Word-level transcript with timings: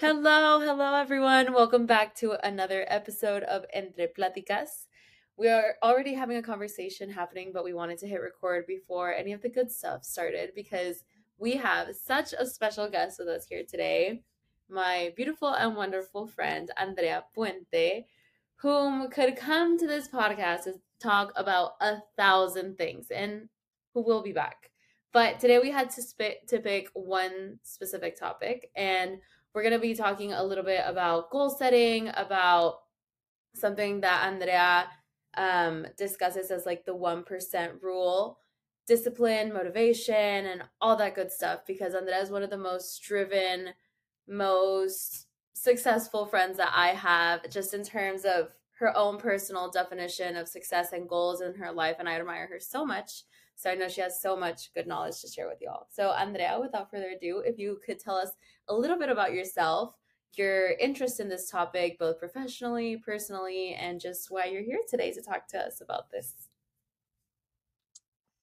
Hello, 0.00 0.60
hello 0.60 0.94
everyone. 0.94 1.52
Welcome 1.52 1.84
back 1.84 2.14
to 2.16 2.36
another 2.46 2.84
episode 2.86 3.42
of 3.42 3.64
Entre 3.74 4.06
Platicas. 4.06 4.86
We 5.36 5.48
are 5.48 5.74
already 5.82 6.14
having 6.14 6.36
a 6.36 6.42
conversation 6.42 7.10
happening, 7.10 7.50
but 7.52 7.64
we 7.64 7.74
wanted 7.74 7.98
to 7.98 8.06
hit 8.06 8.20
record 8.20 8.64
before 8.68 9.12
any 9.12 9.32
of 9.32 9.42
the 9.42 9.48
good 9.48 9.72
stuff 9.72 10.04
started 10.04 10.52
because 10.54 11.02
we 11.36 11.56
have 11.56 11.96
such 11.96 12.32
a 12.32 12.46
special 12.46 12.88
guest 12.88 13.18
with 13.18 13.26
us 13.26 13.46
here 13.46 13.64
today. 13.68 14.22
My 14.70 15.12
beautiful 15.16 15.48
and 15.48 15.74
wonderful 15.74 16.28
friend, 16.28 16.70
Andrea 16.76 17.24
Puente, 17.36 18.04
whom 18.54 19.10
could 19.10 19.34
come 19.34 19.76
to 19.78 19.88
this 19.88 20.06
podcast 20.06 20.62
to 20.64 20.74
talk 21.00 21.32
about 21.34 21.72
a 21.80 21.96
thousand 22.16 22.78
things 22.78 23.10
and 23.10 23.48
who 23.94 24.02
will 24.04 24.22
be 24.22 24.32
back. 24.32 24.70
But 25.12 25.40
today 25.40 25.58
we 25.58 25.72
had 25.72 25.90
to, 25.90 26.02
sp- 26.06 26.46
to 26.46 26.60
pick 26.60 26.90
one 26.94 27.58
specific 27.64 28.16
topic, 28.16 28.70
and 28.76 29.18
we're 29.54 29.62
going 29.62 29.72
to 29.72 29.78
be 29.78 29.94
talking 29.94 30.32
a 30.32 30.44
little 30.44 30.64
bit 30.64 30.82
about 30.84 31.30
goal 31.30 31.50
setting, 31.50 32.10
about 32.14 32.80
something 33.54 34.00
that 34.00 34.26
Andrea 34.26 34.86
um, 35.36 35.86
discusses 35.96 36.50
as 36.50 36.66
like 36.66 36.84
the 36.84 36.94
1% 36.94 37.82
rule, 37.82 38.38
discipline, 38.86 39.52
motivation, 39.52 40.14
and 40.14 40.62
all 40.80 40.96
that 40.96 41.14
good 41.14 41.30
stuff. 41.30 41.60
Because 41.66 41.94
Andrea 41.94 42.20
is 42.20 42.30
one 42.30 42.42
of 42.42 42.50
the 42.50 42.58
most 42.58 43.02
driven, 43.02 43.70
most 44.26 45.26
successful 45.54 46.26
friends 46.26 46.56
that 46.58 46.72
I 46.74 46.88
have, 46.88 47.48
just 47.50 47.74
in 47.74 47.82
terms 47.82 48.24
of 48.24 48.48
her 48.78 48.96
own 48.96 49.18
personal 49.18 49.70
definition 49.70 50.36
of 50.36 50.48
success 50.48 50.92
and 50.92 51.08
goals 51.08 51.40
in 51.40 51.54
her 51.54 51.72
life. 51.72 51.96
And 51.98 52.08
I 52.08 52.18
admire 52.18 52.46
her 52.46 52.60
so 52.60 52.84
much. 52.84 53.24
So 53.58 53.68
I 53.68 53.74
know 53.74 53.88
she 53.88 54.00
has 54.02 54.22
so 54.22 54.36
much 54.36 54.72
good 54.72 54.86
knowledge 54.86 55.20
to 55.20 55.28
share 55.28 55.48
with 55.48 55.60
y'all. 55.60 55.88
So, 55.90 56.10
Andrea, 56.12 56.58
without 56.60 56.92
further 56.92 57.10
ado, 57.16 57.42
if 57.44 57.58
you 57.58 57.80
could 57.84 57.98
tell 57.98 58.14
us 58.14 58.30
a 58.68 58.74
little 58.74 58.96
bit 58.96 59.08
about 59.08 59.32
yourself, 59.32 59.94
your 60.36 60.74
interest 60.74 61.18
in 61.18 61.28
this 61.28 61.50
topic, 61.50 61.98
both 61.98 62.20
professionally, 62.20 63.02
personally, 63.04 63.74
and 63.74 64.00
just 64.00 64.30
why 64.30 64.44
you're 64.44 64.62
here 64.62 64.78
today 64.88 65.10
to 65.10 65.20
talk 65.20 65.48
to 65.48 65.58
us 65.58 65.80
about 65.80 66.08
this. 66.12 66.34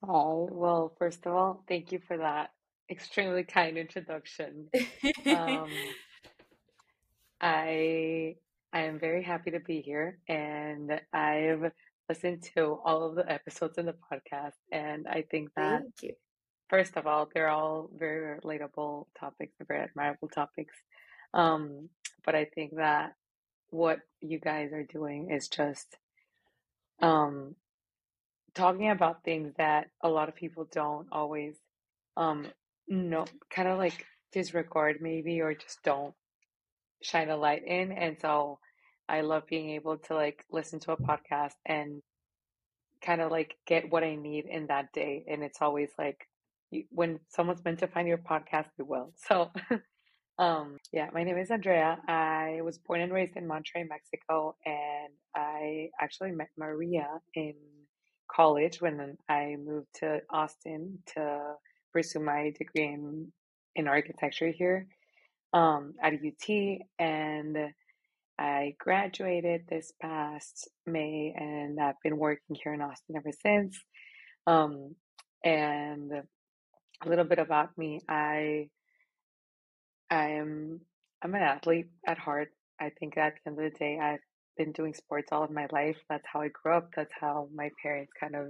Oh, 0.04 0.50
well, 0.52 0.94
first 1.00 1.26
of 1.26 1.34
all, 1.34 1.64
thank 1.70 1.94
you 1.94 2.00
for 2.06 2.18
that 2.18 2.52
extremely 2.92 3.46
kind 3.46 3.78
introduction. 3.78 4.68
Um, 5.28 5.70
I 7.40 8.36
I 8.74 8.82
am 8.82 9.00
very 9.00 9.24
happy 9.24 9.52
to 9.52 9.62
be 9.62 9.80
here, 9.80 10.20
and 10.28 11.00
I've 11.14 11.72
listened 12.10 12.44
to 12.56 12.80
all 12.84 13.04
of 13.10 13.16
the 13.16 13.32
episodes 13.32 13.78
in 13.78 13.86
the 13.86 13.96
podcast, 14.12 14.54
and 14.72 15.08
I 15.08 15.24
think 15.24 15.50
that 15.56 15.84
first 16.70 16.98
of 16.98 17.08
all, 17.08 17.30
they're 17.34 17.50
all 17.50 17.90
very 17.96 18.40
relatable 18.40 19.08
topics, 19.20 19.54
very 19.68 19.82
admirable 19.82 20.28
topics. 20.28 20.76
Um, 21.34 21.90
but 22.26 22.36
I 22.36 22.46
think 22.46 22.76
that 22.78 23.14
what 23.70 24.00
you 24.22 24.40
guys 24.40 24.72
are 24.74 24.84
doing 24.84 25.32
is 25.32 25.48
just 25.48 25.98
um, 27.02 27.56
talking 28.54 28.90
about 28.90 29.24
things 29.24 29.54
that 29.58 29.90
a 30.02 30.10
lot 30.10 30.30
of 30.30 30.36
people 30.36 30.68
don't 30.72 31.08
always 31.12 31.56
um, 32.18 32.48
know, 32.88 33.26
kind 33.50 33.68
of 33.68 33.78
like 33.78 34.06
disregard 34.32 34.98
maybe, 35.02 35.42
or 35.42 35.54
just 35.54 35.84
don't 35.84 36.14
shine 37.02 37.30
a 37.30 37.38
light 37.38 37.66
in. 37.66 37.92
And 37.92 38.18
so 38.22 38.60
I 39.08 39.22
love 39.22 39.48
being 39.48 39.72
able 39.72 39.98
to 39.98 40.16
like 40.16 40.44
listen 40.52 40.80
to 40.82 40.94
a 40.94 40.98
podcast 40.98 41.54
and 41.66 42.02
kind 43.04 43.22
of 43.22 43.32
like 43.32 43.56
get 43.68 43.92
what 43.92 44.04
I 44.04 44.16
need 44.16 44.46
in 44.46 44.68
that 44.68 44.92
day. 44.94 45.24
And 45.28 45.44
it's 45.44 45.62
always 45.62 45.90
like 45.98 46.28
when 46.90 47.20
someone's 47.30 47.64
meant 47.64 47.80
to 47.80 47.88
find 47.88 48.08
your 48.08 48.18
podcast, 48.18 48.68
they 48.78 48.84
will. 48.84 49.14
So, 49.28 49.52
um, 50.40 50.78
yeah, 50.92 51.10
my 51.14 51.24
name 51.24 51.38
is 51.38 51.52
Andrea. 51.52 51.98
I 52.08 52.60
was 52.64 52.78
born 52.78 53.02
and 53.02 53.14
raised 53.14 53.38
in 53.38 53.48
Monterrey, 53.48 53.88
Mexico, 53.88 54.56
and 54.66 55.14
I 55.36 55.90
actually 56.02 56.32
met 56.32 56.50
Maria 56.58 57.08
in 57.36 57.54
college 58.30 58.82
when 58.82 59.18
I 59.30 59.56
moved 59.64 59.88
to 60.00 60.22
Austin 60.30 61.00
to 61.14 61.54
pursue 61.94 62.20
my 62.20 62.54
degree 62.58 62.88
in 62.88 63.32
in 63.76 63.88
architecture 63.88 64.52
here 64.52 64.88
um, 65.54 65.94
at 66.02 66.14
UT, 66.14 66.80
and 67.00 67.58
I 68.38 68.76
graduated 68.80 69.64
this 69.70 69.94
past 70.02 70.70
May, 70.86 71.34
and 71.36 71.80
I've 71.80 72.00
been 72.04 72.18
working 72.18 72.56
here 72.62 72.74
in 72.74 72.82
Austin 72.82 73.16
ever 73.16 73.32
since. 73.32 73.80
Um, 74.48 74.96
and 75.44 76.12
a 76.12 77.10
little 77.10 77.26
bit 77.26 77.40
about 77.40 77.78
me, 77.78 78.02
I 78.10 78.70
I'm 80.10 80.82
I'm 81.24 81.36
an 81.36 81.42
athlete 81.42 81.88
at 82.08 82.18
heart. 82.18 82.50
I 82.80 82.92
think 83.00 83.18
at 83.18 83.36
the 83.44 83.52
end 83.52 83.60
of 83.60 83.74
the 83.74 83.80
day, 83.80 84.00
I've 84.00 84.20
been 84.58 84.72
doing 84.74 84.94
sports 84.94 85.30
all 85.32 85.44
of 85.44 85.52
my 85.52 85.68
life. 85.72 85.98
That's 86.10 86.26
how 86.32 86.42
I 86.42 86.50
grew 86.50 86.74
up. 86.76 86.90
That's 86.96 87.14
how 87.20 87.50
my 87.54 87.70
parents 87.82 88.12
kind 88.20 88.36
of 88.36 88.48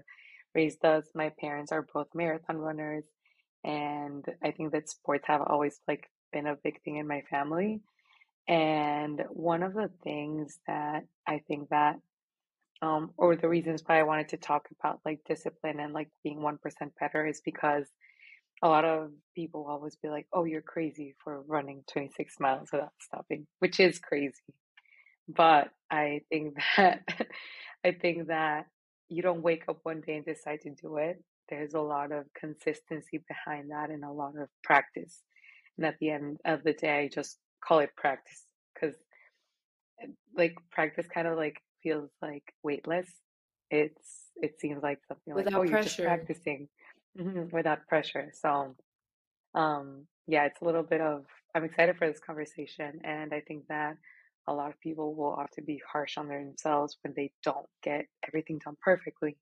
raised 0.55 0.83
us. 0.83 1.05
My 1.15 1.31
parents 1.39 1.71
are 1.71 1.87
both 1.93 2.07
marathon 2.15 2.57
runners, 2.57 3.05
and 3.63 4.25
I 4.43 4.51
think 4.51 4.71
that 4.73 4.89
sports 4.89 5.25
have 5.27 5.41
always 5.47 5.79
like 5.87 6.09
been 6.33 6.47
a 6.47 6.57
big 6.63 6.81
thing 6.83 6.97
in 6.97 7.07
my 7.07 7.21
family. 7.29 7.81
And 8.47 9.23
one 9.29 9.63
of 9.63 9.73
the 9.73 9.89
things 10.03 10.59
that 10.67 11.05
I 11.27 11.41
think 11.47 11.69
that, 11.69 11.97
um, 12.81 13.11
or 13.17 13.35
the 13.35 13.49
reasons 13.49 13.83
why 13.85 13.99
I 13.99 14.03
wanted 14.03 14.29
to 14.29 14.37
talk 14.37 14.67
about 14.79 14.99
like 15.05 15.21
discipline 15.27 15.79
and 15.79 15.93
like 15.93 16.09
being 16.23 16.39
1% 16.39 16.59
better 16.99 17.25
is 17.25 17.41
because 17.43 17.87
a 18.61 18.67
lot 18.69 18.85
of 18.85 19.11
people 19.35 19.65
always 19.67 19.95
be 19.95 20.09
like, 20.09 20.27
oh, 20.33 20.45
you're 20.45 20.61
crazy 20.61 21.15
for 21.23 21.41
running 21.41 21.83
26 21.91 22.39
miles 22.39 22.69
without 22.71 22.93
stopping, 22.99 23.47
which 23.59 23.79
is 23.79 23.99
crazy. 23.99 24.53
But 25.27 25.69
I 25.89 26.21
think 26.29 26.55
that, 26.77 27.03
I 27.83 27.91
think 27.91 28.27
that 28.27 28.67
you 29.09 29.21
don't 29.21 29.41
wake 29.41 29.65
up 29.67 29.79
one 29.83 30.01
day 30.01 30.17
and 30.17 30.25
decide 30.25 30.61
to 30.61 30.71
do 30.71 30.97
it. 30.97 31.23
There's 31.49 31.73
a 31.73 31.81
lot 31.81 32.11
of 32.11 32.25
consistency 32.33 33.23
behind 33.27 33.71
that 33.71 33.89
and 33.89 34.03
a 34.03 34.11
lot 34.11 34.37
of 34.37 34.49
practice. 34.63 35.21
And 35.77 35.85
at 35.85 35.97
the 35.99 36.09
end 36.11 36.39
of 36.45 36.63
the 36.63 36.73
day, 36.73 36.99
I 36.99 37.07
just 37.07 37.37
call 37.67 37.79
it 37.79 37.95
practice 37.95 38.45
because 38.73 38.95
like 40.35 40.55
practice 40.71 41.07
kind 41.13 41.27
of 41.27 41.37
like 41.37 41.61
feels 41.83 42.09
like 42.21 42.53
weightless. 42.63 43.09
It's 43.71 44.31
it 44.35 44.59
seems 44.59 44.83
like 44.83 44.99
something 45.07 45.33
like 45.33 45.49
oh 45.55 45.61
Without 45.61 45.63
you're 45.63 45.79
just 45.81 45.97
pressure. 45.97 46.03
practicing 46.03 46.67
hmm 47.17 47.43
without 47.51 47.87
pressure. 47.87 48.31
So 48.33 48.75
um 49.55 50.07
yeah, 50.27 50.45
it's 50.45 50.61
a 50.61 50.65
little 50.65 50.83
bit 50.83 51.01
of 51.01 51.25
I'm 51.55 51.63
excited 51.63 51.97
for 51.97 52.07
this 52.07 52.19
conversation 52.19 53.01
and 53.03 53.33
I 53.33 53.41
think 53.41 53.67
that 53.69 53.97
a 54.47 54.53
lot 54.53 54.69
of 54.69 54.79
people 54.79 55.15
will 55.15 55.33
often 55.33 55.65
be 55.65 55.81
harsh 55.91 56.17
on 56.17 56.27
themselves 56.27 56.97
when 57.03 57.13
they 57.15 57.31
don't 57.43 57.67
get 57.81 58.05
everything 58.27 58.59
done 58.63 58.77
perfectly. 58.81 59.37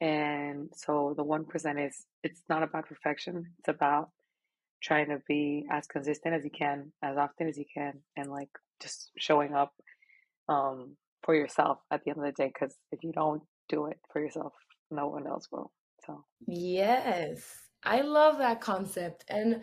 And 0.00 0.70
so 0.74 1.14
the 1.16 1.24
1% 1.24 1.86
is 1.86 2.06
it's 2.22 2.42
not 2.48 2.62
about 2.62 2.86
perfection. 2.88 3.54
It's 3.58 3.68
about 3.68 4.10
trying 4.82 5.08
to 5.08 5.20
be 5.28 5.66
as 5.70 5.86
consistent 5.86 6.34
as 6.34 6.44
you 6.44 6.50
can, 6.50 6.92
as 7.02 7.16
often 7.16 7.48
as 7.48 7.58
you 7.58 7.64
can, 7.72 7.94
and 8.16 8.30
like 8.30 8.50
just 8.80 9.10
showing 9.16 9.54
up 9.54 9.72
um, 10.48 10.96
for 11.22 11.34
yourself 11.34 11.78
at 11.90 12.02
the 12.04 12.10
end 12.10 12.18
of 12.18 12.24
the 12.24 12.32
day. 12.32 12.50
Because 12.52 12.74
if 12.92 13.04
you 13.04 13.12
don't 13.12 13.42
do 13.68 13.86
it 13.86 13.98
for 14.12 14.20
yourself, 14.20 14.52
no 14.90 15.08
one 15.08 15.26
else 15.26 15.48
will. 15.50 15.72
So, 16.06 16.24
Yes, 16.46 17.42
I 17.84 18.00
love 18.00 18.38
that 18.38 18.60
concept. 18.60 19.24
And 19.28 19.62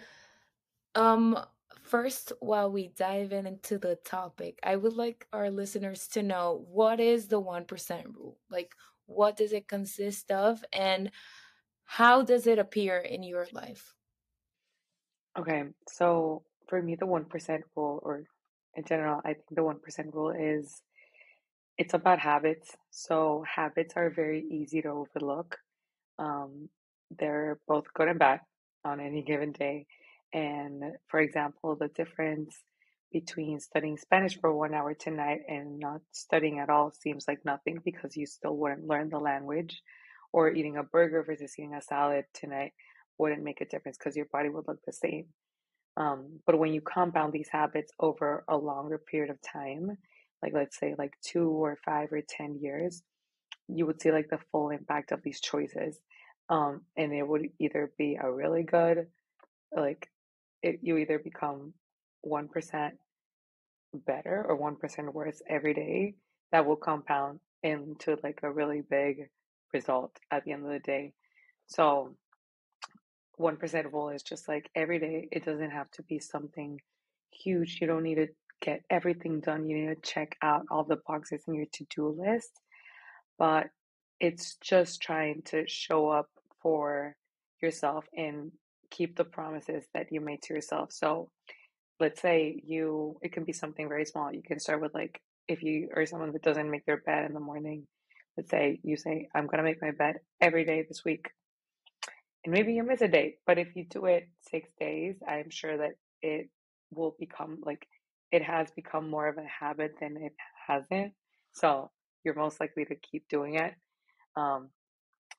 um, 0.95 1.39
first, 1.83 2.33
while 2.39 2.71
we 2.71 2.89
dive 2.89 3.31
in 3.31 3.47
into 3.47 3.77
the 3.77 3.97
topic, 4.05 4.59
I 4.63 4.75
would 4.75 4.93
like 4.93 5.27
our 5.33 5.49
listeners 5.49 6.07
to 6.09 6.23
know 6.23 6.65
what 6.69 6.99
is 6.99 7.27
the 7.27 7.41
1% 7.41 8.15
rule? 8.15 8.37
Like, 8.49 8.73
what 9.05 9.37
does 9.37 9.53
it 9.53 9.67
consist 9.67 10.31
of, 10.31 10.63
and 10.73 11.11
how 11.85 12.21
does 12.23 12.45
it 12.45 12.59
appear 12.59 12.97
in 12.97 13.23
your 13.23 13.47
life? 13.53 13.96
Okay, 15.39 15.63
so 15.87 16.43
for 16.67 16.81
me, 16.81 16.95
the 16.95 17.05
1% 17.05 17.59
rule, 17.75 17.99
or 18.03 18.23
in 18.75 18.83
general, 18.85 19.21
I 19.23 19.33
think 19.33 19.45
the 19.51 19.61
1% 19.61 20.13
rule 20.13 20.31
is 20.31 20.81
it's 21.77 21.93
about 21.93 22.19
habits. 22.19 22.75
So, 22.89 23.43
habits 23.47 23.93
are 23.95 24.09
very 24.09 24.43
easy 24.49 24.81
to 24.81 24.89
overlook. 24.89 25.57
Um, 26.19 26.69
they're 27.17 27.59
both 27.67 27.85
good 27.93 28.07
and 28.09 28.19
bad 28.19 28.41
on 28.83 28.99
any 28.99 29.21
given 29.23 29.51
day. 29.51 29.85
And 30.33 30.83
for 31.07 31.19
example, 31.19 31.75
the 31.75 31.87
difference 31.89 32.55
between 33.11 33.59
studying 33.59 33.97
Spanish 33.97 34.37
for 34.39 34.53
one 34.53 34.73
hour 34.73 34.93
tonight 34.93 35.41
and 35.47 35.79
not 35.79 36.01
studying 36.11 36.59
at 36.59 36.69
all 36.69 36.91
seems 36.91 37.25
like 37.27 37.45
nothing 37.45 37.79
because 37.85 38.17
you 38.17 38.25
still 38.25 38.57
wouldn't 38.57 38.87
learn 38.87 39.09
the 39.09 39.19
language, 39.19 39.81
or 40.33 40.51
eating 40.51 40.77
a 40.77 40.83
burger 40.83 41.23
versus 41.23 41.53
eating 41.57 41.75
a 41.75 41.81
salad 41.81 42.25
tonight 42.33 42.73
wouldn't 43.17 43.43
make 43.43 43.61
a 43.61 43.65
difference 43.65 43.97
because 43.97 44.15
your 44.15 44.27
body 44.31 44.49
would 44.49 44.67
look 44.67 44.79
the 44.85 44.93
same. 44.93 45.25
Um, 45.97 46.39
but 46.45 46.59
when 46.59 46.73
you 46.73 46.81
compound 46.81 47.33
these 47.33 47.49
habits 47.51 47.91
over 47.99 48.43
a 48.47 48.55
longer 48.55 48.99
period 48.99 49.31
of 49.31 49.41
time, 49.41 49.97
like 50.43 50.53
let's 50.53 50.79
say 50.79 50.93
like 50.97 51.13
two 51.23 51.49
or 51.49 51.77
five 51.83 52.11
or 52.11 52.21
10 52.21 52.59
years, 52.61 53.01
you 53.67 53.85
would 53.85 54.01
see 54.01 54.11
like 54.11 54.29
the 54.29 54.39
full 54.51 54.69
impact 54.69 55.11
of 55.11 55.23
these 55.23 55.41
choices. 55.41 55.99
Um, 56.49 56.81
and 56.95 57.13
it 57.13 57.27
would 57.27 57.49
either 57.59 57.91
be 57.97 58.17
a 58.21 58.31
really 58.31 58.63
good, 58.63 59.07
like 59.75 60.09
it, 60.61 60.79
you 60.81 60.97
either 60.97 61.19
become 61.19 61.73
1% 62.25 62.91
better 64.05 64.45
or 64.47 64.57
1% 64.57 65.13
worse 65.13 65.41
every 65.49 65.73
day, 65.73 66.15
that 66.51 66.65
will 66.65 66.75
compound 66.75 67.39
into 67.63 68.17
like 68.23 68.39
a 68.43 68.51
really 68.51 68.81
big 68.81 69.29
result 69.73 70.15
at 70.31 70.45
the 70.45 70.51
end 70.51 70.65
of 70.65 70.71
the 70.71 70.79
day. 70.79 71.13
So 71.67 72.15
1% 73.39 73.93
rule 73.93 74.09
is 74.09 74.23
just 74.23 74.47
like 74.47 74.69
every 74.75 74.99
day, 74.99 75.27
it 75.31 75.45
doesn't 75.45 75.71
have 75.71 75.89
to 75.91 76.03
be 76.03 76.19
something 76.19 76.79
huge. 77.31 77.77
You 77.79 77.87
don't 77.87 78.03
need 78.03 78.15
to 78.15 78.27
get 78.61 78.81
everything 78.89 79.39
done. 79.39 79.69
You 79.69 79.77
need 79.77 79.95
to 79.95 80.01
check 80.01 80.35
out 80.41 80.65
all 80.71 80.83
the 80.83 80.99
boxes 81.07 81.43
in 81.47 81.55
your 81.55 81.65
to 81.73 81.85
do 81.95 82.15
list. 82.19 82.51
But 83.37 83.67
it's 84.19 84.57
just 84.61 85.01
trying 85.01 85.43
to 85.45 85.67
show 85.67 86.09
up 86.09 86.29
for 86.61 87.15
yourself 87.61 88.05
and 88.15 88.51
keep 88.89 89.15
the 89.15 89.25
promises 89.25 89.85
that 89.93 90.07
you 90.11 90.21
made 90.21 90.41
to 90.43 90.53
yourself. 90.53 90.91
So 90.91 91.29
let's 91.99 92.21
say 92.21 92.61
you, 92.65 93.17
it 93.21 93.31
can 93.31 93.43
be 93.43 93.53
something 93.53 93.87
very 93.87 94.05
small. 94.05 94.33
You 94.33 94.41
can 94.43 94.59
start 94.59 94.81
with 94.81 94.93
like, 94.93 95.21
if 95.47 95.63
you 95.63 95.89
are 95.95 96.05
someone 96.05 96.31
that 96.33 96.43
doesn't 96.43 96.69
make 96.69 96.85
their 96.85 97.01
bed 97.05 97.25
in 97.25 97.33
the 97.33 97.39
morning, 97.39 97.87
let's 98.35 98.49
say 98.49 98.79
you 98.83 98.97
say, 98.97 99.29
I'm 99.33 99.45
going 99.45 99.57
to 99.57 99.63
make 99.63 99.81
my 99.81 99.91
bed 99.91 100.15
every 100.41 100.65
day 100.65 100.85
this 100.87 101.05
week. 101.05 101.29
And 102.47 102.53
maybe 102.53 102.71
you 102.71 102.83
miss 102.83 103.01
a 103.01 103.09
day, 103.09 103.39
but 103.45 103.57
if 103.57 103.75
you 103.75 103.83
do 103.83 104.05
it 104.05 104.29
six 104.49 104.69
days, 104.79 105.17
I'm 105.27 105.49
sure 105.49 105.75
that 105.79 105.95
it 106.21 106.49
will 106.93 107.13
become 107.19 107.57
like 107.65 107.85
it 108.31 108.41
has 108.41 108.71
become 108.71 109.09
more 109.09 109.27
of 109.27 109.37
a 109.37 109.43
habit 109.43 109.95
than 109.99 110.15
it 110.15 110.31
hasn't. 110.65 111.11
So 111.51 111.91
you're 112.23 112.35
most 112.35 112.61
likely 112.61 112.85
to 112.85 112.95
keep 112.95 113.27
doing 113.27 113.55
it. 113.55 113.73
Um, 114.37 114.69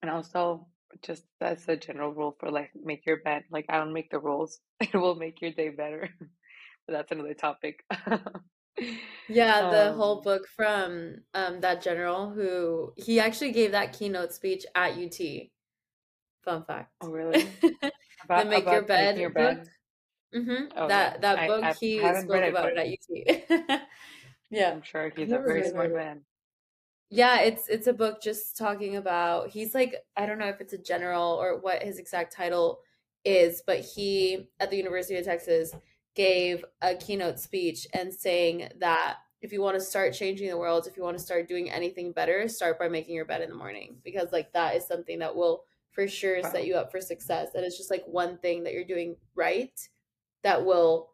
and 0.03 0.11
also, 0.11 0.67
just 1.01 1.23
that's 1.41 1.67
a 1.67 1.77
general 1.79 2.13
rule 2.13 2.37
for 2.39 2.51
like 2.51 2.73
make 2.75 3.07
your 3.07 3.23
bed. 3.23 3.45
Like 3.51 3.65
I 3.71 3.79
don't 3.79 3.95
make 3.95 4.11
the 4.11 4.19
rules; 4.19 4.61
it 4.81 4.93
will 4.93 5.15
make 5.15 5.41
your 5.41 5.53
day 5.53 5.71
better. 5.71 6.11
but 6.21 6.93
that's 6.93 7.11
another 7.11 7.33
topic. 7.33 7.87
yeah, 9.31 9.71
the 9.71 9.93
um, 9.93 9.97
whole 9.97 10.21
book 10.21 10.47
from 10.55 11.23
um, 11.33 11.63
that 11.63 11.81
general 11.81 12.29
who 12.29 12.93
he 12.97 13.19
actually 13.19 13.53
gave 13.53 13.73
that 13.73 13.99
keynote 13.99 14.35
speech 14.35 14.67
at 14.75 14.99
UT. 14.99 15.49
Fun 16.45 16.65
fact. 16.65 16.93
Oh, 17.01 17.09
really? 17.11 17.49
About, 18.25 18.45
the 18.45 18.51
Make 18.51 18.67
Your 18.67 18.83
Bed, 18.83 19.19
your 19.19 19.31
bed. 19.31 19.59
book. 19.59 19.69
Mm-hmm. 20.35 20.79
Okay. 20.79 20.89
That 20.89 21.21
that 21.23 21.49
book 21.49 21.65
I, 21.65 21.73
he 21.73 21.99
spoke 21.99 22.45
about 22.45 22.69
it, 22.69 22.77
it 22.77 23.49
at 23.49 23.71
UT. 23.71 23.81
yeah, 24.51 24.73
I'm 24.73 24.83
sure 24.83 25.11
he's 25.15 25.33
a 25.33 25.39
very 25.39 25.67
smart 25.69 25.95
man. 25.95 26.21
Yeah, 27.11 27.41
it's 27.41 27.69
it's 27.69 27.87
a 27.87 27.93
book 27.95 28.21
just 28.21 28.57
talking 28.57 28.97
about 28.97 29.49
he's 29.49 29.75
like 29.75 29.95
I 30.17 30.27
don't 30.27 30.39
know 30.39 30.49
if 30.49 30.61
it's 30.61 30.75
a 30.75 30.79
general 30.79 31.33
or 31.33 31.59
what 31.59 31.83
his 31.83 31.99
exact 31.99 32.35
title 32.37 32.81
is, 33.25 33.63
but 33.67 33.81
he 33.81 34.51
at 34.61 34.71
the 34.71 34.77
University 34.77 35.17
of 35.17 35.25
Texas 35.25 35.75
gave 36.15 36.65
a 36.83 36.95
keynote 36.95 37.39
speech 37.39 37.87
and 37.95 38.13
saying 38.13 38.69
that 38.81 39.19
if 39.41 39.53
you 39.53 39.63
want 39.63 39.77
to 39.77 39.81
start 39.81 40.13
changing 40.13 40.51
the 40.51 40.59
world, 40.59 40.87
if 40.87 40.97
you 40.97 41.03
want 41.03 41.17
to 41.17 41.23
start 41.23 41.49
doing 41.49 41.71
anything 41.71 42.13
better, 42.13 42.49
start 42.49 42.79
by 42.79 42.89
making 42.89 43.15
your 43.15 43.25
bed 43.25 43.41
in 43.41 43.49
the 43.49 43.55
morning 43.55 43.97
because 44.05 44.31
like 44.33 44.53
that 44.53 44.77
is 44.77 44.87
something 44.87 45.21
that 45.21 45.35
will 45.35 45.65
for 45.99 46.07
sure 46.07 46.41
set 46.45 46.65
you 46.65 46.77
up 46.77 46.93
for 46.93 47.01
success. 47.01 47.49
And 47.57 47.65
it's 47.65 47.77
just 47.77 47.91
like 47.91 48.05
one 48.07 48.39
thing 48.39 48.63
that 48.63 48.73
you're 48.73 48.85
doing 48.85 49.17
right 49.35 49.77
that 50.45 50.65
will 50.65 51.11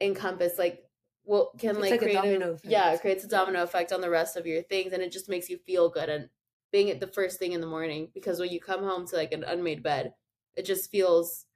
encompass 0.00 0.58
like 0.58 0.84
will 1.24 1.50
can 1.58 1.80
like, 1.80 1.90
like 1.90 2.00
create 2.00 2.40
a, 2.40 2.56
yeah 2.62 2.96
creates 2.96 3.24
a 3.24 3.28
domino 3.28 3.64
effect 3.64 3.92
on 3.92 4.00
the 4.00 4.08
rest 4.08 4.36
of 4.36 4.46
your 4.46 4.62
things 4.62 4.92
and 4.92 5.02
it 5.02 5.10
just 5.10 5.28
makes 5.28 5.48
you 5.48 5.58
feel 5.66 5.88
good 5.88 6.08
and 6.08 6.28
being 6.70 6.88
at 6.90 7.00
the 7.00 7.06
first 7.08 7.40
thing 7.40 7.50
in 7.50 7.60
the 7.60 7.66
morning 7.66 8.08
because 8.14 8.38
when 8.38 8.50
you 8.50 8.60
come 8.60 8.82
home 8.82 9.06
to 9.06 9.16
like 9.16 9.32
an 9.32 9.44
unmade 9.44 9.82
bed 9.82 10.12
it 10.54 10.64
just 10.64 10.90
feels 10.90 11.46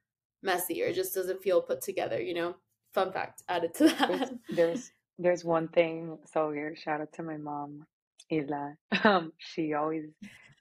messy 0.43 0.83
or 0.83 0.87
it 0.87 0.95
just 0.95 1.13
doesn't 1.15 1.41
feel 1.41 1.61
put 1.61 1.81
together 1.81 2.21
you 2.21 2.33
know? 2.33 2.53
Fun 2.93 3.11
fact 3.11 3.43
added 3.47 3.73
to 3.75 3.85
that. 3.85 4.07
There's 4.09 4.29
there's, 4.55 4.91
there's 5.17 5.45
one 5.45 5.69
thing 5.69 6.17
so 6.33 6.51
here 6.51 6.75
shout 6.75 6.99
out 6.99 7.13
to 7.13 7.23
my 7.23 7.37
mom 7.37 7.85
Ila 8.29 8.75
um 9.05 9.31
she 9.37 9.73
always 9.73 10.03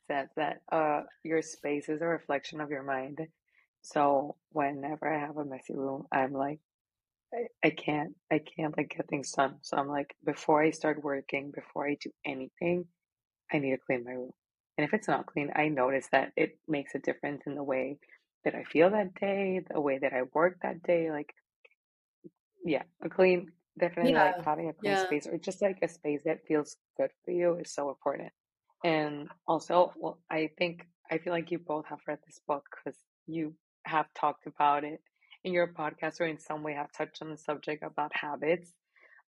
says 0.08 0.28
that 0.36 0.60
uh 0.72 1.02
your 1.22 1.42
space 1.42 1.88
is 1.88 2.00
a 2.00 2.06
reflection 2.06 2.60
of 2.60 2.70
your 2.70 2.82
mind 2.82 3.20
so 3.86 4.34
whenever 4.50 5.08
I 5.08 5.20
have 5.20 5.36
a 5.36 5.44
messy 5.44 5.72
room, 5.72 6.06
I'm 6.10 6.32
like, 6.32 6.58
I, 7.32 7.46
I 7.68 7.70
can't, 7.70 8.14
I 8.32 8.40
can't 8.40 8.76
like 8.76 8.92
get 8.96 9.06
things 9.08 9.30
done. 9.30 9.58
So 9.62 9.76
I'm 9.76 9.86
like, 9.86 10.16
before 10.24 10.60
I 10.60 10.72
start 10.72 11.04
working, 11.04 11.52
before 11.52 11.86
I 11.86 11.96
do 12.00 12.10
anything, 12.24 12.86
I 13.52 13.60
need 13.60 13.70
to 13.70 13.78
clean 13.78 14.02
my 14.04 14.10
room. 14.10 14.32
And 14.76 14.84
if 14.84 14.92
it's 14.92 15.06
not 15.06 15.26
clean, 15.26 15.52
I 15.54 15.68
notice 15.68 16.08
that 16.10 16.32
it 16.36 16.58
makes 16.66 16.96
a 16.96 16.98
difference 16.98 17.42
in 17.46 17.54
the 17.54 17.62
way 17.62 17.98
that 18.44 18.56
I 18.56 18.64
feel 18.64 18.90
that 18.90 19.14
day, 19.14 19.60
the 19.72 19.80
way 19.80 19.98
that 19.98 20.12
I 20.12 20.22
work 20.34 20.58
that 20.62 20.82
day. 20.82 21.12
Like, 21.12 21.32
yeah, 22.64 22.82
a 23.04 23.08
clean, 23.08 23.52
definitely 23.78 24.14
yeah. 24.14 24.32
like 24.36 24.44
having 24.44 24.68
a 24.68 24.72
clean 24.72 24.94
yeah. 24.94 25.04
space 25.06 25.28
or 25.28 25.38
just 25.38 25.62
like 25.62 25.78
a 25.82 25.88
space 25.88 26.22
that 26.24 26.44
feels 26.48 26.76
good 26.96 27.10
for 27.24 27.30
you 27.30 27.54
is 27.60 27.72
so 27.72 27.88
important. 27.88 28.32
And 28.86 29.28
also, 29.48 29.92
well, 29.96 30.18
I 30.30 30.50
think, 30.58 30.86
I 31.10 31.18
feel 31.18 31.32
like 31.32 31.50
you 31.50 31.58
both 31.58 31.86
have 31.86 31.98
read 32.06 32.20
this 32.24 32.40
book 32.46 32.64
because 32.70 32.96
you 33.26 33.54
have 33.84 34.06
talked 34.14 34.46
about 34.46 34.84
it 34.84 35.00
in 35.42 35.52
your 35.52 35.66
podcast 35.66 36.20
or 36.20 36.26
in 36.26 36.38
some 36.38 36.62
way 36.62 36.74
have 36.74 36.92
touched 36.92 37.20
on 37.20 37.30
the 37.30 37.36
subject 37.36 37.82
about 37.82 38.14
habits. 38.14 38.72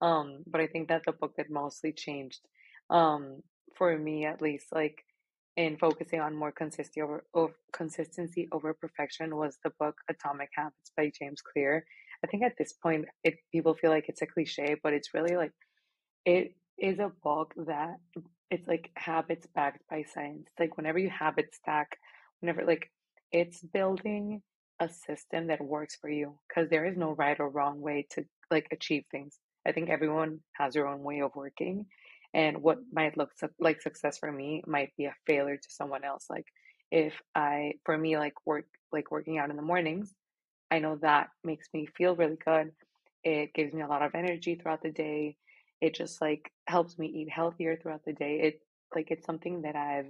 Um, 0.02 0.44
but 0.46 0.60
I 0.60 0.68
think 0.68 0.90
that 0.90 1.04
the 1.06 1.14
book 1.14 1.36
that 1.38 1.50
mostly 1.50 1.94
changed, 1.94 2.42
um, 2.90 3.44
for 3.78 3.98
me 3.98 4.26
at 4.26 4.42
least, 4.42 4.68
like 4.74 5.06
in 5.56 5.78
focusing 5.78 6.20
on 6.20 6.36
more 6.36 6.52
consistency 6.52 7.02
over, 7.02 7.24
over 7.34 7.54
consistency 7.72 8.50
over 8.52 8.74
perfection 8.74 9.38
was 9.38 9.58
the 9.64 9.72
book 9.80 9.96
Atomic 10.10 10.50
Habits 10.54 10.92
by 10.98 11.10
James 11.18 11.42
Clear. 11.42 11.86
I 12.26 12.28
think 12.28 12.44
at 12.44 12.58
this 12.58 12.74
point, 12.74 13.06
it 13.24 13.36
people 13.54 13.74
feel 13.74 13.92
like 13.92 14.10
it's 14.10 14.22
a 14.22 14.26
cliche, 14.26 14.76
but 14.84 14.92
it's 14.92 15.14
really 15.14 15.38
like 15.38 15.54
it 16.26 16.56
is 16.78 17.00
a 17.00 17.12
book 17.24 17.54
that 17.68 17.96
it's 18.52 18.68
like 18.68 18.92
habits 18.96 19.48
backed 19.54 19.82
by 19.90 20.04
science. 20.14 20.48
Like 20.60 20.78
whenever 20.78 21.00
you 21.00 21.10
habit 21.10 21.54
stack, 21.54 21.98
whenever 22.40 22.66
like 22.66 22.92
it's 23.32 23.62
building 23.62 24.42
a 24.80 24.90
system 24.90 25.48
that 25.48 25.62
works 25.64 25.96
for 25.96 26.10
you 26.10 26.38
because 26.48 26.70
there 26.70 26.86
is 26.86 26.98
no 26.98 27.12
right 27.12 27.40
or 27.40 27.50
wrong 27.50 27.82
way 27.82 28.08
to 28.12 28.26
like 28.52 28.68
achieve 28.72 29.06
things. 29.12 29.38
I 29.68 29.72
think 29.72 29.90
everyone 29.90 30.40
has 30.54 30.74
their 30.74 30.88
own 30.88 31.02
way 31.02 31.22
of 31.22 31.32
working 31.36 31.86
and 32.34 32.62
what 32.62 32.78
mm-hmm. 32.78 32.96
might 32.96 33.18
look 33.18 33.32
su- 33.38 33.50
like 33.60 33.82
success 33.82 34.18
for 34.18 34.32
me 34.32 34.64
might 34.68 34.92
be 34.98 35.06
a 35.06 35.16
failure 35.26 35.58
to 35.58 35.68
someone 35.70 36.04
else 36.04 36.26
like 36.30 36.46
if 36.92 37.14
I 37.34 37.74
for 37.84 37.98
me 37.98 38.18
like 38.18 38.34
work 38.46 38.66
like 38.92 39.12
working 39.12 39.38
out 39.38 39.50
in 39.50 39.56
the 39.56 39.62
mornings, 39.62 40.14
I 40.72 40.80
know 40.80 40.98
that 41.02 41.28
makes 41.44 41.68
me 41.74 41.88
feel 41.98 42.16
really 42.16 42.38
good. 42.44 42.72
It 43.24 43.54
gives 43.54 43.74
me 43.74 43.82
a 43.82 43.88
lot 43.88 44.02
of 44.02 44.16
energy 44.16 44.56
throughout 44.56 44.84
the 44.84 44.92
day. 44.92 45.36
It 45.82 45.96
just 45.96 46.22
like 46.22 46.52
helps 46.68 46.98
me 46.98 47.08
eat 47.08 47.30
healthier 47.30 47.78
throughout 47.78 48.06
the 48.06 48.14
day. 48.14 48.40
It 48.42 48.62
like 48.96 49.12
it's 49.12 49.26
something 49.26 49.62
that 49.64 49.76
I've 49.76 50.10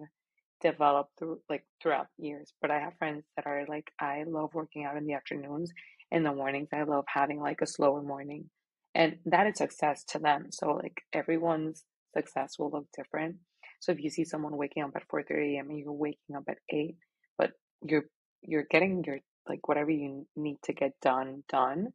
developed 0.61 1.11
through 1.17 1.39
like 1.49 1.65
throughout 1.81 2.07
years. 2.17 2.53
But 2.61 2.71
I 2.71 2.79
have 2.79 2.97
friends 2.97 3.25
that 3.35 3.47
are 3.47 3.65
like, 3.67 3.91
I 3.99 4.23
love 4.27 4.53
working 4.53 4.85
out 4.85 4.97
in 4.97 5.05
the 5.05 5.13
afternoons. 5.13 5.71
In 6.11 6.23
the 6.23 6.33
mornings, 6.33 6.69
I 6.73 6.83
love 6.83 7.05
having 7.07 7.39
like 7.39 7.61
a 7.61 7.67
slower 7.67 8.01
morning. 8.01 8.49
And 8.93 9.17
that 9.25 9.47
is 9.47 9.57
success 9.57 10.03
to 10.09 10.19
them. 10.19 10.47
So 10.51 10.71
like 10.71 11.01
everyone's 11.13 11.83
success 12.15 12.57
will 12.57 12.71
look 12.71 12.87
different. 12.95 13.37
So 13.81 13.91
if 13.91 14.01
you 14.01 14.09
see 14.09 14.23
someone 14.23 14.57
waking 14.57 14.83
up 14.83 14.91
at 14.95 15.07
4 15.09 15.23
30 15.23 15.57
a.m. 15.57 15.69
and 15.69 15.79
you're 15.79 15.91
waking 15.91 16.35
up 16.35 16.45
at 16.47 16.57
8, 16.69 16.95
but 17.37 17.51
you're 17.83 18.05
you're 18.41 18.65
getting 18.69 19.03
your 19.05 19.19
like 19.47 19.67
whatever 19.67 19.91
you 19.91 20.25
need 20.35 20.57
to 20.63 20.73
get 20.73 20.93
done 21.01 21.43
done, 21.49 21.89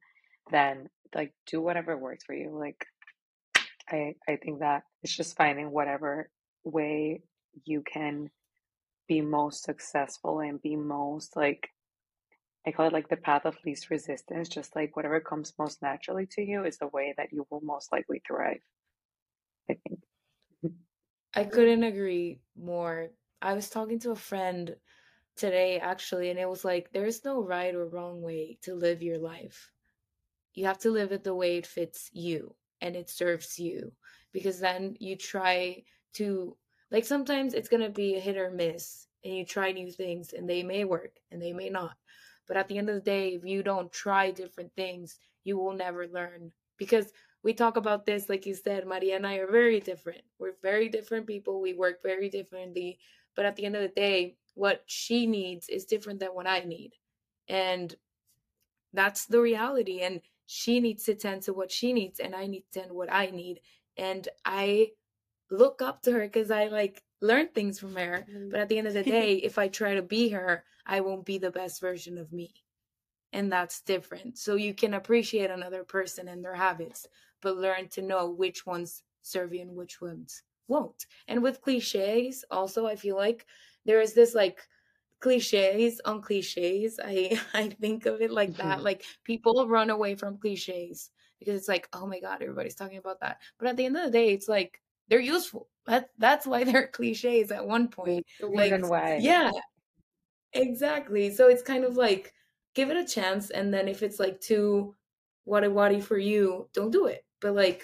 then 0.50 0.88
like 1.14 1.33
do 1.47 1.61
whatever 1.61 1.97
works 1.97 2.25
for 2.25 2.35
you. 2.35 2.56
Like 2.59 2.87
I 3.90 4.16
I 4.28 4.37
think 4.37 4.61
that 4.61 4.85
it's 5.02 5.14
just 5.16 5.37
finding 5.37 5.70
whatever 5.70 6.30
way 6.64 7.25
you 7.64 7.82
can 7.82 8.30
be 9.09 9.20
most 9.20 9.64
successful 9.64 10.40
and 10.40 10.62
be 10.62 10.76
most 10.76 11.37
like 11.37 11.70
I 12.66 12.73
call 12.73 12.87
it 12.87 12.92
like 12.92 13.09
the 13.09 13.16
path 13.16 13.47
of 13.47 13.56
least 13.64 13.90
resistance, 13.90 14.49
just 14.49 14.76
like 14.76 14.97
whatever 14.97 15.20
comes 15.20 15.54
most 15.59 15.82
naturally 15.82 16.26
to 16.32 16.42
you 16.42 16.64
is 16.64 16.78
the 16.78 16.88
way 16.88 17.14
that 17.16 17.32
you 17.32 17.47
will 17.50 17.61
most 17.62 17.92
likely 17.92 18.23
thrive. 18.26 18.61
I 19.70 19.75
think. 19.88 20.00
I 21.35 21.44
couldn't 21.44 21.85
agree 21.85 22.42
more. 22.56 23.11
I 23.40 23.54
was 23.54 23.70
talking 23.70 23.99
to 24.00 24.11
a 24.11 24.16
friend 24.16 24.76
today 25.37 25.78
actually, 25.80 26.30
and 26.30 26.38
it 26.38 26.49
was 26.49 26.64
like 26.64 26.92
there's 26.92 27.25
no 27.25 27.42
right 27.42 27.75
or 27.75 27.87
wrong 27.88 28.23
way 28.23 28.59
to 28.62 28.75
live 28.75 29.02
your 29.02 29.18
life. 29.18 29.73
You 30.54 30.66
have 30.66 30.78
to 30.80 30.90
live 30.90 31.12
it 31.12 31.25
the 31.25 31.35
way 31.35 31.56
it 31.59 31.66
fits 31.66 32.11
you 32.12 32.56
and 32.80 32.96
it 32.96 33.10
serves 33.10 33.58
you 33.58 33.92
because 34.32 34.60
then 34.60 34.96
you 35.00 35.16
try 35.16 35.82
to 36.14 36.56
like 36.90 37.04
sometimes 37.04 37.54
it's 37.54 37.68
going 37.68 37.82
to 37.82 37.90
be 37.90 38.16
a 38.16 38.20
hit 38.20 38.37
or 38.37 38.50
miss 38.50 39.06
and 39.25 39.34
you 39.34 39.44
try 39.44 39.72
new 39.72 39.90
things 39.90 40.32
and 40.32 40.49
they 40.49 40.62
may 40.62 40.84
work 40.84 41.16
and 41.30 41.40
they 41.40 41.52
may 41.52 41.68
not. 41.68 41.96
But 42.49 42.56
at 42.56 42.68
the 42.68 42.78
end 42.78 42.88
of 42.88 42.96
the 42.96 43.00
day, 43.00 43.34
if 43.34 43.44
you 43.44 43.62
don't 43.62 43.92
try 43.92 44.30
different 44.30 44.75
things, 44.75 45.18
you 45.44 45.56
will 45.56 45.72
never 45.72 46.08
learn. 46.08 46.52
Because 46.78 47.12
we 47.42 47.52
talk 47.52 47.76
about 47.76 48.06
this, 48.06 48.28
like 48.28 48.44
you 48.44 48.54
said, 48.54 48.87
Maria 48.87 49.16
and 49.16 49.26
I 49.26 49.37
are 49.37 49.50
very 49.50 49.78
different. 49.80 50.22
We're 50.38 50.56
very 50.62 50.88
different 50.88 51.26
people. 51.26 51.60
We 51.60 51.75
work 51.75 52.02
very 52.02 52.28
differently. 52.28 52.99
But 53.37 53.44
at 53.44 53.56
the 53.56 53.66
end 53.66 53.76
of 53.76 53.82
the 53.82 53.88
day, 53.88 54.37
what 54.54 54.82
she 54.87 55.26
needs 55.26 55.68
is 55.68 55.84
different 55.84 56.18
than 56.18 56.30
what 56.30 56.49
I 56.49 56.60
need. 56.60 56.92
And 57.49 57.94
that's 58.92 59.26
the 59.26 59.40
reality. 59.40 60.00
And 60.00 60.20
she 60.52 60.80
needs 60.80 61.04
to 61.04 61.14
tend 61.14 61.42
to 61.42 61.52
what 61.52 61.71
she 61.71 61.92
needs 61.92 62.19
and 62.19 62.35
I 62.35 62.49
need 62.49 62.64
to 62.73 62.80
tend 62.80 62.92
what 62.92 63.12
I 63.12 63.26
need. 63.26 63.61
And 63.97 64.26
I 64.45 64.88
look 65.49 65.80
up 65.80 66.02
to 66.02 66.11
her 66.11 66.23
because 66.23 66.50
I 66.50 66.66
like 66.66 67.04
learn 67.23 67.47
things 67.54 67.78
from 67.78 67.95
her. 67.95 68.26
Mm-hmm. 68.28 68.49
But 68.49 68.59
at 68.59 68.69
the 68.69 68.78
end 68.78 68.88
of 68.88 68.95
the 68.95 69.04
day, 69.19 69.35
if 69.35 69.59
I 69.59 69.69
try 69.69 69.95
to 69.95 70.02
be 70.02 70.30
her, 70.30 70.64
I 70.85 71.02
won't 71.02 71.25
be 71.25 71.38
the 71.38 71.52
best 71.52 71.80
version 71.80 72.19
of 72.19 72.33
me. 72.33 72.52
And 73.33 73.52
that's 73.52 73.83
different. 73.83 74.38
So 74.38 74.57
you 74.57 74.75
can 74.75 74.95
appreciate 74.95 75.52
another 75.52 75.85
person 75.85 76.26
and 76.26 76.45
their 76.45 76.57
habits, 76.57 77.07
but 77.42 77.57
learn 77.57 77.87
to 77.90 78.02
know 78.02 78.28
which 78.28 78.66
ones 78.66 79.04
serve 79.23 79.54
you 79.54 79.61
and 79.61 79.76
which 79.76 80.00
ones 80.00 80.42
won't. 80.66 81.07
And 81.28 81.45
with 81.45 81.62
cliches, 81.62 82.45
also, 82.50 82.87
I 82.87 82.97
feel 82.97 83.14
like 83.14 83.47
there 83.85 84.00
is 84.00 84.14
this 84.14 84.35
like 84.35 84.59
cliches 85.20 86.00
on 86.04 86.22
cliches. 86.22 86.98
I 87.02 87.38
I 87.54 87.68
think 87.68 88.06
of 88.06 88.20
it 88.20 88.30
like 88.30 88.56
that. 88.56 88.76
Mm-hmm. 88.76 88.84
Like 88.84 89.04
people 89.24 89.68
run 89.68 89.90
away 89.90 90.14
from 90.14 90.38
cliches 90.38 91.10
because 91.38 91.58
it's 91.58 91.68
like, 91.68 91.88
oh 91.92 92.06
my 92.06 92.20
god, 92.20 92.42
everybody's 92.42 92.74
talking 92.74 92.98
about 92.98 93.20
that. 93.20 93.38
But 93.58 93.68
at 93.68 93.76
the 93.76 93.86
end 93.86 93.96
of 93.96 94.04
the 94.04 94.10
day, 94.10 94.32
it's 94.32 94.48
like 94.48 94.80
they're 95.08 95.20
useful. 95.20 95.68
That 95.86 96.10
that's 96.18 96.46
why 96.46 96.64
they're 96.64 96.88
cliches 96.88 97.50
at 97.50 97.66
one 97.66 97.88
point. 97.88 98.26
The 98.40 98.46
Like 98.48 98.86
why. 98.86 99.18
yeah, 99.20 99.50
exactly. 100.52 101.32
So 101.32 101.48
it's 101.48 101.62
kind 101.62 101.84
of 101.84 101.96
like 101.96 102.32
give 102.74 102.90
it 102.90 102.96
a 102.96 103.06
chance, 103.06 103.50
and 103.50 103.72
then 103.72 103.88
if 103.88 104.02
it's 104.02 104.18
like 104.18 104.40
too 104.40 104.94
waddy 105.44 105.68
waddy 105.68 106.00
for 106.00 106.18
you, 106.18 106.68
don't 106.72 106.90
do 106.90 107.06
it. 107.06 107.24
But 107.40 107.54
like 107.54 107.82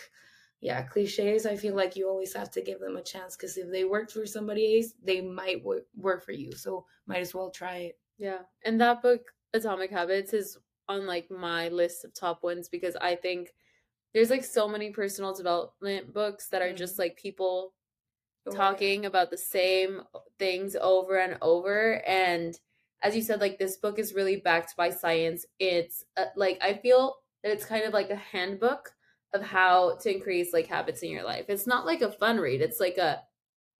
yeah, 0.61 0.83
cliches, 0.83 1.47
I 1.47 1.57
feel 1.57 1.75
like 1.77 1.97
you 1.97 2.09
always 2.09 2.35
have 2.35 2.51
to 2.53 2.63
give 2.63 2.81
them 2.81 2.97
a 2.97 3.03
chance 3.03 3.37
because 3.37 3.57
if 3.57 3.71
they 3.71 3.85
worked 3.85 4.13
for 4.13 4.27
somebody 4.27 4.79
else, 4.79 4.95
they 5.03 5.21
might 5.21 5.63
wo- 5.65 5.83
work 5.97 6.25
for 6.25 6.33
you. 6.33 6.53
So 6.53 6.87
might 7.07 7.21
as 7.21 7.35
well 7.35 7.51
try 7.51 7.77
it. 7.79 7.99
Yeah. 8.19 8.41
And 8.65 8.81
that 8.81 9.03
book, 9.03 9.21
Atomic 9.55 9.91
Habits, 9.91 10.33
is 10.33 10.59
on 10.89 11.07
like 11.07 11.31
my 11.31 11.69
list 11.69 12.05
of 12.05 12.15
top 12.15 12.43
ones 12.43 12.69
because 12.69 12.97
I 12.97 13.15
think 13.17 13.53
there's 14.15 14.31
like 14.31 14.45
so 14.45 14.69
many 14.69 14.91
personal 14.91 15.35
development 15.35 16.13
books 16.15 16.49
that 16.49 16.63
are 16.63 16.73
Mhm. 16.73 16.77
just 16.77 16.99
like 16.99 17.17
people 17.17 17.75
Right. 18.47 18.57
talking 18.57 19.07
about 19.07 19.31
the 19.31 19.37
same 19.39 20.03
things 20.39 20.77
over 20.77 21.19
and 21.19 21.37
over 21.43 22.03
and 22.07 22.61
as 23.03 23.17
you 23.17 23.23
said 23.23 23.41
like 23.41 23.59
this 23.59 23.77
book 23.77 23.99
is 23.99 24.15
really 24.15 24.37
backed 24.37 24.77
by 24.77 24.89
science 24.89 25.45
it's 25.59 26.05
uh, 26.17 26.27
like 26.37 26.57
i 26.63 26.73
feel 26.75 27.17
that 27.43 27.51
it's 27.53 27.65
kind 27.65 27.85
of 27.85 27.93
like 27.93 28.11
a 28.11 28.15
handbook 28.17 28.96
of 29.37 29.43
how 29.43 29.97
to 30.03 30.15
increase 30.15 30.53
like 30.53 30.67
habits 30.67 31.03
in 31.03 31.11
your 31.11 31.25
life. 31.25 31.47
It's 31.49 31.67
not 31.67 31.87
like 31.87 32.03
a 32.03 32.11
fun 32.11 32.39
read. 32.39 32.61
It's 32.61 32.81
like 32.81 32.99
a 32.99 33.23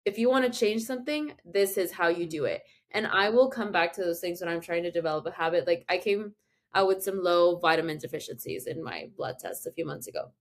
if 0.05 0.17
you 0.17 0.29
want 0.29 0.45
to 0.51 0.59
change 0.59 0.83
something 0.83 1.33
this 1.43 1.77
is 1.77 1.91
how 1.91 2.07
you 2.07 2.25
do 2.25 2.45
it. 2.45 2.61
And 2.91 3.05
i 3.07 3.29
will 3.29 3.49
come 3.49 3.71
back 3.77 3.91
to 3.93 4.01
those 4.03 4.21
things 4.21 4.39
when 4.39 4.49
i'm 4.49 4.61
trying 4.61 4.83
to 4.83 4.91
develop 4.99 5.25
a 5.25 5.31
habit. 5.31 5.67
Like 5.67 5.83
i 5.89 5.97
came 5.97 6.33
out 6.75 6.87
with 6.87 7.03
some 7.03 7.21
low 7.23 7.57
vitamin 7.59 7.97
deficiencies 7.97 8.67
in 8.67 8.83
my 8.83 9.09
blood 9.17 9.35
test 9.39 9.67
a 9.67 9.71
few 9.71 9.85
months 9.85 10.07
ago. 10.07 10.31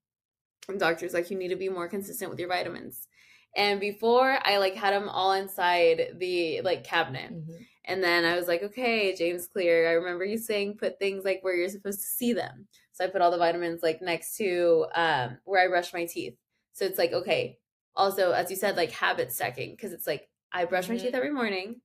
And 0.68 0.78
doctor's 0.78 1.14
like 1.14 1.30
you 1.30 1.38
need 1.38 1.48
to 1.48 1.56
be 1.56 1.68
more 1.68 1.88
consistent 1.88 2.30
with 2.30 2.38
your 2.40 2.48
vitamins. 2.48 3.08
And 3.56 3.80
before 3.80 4.38
i 4.44 4.58
like 4.58 4.74
had 4.74 4.94
them 4.94 5.08
all 5.08 5.32
inside 5.32 5.98
the 6.18 6.60
like 6.62 6.84
cabinet. 6.84 7.30
Mhm. 7.32 7.58
and 7.86 8.02
then 8.06 8.24
i 8.24 8.36
was 8.36 8.48
like 8.48 8.62
okay 8.68 9.14
james 9.16 9.46
clear 9.46 9.88
i 9.88 9.92
remember 9.92 10.24
you 10.24 10.38
saying 10.38 10.76
put 10.76 10.98
things 10.98 11.24
like 11.24 11.40
where 11.42 11.54
you're 11.56 11.68
supposed 11.76 12.00
to 12.00 12.06
see 12.18 12.32
them 12.32 12.66
so 12.96 13.04
i 13.04 13.08
put 13.08 13.20
all 13.20 13.30
the 13.30 13.38
vitamins 13.38 13.82
like 13.82 14.00
next 14.02 14.36
to 14.36 14.86
um 14.94 15.38
where 15.44 15.64
i 15.64 15.68
brush 15.68 15.92
my 15.92 16.04
teeth 16.04 16.36
so 16.72 16.84
it's 16.84 16.98
like 16.98 17.12
okay 17.12 17.58
also 17.94 18.32
as 18.32 18.50
you 18.50 18.56
said 18.56 18.76
like 18.76 18.90
habit 18.90 19.30
stacking 19.32 19.70
because 19.70 19.92
it's 19.92 20.06
like 20.06 20.28
i 20.52 20.64
brush 20.64 20.88
my 20.88 20.96
Mhm. 20.96 21.02
teeth 21.02 21.14
every 21.14 21.30
morning 21.30 21.80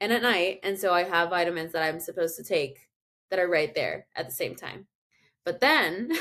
and 0.00 0.12
at 0.12 0.22
night 0.22 0.60
and 0.62 0.78
so 0.78 0.92
i 0.94 1.02
have 1.02 1.30
vitamins 1.30 1.72
that 1.72 1.82
i'm 1.82 2.00
supposed 2.00 2.36
to 2.36 2.44
take 2.44 2.88
that 3.30 3.38
are 3.38 3.48
right 3.48 3.74
there 3.74 4.06
at 4.14 4.26
the 4.28 4.34
same 4.34 4.54
time 4.54 4.86
but 5.44 5.60
then 5.60 6.12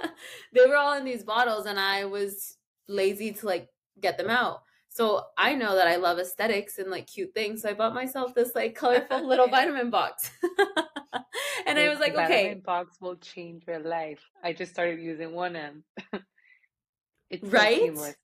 they 0.52 0.66
were 0.66 0.76
all 0.76 0.96
in 0.96 1.04
these 1.04 1.24
bottles 1.24 1.66
and 1.66 1.78
I 1.78 2.06
was 2.06 2.56
lazy 2.88 3.32
to 3.32 3.46
like 3.46 3.68
get 4.00 4.16
them 4.16 4.30
out. 4.30 4.62
So 4.94 5.24
I 5.38 5.54
know 5.54 5.74
that 5.76 5.88
I 5.88 5.96
love 5.96 6.18
aesthetics 6.18 6.78
and 6.78 6.90
like 6.90 7.06
cute 7.06 7.32
things. 7.34 7.62
So 7.62 7.70
I 7.70 7.72
bought 7.72 7.94
myself 7.94 8.34
this 8.34 8.54
like 8.54 8.74
colorful 8.74 9.26
little 9.26 9.48
vitamin 9.48 9.88
box. 9.88 10.30
and 11.66 11.78
I 11.78 11.88
was 11.88 11.98
like, 11.98 12.14
vitamin 12.14 12.60
okay, 12.60 12.60
box 12.60 12.98
will 13.00 13.16
change 13.16 13.64
your 13.66 13.78
life. 13.80 14.20
I 14.42 14.52
just 14.52 14.72
started 14.72 15.00
using 15.00 15.32
one 15.32 15.56
M. 15.56 15.84
it's 17.30 17.50
so 17.50 17.50
Right? 17.50 17.80
seamless. 17.80 18.16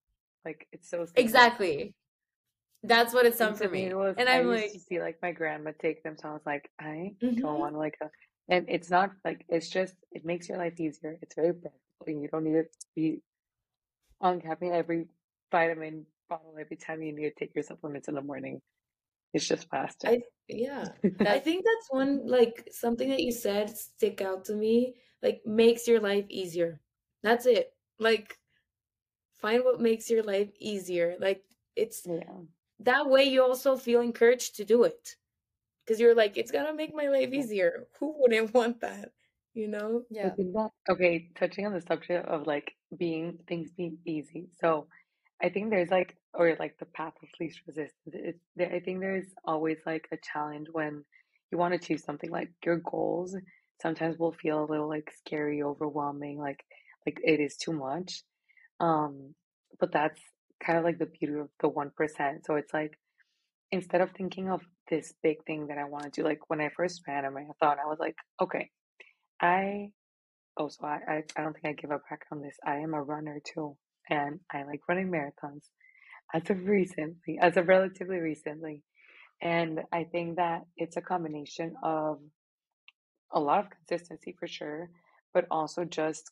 Like 0.45 0.69
it's 0.73 0.89
so 0.91 1.07
seamless. 1.07 1.17
exactly. 1.23 1.95
That's 2.83 3.13
what 3.15 3.27
it's 3.27 3.39
done 3.39 3.55
And 3.55 3.59
for 3.59 3.69
me, 3.69 3.93
was. 3.95 4.17
And 4.19 4.29
I 4.29 4.37
I'm 4.37 4.47
used 4.47 4.63
like, 4.63 4.73
to 4.73 4.79
see 4.81 5.01
like 5.01 5.19
my 5.23 5.33
grandma 5.33 5.73
take 5.79 6.03
them, 6.03 6.17
so 6.17 6.29
I 6.29 6.33
was 6.33 6.47
like, 6.47 6.71
I 6.79 7.17
Mhm. 7.23 7.41
don't 7.43 7.59
want 7.59 7.75
to 7.75 7.79
like 7.79 7.97
a. 8.03 8.11
And 8.49 8.67
it's 8.69 8.91
not 8.91 9.11
like 9.25 9.45
it's 9.49 9.69
just 9.69 9.95
it 10.13 10.25
makes 10.25 10.49
your 10.49 10.59
life 10.59 10.79
easier. 10.81 11.19
It's 11.23 11.35
very 11.35 11.53
practical, 11.55 12.07
and 12.07 12.23
you 12.23 12.29
don't 12.29 12.45
need 12.45 12.53
to 12.63 12.69
be 12.95 13.23
uncapping 14.23 14.73
every 14.73 15.09
vitamin 15.51 16.07
bottle 16.29 16.55
every 16.61 16.77
time 16.77 17.03
you 17.03 17.15
need 17.15 17.31
to 17.31 17.35
take 17.39 17.55
your 17.55 17.65
supplements 17.65 18.09
in 18.09 18.15
the 18.15 18.23
morning. 18.23 18.61
It's 19.35 19.47
just 19.47 19.69
faster. 19.69 20.09
I 20.09 20.23
yeah. 20.49 20.87
I 21.21 21.39
think 21.47 21.65
that's 21.65 21.89
one 21.91 22.27
like 22.27 22.69
something 22.71 23.09
that 23.11 23.23
you 23.23 23.33
said 23.33 23.71
stick 23.71 24.21
out 24.23 24.45
to 24.47 24.55
me. 24.55 24.95
Like 25.23 25.43
makes 25.45 25.87
your 25.87 26.01
life 26.01 26.25
easier. 26.29 26.81
That's 27.23 27.47
it. 27.47 27.73
Like 27.99 28.39
find 29.41 29.65
what 29.65 29.81
makes 29.81 30.11
your 30.11 30.23
life 30.23 30.51
easier. 30.59 31.17
Like 31.21 31.43
it's 31.77 32.03
yeah. 32.07 32.23
that 32.81 33.09
way 33.09 33.25
you 33.25 33.43
also 33.43 33.77
feel 33.77 34.01
encouraged 34.01 34.57
to 34.57 34.65
do 34.65 34.85
it. 34.85 35.17
Cause 35.87 35.99
you're 35.99 36.15
like, 36.15 36.37
it's 36.37 36.51
gonna 36.51 36.75
make 36.75 36.95
my 36.95 37.09
life 37.09 37.33
easier. 37.33 37.87
Who 38.01 38.15
wouldn't 38.19 38.53
want 38.53 38.81
that? 38.81 39.13
You 39.55 39.69
know? 39.69 40.03
Yeah. 40.11 40.31
okay, 40.89 41.31
touching 41.35 41.67
on 41.67 41.73
the 41.73 41.81
subject 41.81 42.29
of 42.29 42.47
like 42.47 42.73
being 42.97 43.39
things 43.49 43.71
being 43.77 43.99
easy. 44.07 44.49
So 44.61 44.87
I 45.43 45.51
think 45.51 45.71
there's 45.71 45.91
like 45.91 46.17
or 46.35 46.57
like 46.59 46.79
the 46.79 46.87
path 46.87 47.15
of 47.23 47.29
least 47.41 47.61
resistance. 47.67 48.39
I 48.61 48.81
think 48.81 49.01
there's 49.01 49.27
always 49.45 49.79
like 49.87 50.09
a 50.13 50.17
challenge 50.33 50.69
when 50.73 51.05
you 51.51 51.59
want 51.59 51.75
to 51.75 51.79
choose 51.87 52.05
something 52.05 52.31
like 52.31 52.51
your 52.65 52.79
goals 52.79 53.37
sometimes 53.81 54.19
will 54.19 54.33
feel 54.33 54.65
a 54.65 54.71
little 54.71 54.89
like 54.89 55.13
scary, 55.25 55.63
overwhelming, 55.63 56.39
like 56.39 56.65
like 57.07 57.19
it 57.25 57.41
is 57.41 57.57
too 57.57 57.73
much. 57.73 58.23
Um, 58.81 59.35
but 59.81 59.93
that's 59.93 60.21
kind 60.65 60.79
of 60.79 60.85
like 60.85 60.99
the 60.99 61.07
beauty 61.07 61.35
of 61.41 61.49
the 61.61 61.69
one 61.69 61.91
percent. 61.97 62.45
So 62.47 62.57
it's 62.57 62.75
like 62.75 62.99
instead 63.73 64.01
of 64.01 64.11
thinking 64.13 64.51
of 64.51 64.63
this 64.91 65.15
big 65.23 65.45
thing 65.47 65.69
that 65.69 65.79
I 65.79 65.85
want 65.85 66.05
to 66.05 66.11
do, 66.11 66.25
like 66.25 66.41
when 66.49 66.61
I 66.61 66.71
first 66.77 67.03
ran 67.07 67.25
a 67.25 67.31
marathon, 67.31 67.79
I 67.85 67.89
was 67.89 67.99
like, 68.01 68.17
okay, 68.41 68.71
I 69.41 69.91
Oh, 70.59 70.69
so 70.69 70.87
I, 70.87 70.99
I, 71.09 71.25
I 71.37 71.43
don't 71.43 71.55
think 71.55 71.67
I 71.67 71.73
give 71.81 71.91
a 71.93 71.99
crack 71.99 72.27
on 72.33 72.43
this. 72.43 72.57
I 72.67 72.77
am 72.79 72.95
a 72.95 73.03
runner 73.03 73.41
too, 73.45 73.77
and 74.09 74.41
I 74.53 74.65
like 74.65 74.81
running 74.89 75.11
marathons 75.11 75.65
as 76.35 76.49
of 76.51 76.67
recently, 76.67 77.39
as 77.41 77.57
of 77.57 77.69
relatively 77.69 78.19
recently. 78.19 78.83
And 79.41 79.83
I 79.93 80.05
think 80.05 80.37
that 80.37 80.63
it's 80.77 80.97
a 80.97 81.03
combination 81.03 81.75
of 81.83 82.19
a 83.33 83.41
lot 83.41 83.61
of 83.61 83.71
consistency 83.71 84.35
for 84.39 84.47
sure, 84.47 84.91
but 85.33 85.47
also 85.51 85.85
just 85.85 86.31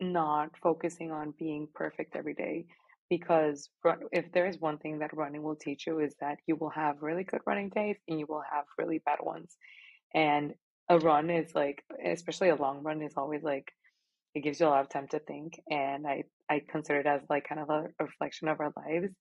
not 0.00 0.50
focusing 0.62 1.12
on 1.12 1.34
being 1.38 1.68
perfect 1.74 2.16
every 2.16 2.34
day. 2.34 2.66
Because 3.10 3.68
if 4.12 4.32
there 4.32 4.46
is 4.46 4.58
one 4.58 4.78
thing 4.78 4.98
that 4.98 5.16
running 5.16 5.42
will 5.42 5.56
teach 5.56 5.86
you 5.86 6.00
is 6.00 6.14
that 6.20 6.38
you 6.46 6.56
will 6.56 6.70
have 6.70 7.02
really 7.02 7.22
good 7.22 7.42
running 7.46 7.68
days 7.68 7.96
and 8.08 8.18
you 8.18 8.26
will 8.28 8.42
have 8.50 8.64
really 8.78 9.00
bad 9.04 9.18
ones. 9.22 9.56
And 10.14 10.54
a 10.88 10.98
run 10.98 11.30
is 11.30 11.54
like, 11.54 11.84
especially 12.04 12.48
a 12.48 12.56
long 12.56 12.82
run, 12.82 13.02
is 13.02 13.14
always 13.16 13.42
like 13.42 13.72
it 14.34 14.42
gives 14.42 14.60
you 14.60 14.66
a 14.66 14.68
lot 14.68 14.80
of 14.80 14.88
time 14.88 15.08
to 15.08 15.18
think. 15.20 15.60
And 15.70 16.06
I 16.06 16.24
I 16.50 16.60
consider 16.68 17.00
it 17.00 17.06
as 17.06 17.22
like 17.30 17.48
kind 17.48 17.60
of 17.60 17.70
a 17.70 17.86
reflection 18.00 18.48
of 18.48 18.60
our 18.60 18.72
lives. 18.76 19.12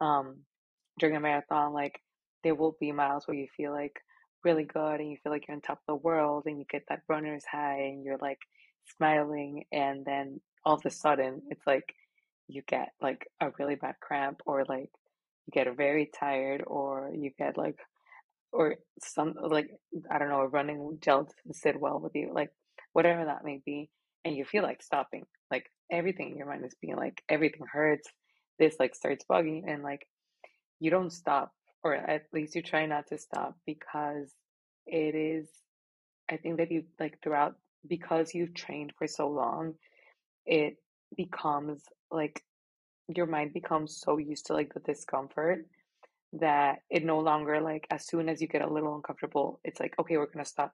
Um, 0.00 0.38
during 0.98 1.16
a 1.16 1.20
marathon, 1.20 1.72
like 1.72 2.00
there 2.44 2.54
will 2.54 2.76
be 2.80 2.92
miles 2.92 3.26
where 3.26 3.36
you 3.36 3.46
feel 3.56 3.72
like 3.72 4.00
really 4.44 4.64
good 4.64 5.00
and 5.00 5.10
you 5.10 5.16
feel 5.22 5.32
like 5.32 5.46
you're 5.46 5.54
on 5.54 5.60
top 5.60 5.78
of 5.78 5.86
the 5.86 6.02
world 6.04 6.44
and 6.46 6.58
you 6.58 6.64
get 6.70 6.82
that 6.88 7.02
runner's 7.08 7.44
high 7.50 7.78
and 7.92 8.04
you're 8.04 8.18
like 8.20 8.38
smiling 8.96 9.64
and 9.72 10.04
then 10.04 10.40
all 10.64 10.74
of 10.74 10.84
a 10.84 10.90
sudden 10.90 11.40
it's 11.50 11.64
like 11.66 11.94
you 12.48 12.62
get 12.66 12.88
like 13.00 13.26
a 13.40 13.50
really 13.58 13.76
bad 13.76 13.94
cramp 14.00 14.40
or 14.44 14.64
like 14.68 14.90
you 15.46 15.52
get 15.52 15.74
very 15.76 16.10
tired 16.18 16.62
or 16.66 17.12
you 17.14 17.30
get 17.38 17.56
like 17.56 17.78
or 18.52 18.76
some 19.00 19.34
like 19.40 19.70
I 20.10 20.18
don't 20.18 20.28
know, 20.28 20.40
a 20.40 20.48
running 20.48 20.98
gel 21.00 21.24
doesn't 21.24 21.56
sit 21.56 21.80
well 21.80 21.98
with 21.98 22.12
you, 22.14 22.32
like 22.34 22.50
whatever 22.92 23.24
that 23.24 23.44
may 23.44 23.60
be, 23.64 23.88
and 24.24 24.36
you 24.36 24.44
feel 24.44 24.62
like 24.62 24.82
stopping. 24.82 25.24
Like 25.50 25.70
everything 25.90 26.30
in 26.30 26.36
your 26.36 26.46
mind 26.46 26.64
is 26.64 26.74
being 26.80 26.96
like 26.96 27.22
everything 27.28 27.66
hurts, 27.70 28.08
this 28.58 28.76
like 28.78 28.94
starts 28.94 29.24
bugging 29.30 29.62
and 29.66 29.82
like 29.82 30.06
you 30.80 30.90
don't 30.90 31.12
stop, 31.12 31.52
or 31.84 31.94
at 31.94 32.24
least 32.32 32.54
you 32.54 32.62
try 32.62 32.86
not 32.86 33.06
to 33.08 33.18
stop 33.18 33.56
because 33.66 34.32
it 34.86 35.14
is 35.14 35.48
I 36.30 36.36
think 36.36 36.58
that 36.58 36.70
you 36.70 36.84
like 36.98 37.18
throughout 37.22 37.56
because 37.86 38.34
you've 38.34 38.54
trained 38.54 38.92
for 38.96 39.06
so 39.06 39.28
long, 39.28 39.74
it 40.46 40.76
becomes 41.16 41.82
like 42.10 42.42
your 43.08 43.26
mind 43.26 43.52
becomes 43.52 44.00
so 44.00 44.18
used 44.18 44.46
to 44.46 44.54
like 44.54 44.72
the 44.72 44.80
discomfort 44.80 45.66
that 46.34 46.78
it 46.88 47.04
no 47.04 47.18
longer 47.20 47.60
like 47.60 47.86
as 47.90 48.06
soon 48.06 48.28
as 48.28 48.40
you 48.40 48.48
get 48.48 48.62
a 48.62 48.72
little 48.72 48.94
uncomfortable, 48.94 49.60
it's 49.64 49.80
like, 49.80 49.94
okay, 49.98 50.16
we're 50.16 50.26
gonna 50.26 50.44
stop. 50.44 50.72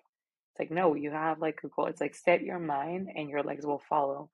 It's 0.58 0.70
like, 0.70 0.76
no, 0.76 0.94
you 0.94 1.10
have 1.12 1.40
like 1.40 1.60
a 1.64 1.68
goal. 1.68 1.86
It's 1.86 2.00
like 2.00 2.14
set 2.14 2.42
your 2.42 2.58
mind 2.58 3.08
and 3.14 3.30
your 3.30 3.42
legs 3.42 3.64
will 3.64 3.82
follow. 3.88 4.30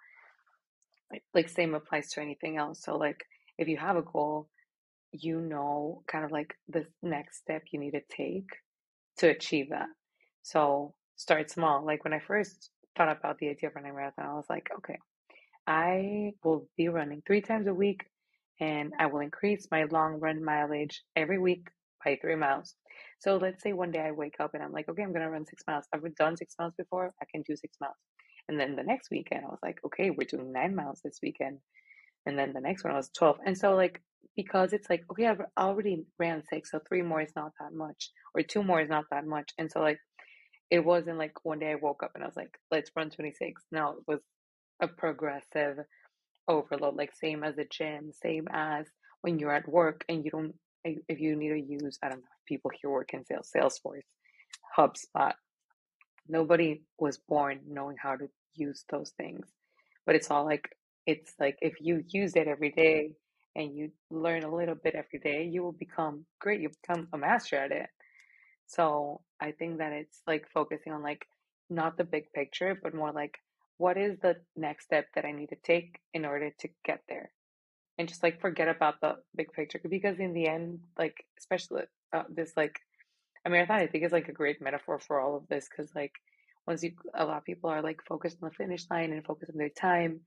Like, 1.12 1.22
like 1.34 1.48
same 1.48 1.74
applies 1.74 2.10
to 2.12 2.20
anything 2.20 2.56
else. 2.56 2.82
So 2.82 2.96
like 2.96 3.24
if 3.58 3.68
you 3.68 3.76
have 3.76 3.96
a 3.96 4.02
goal, 4.02 4.48
you 5.12 5.40
know 5.40 6.02
kind 6.08 6.24
of 6.24 6.32
like 6.32 6.54
the 6.68 6.86
next 7.02 7.38
step 7.38 7.62
you 7.70 7.78
need 7.78 7.92
to 7.92 8.00
take 8.08 8.48
to 9.18 9.28
achieve 9.28 9.70
that. 9.70 9.88
So 10.42 10.94
start 11.16 11.50
small. 11.50 11.84
Like 11.84 12.04
when 12.04 12.12
I 12.12 12.18
first 12.20 12.70
thought 12.96 13.14
about 13.16 13.38
the 13.38 13.50
idea 13.50 13.68
of 13.68 13.76
running 13.76 13.92
a 13.92 13.94
marathon, 13.94 14.26
I 14.26 14.34
was 14.34 14.46
like, 14.48 14.68
okay, 14.78 14.98
I 15.66 16.32
will 16.42 16.68
be 16.76 16.88
running 16.88 17.22
three 17.26 17.42
times 17.42 17.66
a 17.66 17.74
week 17.74 18.04
and 18.60 18.92
I 18.98 19.06
will 19.06 19.20
increase 19.20 19.68
my 19.70 19.84
long 19.84 20.20
run 20.20 20.44
mileage 20.44 21.02
every 21.14 21.38
week 21.38 21.68
by 22.04 22.18
three 22.20 22.36
miles. 22.36 22.74
So 23.24 23.38
let's 23.38 23.62
say 23.62 23.72
one 23.72 23.90
day 23.90 24.00
I 24.00 24.10
wake 24.10 24.36
up 24.38 24.52
and 24.52 24.62
I'm 24.62 24.72
like, 24.72 24.86
okay, 24.86 25.02
I'm 25.02 25.14
gonna 25.14 25.30
run 25.30 25.46
six 25.46 25.62
miles. 25.66 25.86
I've 25.94 26.14
done 26.16 26.36
six 26.36 26.54
miles 26.58 26.74
before, 26.76 27.14
I 27.22 27.24
can 27.32 27.40
do 27.40 27.56
six 27.56 27.78
miles. 27.80 27.96
And 28.50 28.60
then 28.60 28.76
the 28.76 28.82
next 28.82 29.10
weekend 29.10 29.46
I 29.46 29.48
was 29.48 29.60
like, 29.62 29.78
okay, 29.86 30.10
we're 30.10 30.28
doing 30.28 30.52
nine 30.52 30.74
miles 30.74 31.00
this 31.02 31.20
weekend. 31.22 31.58
And 32.26 32.38
then 32.38 32.52
the 32.52 32.60
next 32.60 32.84
one 32.84 32.92
I 32.92 32.98
was 32.98 33.08
12. 33.16 33.38
And 33.46 33.56
so 33.56 33.76
like 33.76 34.02
because 34.36 34.74
it's 34.74 34.90
like, 34.90 35.04
okay, 35.10 35.26
I've 35.26 35.40
already 35.58 36.04
ran 36.18 36.42
six, 36.50 36.70
so 36.70 36.80
three 36.86 37.00
more 37.00 37.22
is 37.22 37.32
not 37.34 37.52
that 37.60 37.72
much, 37.72 38.10
or 38.34 38.42
two 38.42 38.62
more 38.62 38.82
is 38.82 38.90
not 38.90 39.04
that 39.10 39.26
much. 39.26 39.52
And 39.56 39.72
so 39.72 39.80
like 39.80 40.00
it 40.70 40.84
wasn't 40.84 41.16
like 41.16 41.32
one 41.44 41.60
day 41.60 41.72
I 41.72 41.76
woke 41.76 42.02
up 42.02 42.12
and 42.14 42.22
I 42.22 42.26
was 42.26 42.36
like, 42.36 42.58
let's 42.70 42.90
run 42.94 43.08
26. 43.08 43.62
No, 43.72 43.90
it 43.92 44.04
was 44.06 44.20
a 44.82 44.88
progressive 44.88 45.78
overload, 46.46 46.96
like 46.96 47.12
same 47.14 47.42
as 47.42 47.56
the 47.56 47.64
gym, 47.70 48.12
same 48.12 48.48
as 48.52 48.86
when 49.22 49.38
you're 49.38 49.54
at 49.54 49.68
work 49.68 50.04
and 50.10 50.24
you 50.24 50.30
don't, 50.30 50.54
if 50.84 51.20
you 51.20 51.36
need 51.36 51.48
to 51.50 51.60
use, 51.60 51.98
I 52.02 52.08
don't 52.08 52.18
know, 52.18 52.24
people 52.46 52.70
here 52.80 52.90
work 52.90 53.14
in 53.14 53.24
sales, 53.24 53.50
Salesforce, 53.54 54.02
HubSpot. 54.76 55.32
Nobody 56.28 56.82
was 56.98 57.18
born 57.18 57.60
knowing 57.68 57.96
how 58.00 58.16
to 58.16 58.28
use 58.54 58.84
those 58.90 59.10
things, 59.10 59.46
but 60.06 60.14
it's 60.14 60.30
all 60.30 60.44
like, 60.44 60.68
it's 61.06 61.34
like 61.38 61.58
if 61.60 61.74
you 61.80 62.02
use 62.08 62.34
it 62.36 62.48
every 62.48 62.70
day 62.70 63.12
and 63.56 63.74
you 63.74 63.90
learn 64.10 64.42
a 64.42 64.54
little 64.54 64.74
bit 64.74 64.94
every 64.94 65.18
day, 65.18 65.44
you 65.44 65.62
will 65.62 65.72
become 65.72 66.24
great. 66.40 66.60
You 66.60 66.70
become 66.82 67.08
a 67.12 67.18
master 67.18 67.56
at 67.56 67.72
it. 67.72 67.88
So 68.66 69.20
I 69.40 69.52
think 69.52 69.78
that 69.78 69.92
it's 69.92 70.20
like 70.26 70.46
focusing 70.52 70.92
on 70.92 71.02
like 71.02 71.26
not 71.68 71.96
the 71.96 72.04
big 72.04 72.32
picture, 72.32 72.78
but 72.82 72.94
more 72.94 73.12
like 73.12 73.38
what 73.76 73.96
is 73.96 74.18
the 74.20 74.36
next 74.56 74.84
step 74.84 75.06
that 75.14 75.24
I 75.24 75.32
need 75.32 75.50
to 75.50 75.56
take 75.56 75.98
in 76.12 76.24
order 76.24 76.50
to 76.60 76.68
get 76.84 77.02
there? 77.08 77.30
And 77.98 78.08
just 78.08 78.22
like 78.22 78.40
forget 78.40 78.68
about 78.68 79.00
the 79.00 79.16
big 79.36 79.52
picture 79.52 79.80
because 79.88 80.18
in 80.18 80.32
the 80.34 80.48
end, 80.48 80.80
like 80.98 81.24
especially 81.38 81.82
uh, 82.12 82.24
this 82.28 82.52
like 82.56 82.80
a 83.44 83.50
marathon, 83.50 83.80
I 83.80 83.86
think 83.86 84.04
is 84.04 84.12
like 84.12 84.28
a 84.28 84.32
great 84.32 84.60
metaphor 84.60 84.98
for 84.98 85.20
all 85.20 85.36
of 85.36 85.46
this 85.48 85.68
because 85.68 85.94
like 85.94 86.12
once 86.66 86.82
you 86.82 86.92
a 87.14 87.24
lot 87.24 87.38
of 87.38 87.44
people 87.44 87.70
are 87.70 87.82
like 87.82 88.00
focused 88.08 88.38
on 88.42 88.48
the 88.48 88.54
finish 88.54 88.86
line 88.90 89.12
and 89.12 89.24
focused 89.24 89.52
on 89.52 89.58
their 89.58 89.68
time, 89.68 90.20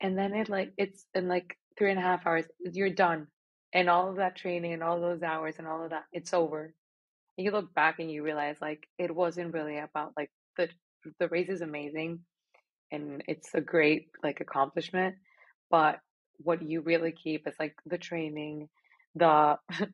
and 0.00 0.18
then 0.18 0.34
it 0.34 0.48
like 0.48 0.72
it's 0.76 1.06
in 1.14 1.28
like 1.28 1.56
three 1.78 1.90
and 1.90 2.00
a 2.00 2.02
half 2.02 2.26
hours 2.26 2.46
you're 2.58 2.90
done, 2.90 3.28
and 3.72 3.88
all 3.88 4.10
of 4.10 4.16
that 4.16 4.36
training 4.36 4.72
and 4.72 4.82
all 4.82 5.00
those 5.00 5.22
hours 5.22 5.56
and 5.58 5.68
all 5.68 5.84
of 5.84 5.90
that 5.90 6.04
it's 6.12 6.34
over. 6.34 6.74
And 7.36 7.44
you 7.44 7.52
look 7.52 7.72
back 7.74 8.00
and 8.00 8.10
you 8.10 8.24
realize 8.24 8.56
like 8.60 8.88
it 8.98 9.14
wasn't 9.14 9.54
really 9.54 9.78
about 9.78 10.14
like 10.16 10.30
the 10.56 10.68
the 11.20 11.28
race 11.28 11.48
is 11.48 11.60
amazing 11.60 12.20
and 12.90 13.22
it's 13.28 13.54
a 13.54 13.60
great 13.60 14.08
like 14.22 14.40
accomplishment 14.40 15.14
but 15.70 16.00
what 16.38 16.62
you 16.62 16.80
really 16.80 17.12
keep? 17.12 17.46
Is 17.46 17.54
like 17.58 17.76
the 17.86 17.98
training 17.98 18.68
the 19.14 19.58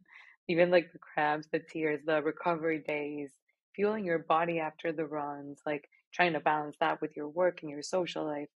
even 0.49 0.71
like 0.71 0.93
the 0.93 0.99
crabs, 0.99 1.49
the 1.53 1.59
tears 1.59 2.01
the 2.07 2.23
recovery 2.23 2.83
days 2.87 3.31
fueling 3.75 4.05
your 4.05 4.21
body 4.21 4.61
after 4.61 4.93
the 4.93 5.05
runs 5.05 5.61
like 5.67 5.89
trying 6.13 6.33
to 6.33 6.41
balance 6.41 6.77
that 6.79 7.01
with 7.01 7.17
your 7.17 7.29
work 7.29 7.61
and 7.63 7.71
your 7.71 7.83
social 7.83 8.25
life. 8.25 8.49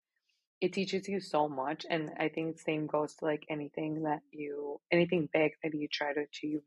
It 0.61 0.73
teaches 0.73 1.07
you 1.07 1.19
so 1.19 1.47
much 1.47 1.85
and 1.89 2.11
i 2.19 2.29
think 2.29 2.55
the 2.55 2.61
same 2.63 2.87
goes 2.87 3.13
to 3.15 3.25
like 3.25 3.45
anything 3.49 4.03
that 4.03 4.21
you 4.31 4.79
anything 4.91 5.29
big 5.31 5.51
that 5.63 5.73
you 5.73 5.87
try 5.87 6.13
to 6.13 6.21
achieve. 6.21 6.61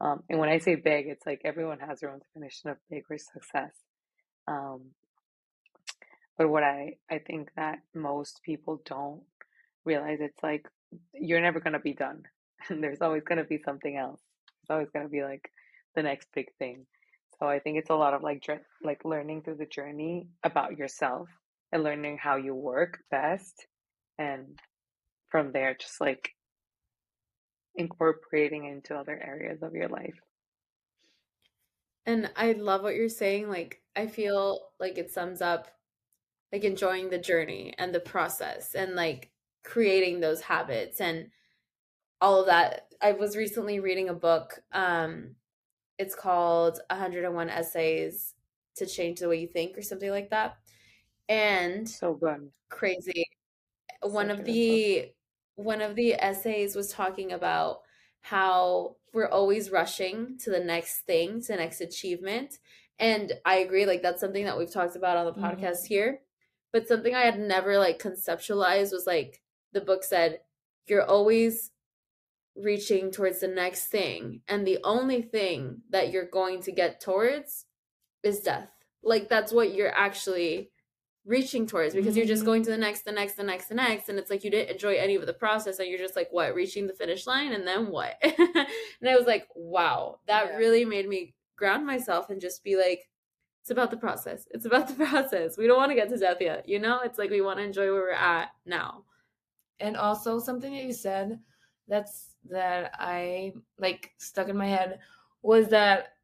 Um, 0.00 0.22
and 0.28 0.38
when 0.38 0.48
i 0.48 0.58
say 0.58 0.74
big 0.74 1.06
it's 1.06 1.26
like 1.26 1.42
everyone 1.44 1.78
has 1.80 2.00
their 2.00 2.10
own 2.10 2.20
definition 2.20 2.70
of 2.70 2.76
big 2.90 3.04
or 3.10 3.18
success. 3.18 3.74
Um, 4.48 4.92
but 6.36 6.48
what 6.48 6.64
I 6.64 6.96
I 7.10 7.18
think 7.18 7.50
that 7.56 7.80
most 7.94 8.42
people 8.42 8.80
don't 8.84 9.22
realize 9.84 10.18
it's 10.20 10.42
like 10.42 10.66
you're 11.14 11.40
never 11.40 11.60
gonna 11.60 11.80
be 11.80 11.94
done. 11.94 12.22
And 12.68 12.84
there's 12.84 13.00
always 13.00 13.22
gonna 13.24 13.44
be 13.44 13.62
something 13.64 13.96
else. 13.96 14.20
It's 14.62 14.70
always 14.70 14.90
gonna 14.92 15.08
be 15.08 15.22
like 15.22 15.50
the 15.94 16.02
next 16.02 16.28
big 16.34 16.46
thing. 16.58 16.86
So 17.38 17.48
I 17.48 17.58
think 17.58 17.78
it's 17.78 17.88
a 17.90 17.94
lot 17.94 18.12
of 18.12 18.22
like 18.22 18.46
like 18.82 19.04
learning 19.04 19.42
through 19.42 19.56
the 19.56 19.66
journey 19.66 20.28
about 20.42 20.76
yourself 20.76 21.28
and 21.72 21.82
learning 21.82 22.18
how 22.18 22.36
you 22.36 22.54
work 22.54 22.98
best, 23.10 23.66
and 24.18 24.58
from 25.30 25.52
there 25.52 25.74
just 25.74 26.00
like 26.00 26.30
incorporating 27.76 28.66
into 28.66 28.94
other 28.94 29.18
areas 29.24 29.62
of 29.62 29.74
your 29.74 29.88
life. 29.88 30.18
And 32.04 32.30
I 32.36 32.52
love 32.52 32.82
what 32.82 32.94
you're 32.94 33.08
saying. 33.08 33.48
Like 33.48 33.80
I 33.96 34.06
feel 34.06 34.60
like 34.78 34.98
it 34.98 35.10
sums 35.10 35.40
up 35.40 35.68
like 36.52 36.64
enjoying 36.64 37.10
the 37.10 37.18
journey 37.18 37.74
and 37.78 37.94
the 37.94 38.00
process 38.00 38.74
and 38.74 38.94
like 38.94 39.30
creating 39.62 40.20
those 40.20 40.40
habits 40.40 41.00
and 41.00 41.28
all 42.20 42.40
of 42.40 42.46
that. 42.46 42.86
I 43.02 43.12
was 43.12 43.36
recently 43.36 43.80
reading 43.80 44.08
a 44.08 44.14
book. 44.14 44.60
Um, 44.72 45.36
it's 45.98 46.14
called 46.14 46.80
101 46.90 47.50
Essays 47.50 48.34
to 48.76 48.86
Change 48.86 49.20
the 49.20 49.28
Way 49.28 49.40
You 49.40 49.48
Think 49.48 49.76
or 49.76 49.82
something 49.82 50.10
like 50.10 50.30
that. 50.30 50.56
And 51.28 51.88
so 51.88 52.14
good. 52.14 52.50
Crazy. 52.68 53.26
Such 54.02 54.12
one 54.12 54.30
of 54.30 54.44
the 54.44 55.12
book. 55.56 55.66
one 55.66 55.80
of 55.80 55.94
the 55.94 56.14
essays 56.14 56.74
was 56.74 56.92
talking 56.92 57.32
about 57.32 57.80
how 58.22 58.96
we're 59.12 59.28
always 59.28 59.70
rushing 59.70 60.38
to 60.38 60.50
the 60.50 60.60
next 60.60 61.00
thing, 61.00 61.40
to 61.42 61.48
the 61.48 61.56
next 61.56 61.80
achievement. 61.80 62.58
And 62.98 63.32
I 63.44 63.56
agree, 63.56 63.86
like 63.86 64.02
that's 64.02 64.20
something 64.20 64.44
that 64.44 64.58
we've 64.58 64.72
talked 64.72 64.96
about 64.96 65.16
on 65.16 65.26
the 65.26 65.32
podcast 65.32 65.84
mm-hmm. 65.84 65.94
here 65.94 66.20
but 66.72 66.86
something 66.86 67.14
I 67.14 67.22
had 67.22 67.38
never 67.38 67.78
like 67.78 67.98
conceptualized 67.98 68.92
was 68.92 69.06
like 69.06 69.39
the 69.72 69.80
book 69.80 70.04
said, 70.04 70.40
you're 70.86 71.04
always 71.04 71.70
reaching 72.56 73.10
towards 73.10 73.40
the 73.40 73.48
next 73.48 73.86
thing. 73.86 74.40
And 74.48 74.66
the 74.66 74.78
only 74.84 75.22
thing 75.22 75.82
that 75.90 76.10
you're 76.10 76.28
going 76.28 76.62
to 76.62 76.72
get 76.72 77.00
towards 77.00 77.66
is 78.22 78.40
death. 78.40 78.70
Like 79.02 79.28
that's 79.28 79.52
what 79.52 79.74
you're 79.74 79.94
actually 79.94 80.70
reaching 81.24 81.66
towards 81.66 81.94
because 81.94 82.10
mm-hmm. 82.10 82.18
you're 82.18 82.26
just 82.26 82.44
going 82.44 82.62
to 82.64 82.70
the 82.70 82.76
next, 82.76 83.04
the 83.04 83.12
next, 83.12 83.36
the 83.36 83.42
next, 83.42 83.68
the 83.68 83.74
next. 83.74 84.08
And 84.08 84.18
it's 84.18 84.30
like 84.30 84.44
you 84.44 84.50
didn't 84.50 84.74
enjoy 84.74 84.96
any 84.96 85.14
of 85.14 85.26
the 85.26 85.32
process 85.32 85.78
and 85.78 85.88
you're 85.88 85.98
just 85.98 86.16
like, 86.16 86.28
what, 86.30 86.54
reaching 86.54 86.86
the 86.86 86.92
finish 86.92 87.26
line 87.26 87.52
and 87.52 87.66
then 87.66 87.90
what? 87.90 88.16
and 88.22 89.08
I 89.08 89.16
was 89.16 89.26
like, 89.26 89.46
wow, 89.54 90.18
that 90.26 90.46
yeah. 90.46 90.56
really 90.56 90.84
made 90.84 91.08
me 91.08 91.34
ground 91.56 91.86
myself 91.86 92.30
and 92.30 92.40
just 92.40 92.64
be 92.64 92.76
like, 92.76 93.08
it's 93.62 93.70
about 93.70 93.90
the 93.90 93.96
process. 93.96 94.46
It's 94.50 94.64
about 94.64 94.88
the 94.88 94.94
process. 95.06 95.56
We 95.56 95.66
don't 95.66 95.76
want 95.76 95.90
to 95.90 95.96
get 95.96 96.08
to 96.08 96.16
death 96.16 96.38
yet. 96.40 96.68
You 96.68 96.78
know, 96.78 97.00
it's 97.04 97.18
like 97.18 97.30
we 97.30 97.40
want 97.40 97.58
to 97.58 97.64
enjoy 97.64 97.92
where 97.92 98.02
we're 98.02 98.10
at 98.10 98.48
now. 98.66 99.04
And 99.80 99.96
also 99.96 100.38
something 100.38 100.72
that 100.72 100.84
you 100.84 100.92
said 100.92 101.38
that's 101.88 102.36
that 102.48 102.92
I 102.98 103.54
like 103.78 104.12
stuck 104.18 104.48
in 104.48 104.56
my 104.56 104.68
head 104.68 105.00
was 105.42 105.68
that 105.68 106.14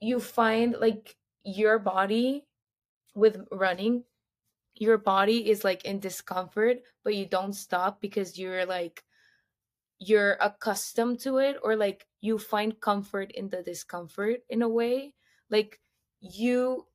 you 0.00 0.20
find 0.20 0.76
like 0.78 1.16
your 1.44 1.78
body 1.78 2.46
with 3.14 3.46
running 3.52 4.04
your 4.74 4.98
body 4.98 5.48
is 5.48 5.62
like 5.62 5.84
in 5.84 6.00
discomfort 6.00 6.78
but 7.04 7.14
you 7.14 7.26
don't 7.26 7.52
stop 7.52 8.00
because 8.00 8.38
you're 8.38 8.66
like 8.66 9.04
you're 9.98 10.36
accustomed 10.40 11.20
to 11.20 11.38
it 11.38 11.56
or 11.62 11.76
like 11.76 12.06
you 12.20 12.38
find 12.38 12.80
comfort 12.80 13.30
in 13.32 13.48
the 13.48 13.62
discomfort 13.62 14.40
in 14.48 14.62
a 14.62 14.68
way. 14.68 15.14
Like 15.50 15.80
you 16.20 16.86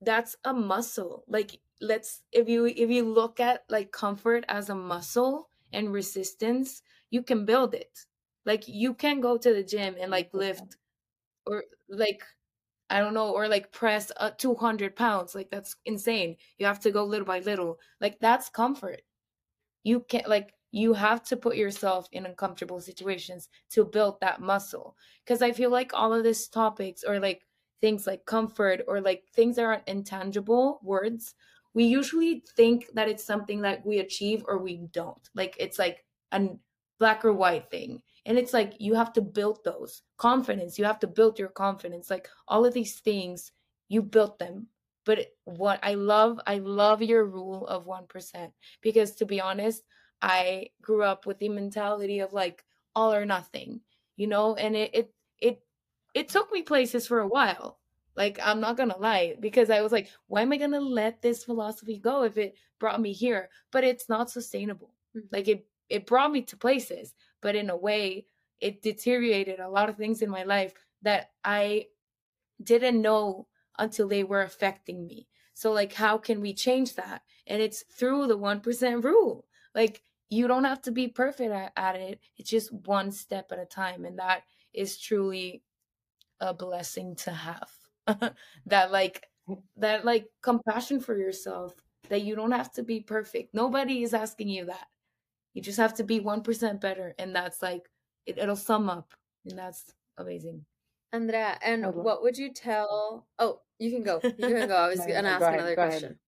that's 0.00 0.36
a 0.44 0.52
muscle. 0.52 1.24
Like 1.28 1.60
let's 1.80 2.22
if 2.32 2.48
you 2.48 2.66
if 2.66 2.90
you 2.90 3.04
look 3.04 3.40
at 3.40 3.64
like 3.68 3.92
comfort 3.92 4.44
as 4.48 4.68
a 4.70 4.74
muscle 4.74 5.48
and 5.72 5.92
resistance 5.92 6.82
you 7.10 7.22
can 7.22 7.44
build 7.44 7.74
it. 7.74 8.06
Like 8.46 8.68
you 8.68 8.94
can 8.94 9.20
go 9.20 9.36
to 9.38 9.52
the 9.52 9.64
gym 9.64 9.96
and 10.00 10.10
like 10.10 10.30
lift 10.32 10.76
or 11.46 11.64
like 11.88 12.22
i 12.90 13.00
don't 13.00 13.14
know 13.14 13.32
or 13.32 13.48
like 13.48 13.72
press 13.72 14.12
uh, 14.18 14.30
200 14.38 14.96
pounds. 14.96 15.34
Like 15.34 15.50
that's 15.50 15.76
insane. 15.86 16.36
You 16.58 16.66
have 16.66 16.80
to 16.80 16.90
go 16.92 17.04
little 17.04 17.26
by 17.26 17.40
little. 17.40 17.78
Like 18.00 18.18
that's 18.20 18.48
comfort. 18.48 19.02
You 19.84 20.00
can't 20.00 20.28
like 20.28 20.54
you 20.72 20.94
have 20.94 21.22
to 21.24 21.36
put 21.36 21.56
yourself 21.56 22.08
in 22.12 22.26
uncomfortable 22.26 22.80
situations 22.80 23.48
to 23.70 23.84
build 23.84 24.20
that 24.20 24.40
muscle. 24.40 24.96
Because 25.24 25.42
i 25.42 25.52
feel 25.52 25.70
like 25.70 25.92
all 25.94 26.12
of 26.14 26.24
these 26.24 26.48
topics 26.48 27.04
or 27.04 27.18
like 27.20 27.46
things 27.80 28.06
like 28.06 28.26
comfort 28.26 28.82
or 28.88 29.00
like 29.00 29.24
things 29.34 29.56
that 29.56 29.64
are 29.64 29.82
intangible 29.86 30.80
words, 30.82 31.34
we 31.74 31.84
usually 31.84 32.44
think 32.56 32.86
that 32.94 33.08
it's 33.08 33.24
something 33.24 33.60
that 33.62 33.84
we 33.86 33.98
achieve 33.98 34.44
or 34.46 34.58
we 34.58 34.78
don't. 34.92 35.28
Like 35.34 35.56
it's 35.58 35.78
like 35.78 36.04
a 36.32 36.48
black 36.98 37.24
or 37.24 37.32
white 37.32 37.70
thing. 37.70 38.02
And 38.26 38.38
it's 38.38 38.52
like 38.52 38.74
you 38.78 38.94
have 38.94 39.12
to 39.14 39.22
build 39.22 39.60
those 39.64 40.02
confidence. 40.18 40.78
You 40.78 40.84
have 40.84 41.00
to 41.00 41.06
build 41.06 41.38
your 41.38 41.48
confidence. 41.48 42.10
Like 42.10 42.28
all 42.48 42.64
of 42.66 42.74
these 42.74 43.00
things, 43.00 43.52
you 43.88 44.02
built 44.02 44.38
them 44.38 44.68
but 45.04 45.26
what 45.44 45.80
I 45.82 45.94
love, 45.94 46.38
I 46.46 46.58
love 46.58 47.02
your 47.02 47.24
rule 47.24 47.66
of 47.66 47.84
1% 47.84 48.52
because 48.80 49.16
to 49.16 49.26
be 49.26 49.40
honest, 49.40 49.82
I 50.22 50.68
grew 50.82 51.02
up 51.02 51.26
with 51.26 51.38
the 51.40 51.48
mentality 51.48 52.20
of 52.20 52.32
like 52.32 52.64
all 52.94 53.12
or 53.12 53.24
nothing, 53.26 53.80
you 54.16 54.28
know, 54.28 54.54
and 54.54 54.76
it 54.76 54.94
it 54.94 55.14
it 55.40 55.62
it 56.14 56.28
took 56.28 56.52
me 56.52 56.62
places 56.62 57.08
for 57.08 57.18
a 57.18 57.26
while. 57.26 57.79
Like 58.16 58.38
I'm 58.42 58.60
not 58.60 58.76
going 58.76 58.90
to 58.90 58.98
lie 58.98 59.36
because 59.40 59.70
I 59.70 59.80
was 59.82 59.92
like, 59.92 60.08
why 60.26 60.42
am 60.42 60.52
I 60.52 60.56
going 60.56 60.72
to 60.72 60.80
let 60.80 61.22
this 61.22 61.44
philosophy 61.44 61.98
go 61.98 62.24
if 62.24 62.36
it 62.36 62.54
brought 62.78 63.00
me 63.00 63.12
here? 63.12 63.48
But 63.70 63.84
it's 63.84 64.08
not 64.08 64.30
sustainable. 64.30 64.94
Mm-hmm. 65.16 65.26
Like 65.32 65.48
it 65.48 65.66
it 65.88 66.06
brought 66.06 66.30
me 66.30 66.42
to 66.42 66.56
places, 66.56 67.14
but 67.40 67.56
in 67.56 67.70
a 67.70 67.76
way 67.76 68.26
it 68.60 68.82
deteriorated 68.82 69.58
a 69.58 69.68
lot 69.68 69.88
of 69.88 69.96
things 69.96 70.22
in 70.22 70.30
my 70.30 70.44
life 70.44 70.72
that 71.02 71.30
I 71.44 71.86
didn't 72.62 73.00
know 73.00 73.46
until 73.78 74.06
they 74.06 74.22
were 74.22 74.42
affecting 74.42 75.06
me. 75.06 75.26
So 75.54 75.72
like 75.72 75.92
how 75.92 76.18
can 76.18 76.40
we 76.40 76.52
change 76.54 76.94
that? 76.94 77.22
And 77.46 77.62
it's 77.62 77.84
through 77.92 78.26
the 78.26 78.38
1% 78.38 79.04
rule. 79.04 79.46
Like 79.74 80.02
you 80.28 80.46
don't 80.46 80.64
have 80.64 80.82
to 80.82 80.92
be 80.92 81.08
perfect 81.08 81.52
at, 81.52 81.72
at 81.76 81.96
it. 81.96 82.20
It's 82.36 82.50
just 82.50 82.72
one 82.72 83.10
step 83.10 83.50
at 83.50 83.58
a 83.58 83.64
time 83.64 84.04
and 84.04 84.18
that 84.18 84.42
is 84.72 84.98
truly 84.98 85.62
a 86.40 86.54
blessing 86.54 87.16
to 87.16 87.30
have. 87.30 87.70
that 88.66 88.92
like 88.92 89.26
that 89.76 90.04
like 90.04 90.26
compassion 90.42 91.00
for 91.00 91.16
yourself 91.16 91.74
that 92.08 92.22
you 92.22 92.34
don't 92.34 92.52
have 92.52 92.72
to 92.72 92.82
be 92.82 93.00
perfect. 93.00 93.54
Nobody 93.54 94.02
is 94.02 94.14
asking 94.14 94.48
you 94.48 94.66
that. 94.66 94.86
You 95.54 95.62
just 95.62 95.78
have 95.78 95.94
to 95.94 96.04
be 96.04 96.20
1% 96.20 96.80
better 96.80 97.14
and 97.18 97.34
that's 97.34 97.62
like 97.62 97.88
it, 98.26 98.38
it'll 98.38 98.56
sum 98.56 98.88
up 98.88 99.12
and 99.44 99.58
that's 99.58 99.92
amazing. 100.18 100.64
Andrea, 101.12 101.58
and 101.62 101.84
okay. 101.84 101.98
what 101.98 102.22
would 102.22 102.38
you 102.38 102.52
tell? 102.52 103.26
Oh, 103.38 103.60
you 103.78 103.90
can 103.90 104.02
go. 104.04 104.20
You 104.22 104.32
can 104.48 104.68
go. 104.68 104.76
I 104.76 104.88
was 104.88 105.00
gonna 105.06 105.28
ask 105.28 105.42
ahead, 105.42 105.54
another 105.54 105.74
question. 105.74 106.18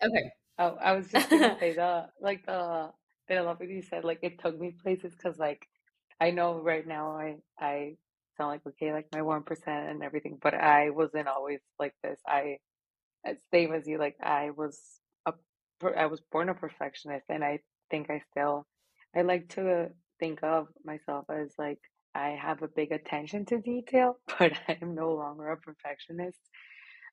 Ahead. 0.00 0.12
Okay. 0.12 0.30
Oh, 0.58 0.76
I 0.80 0.92
was 0.92 1.08
just 1.08 1.30
gonna 1.30 1.56
say 1.58 1.72
the 1.72 2.08
like 2.20 2.44
the 2.44 2.90
I 3.30 3.40
love 3.40 3.60
what 3.60 3.68
you 3.68 3.80
said. 3.80 4.04
Like 4.04 4.18
it 4.22 4.38
took 4.38 4.58
me 4.60 4.74
places 4.82 5.14
because 5.14 5.38
like 5.38 5.66
I 6.20 6.30
know 6.30 6.60
right 6.60 6.86
now 6.86 7.12
I 7.12 7.36
I 7.58 7.96
sound 8.36 8.50
like 8.50 8.66
okay 8.66 8.92
like 8.92 9.06
my 9.12 9.22
one 9.22 9.42
percent 9.42 9.90
and 9.90 10.02
everything, 10.02 10.38
but 10.40 10.54
I 10.54 10.90
wasn't 10.90 11.28
always 11.28 11.60
like 11.78 11.94
this. 12.02 12.20
I 12.26 12.58
same 13.52 13.72
as 13.72 13.86
you. 13.86 13.98
Like 13.98 14.16
I 14.22 14.50
was 14.50 14.78
a 15.26 15.32
I 15.96 16.06
was 16.06 16.20
born 16.32 16.48
a 16.48 16.54
perfectionist, 16.54 17.26
and 17.28 17.44
I 17.44 17.60
think 17.90 18.10
I 18.10 18.22
still 18.30 18.66
I 19.16 19.22
like 19.22 19.48
to 19.50 19.90
think 20.20 20.40
of 20.42 20.68
myself 20.84 21.26
as 21.30 21.52
like 21.58 21.80
I 22.14 22.30
have 22.40 22.62
a 22.62 22.68
big 22.68 22.92
attention 22.92 23.44
to 23.46 23.60
detail, 23.60 24.18
but 24.38 24.52
I 24.68 24.78
am 24.82 24.94
no 24.94 25.12
longer 25.12 25.48
a 25.48 25.56
perfectionist. 25.56 26.38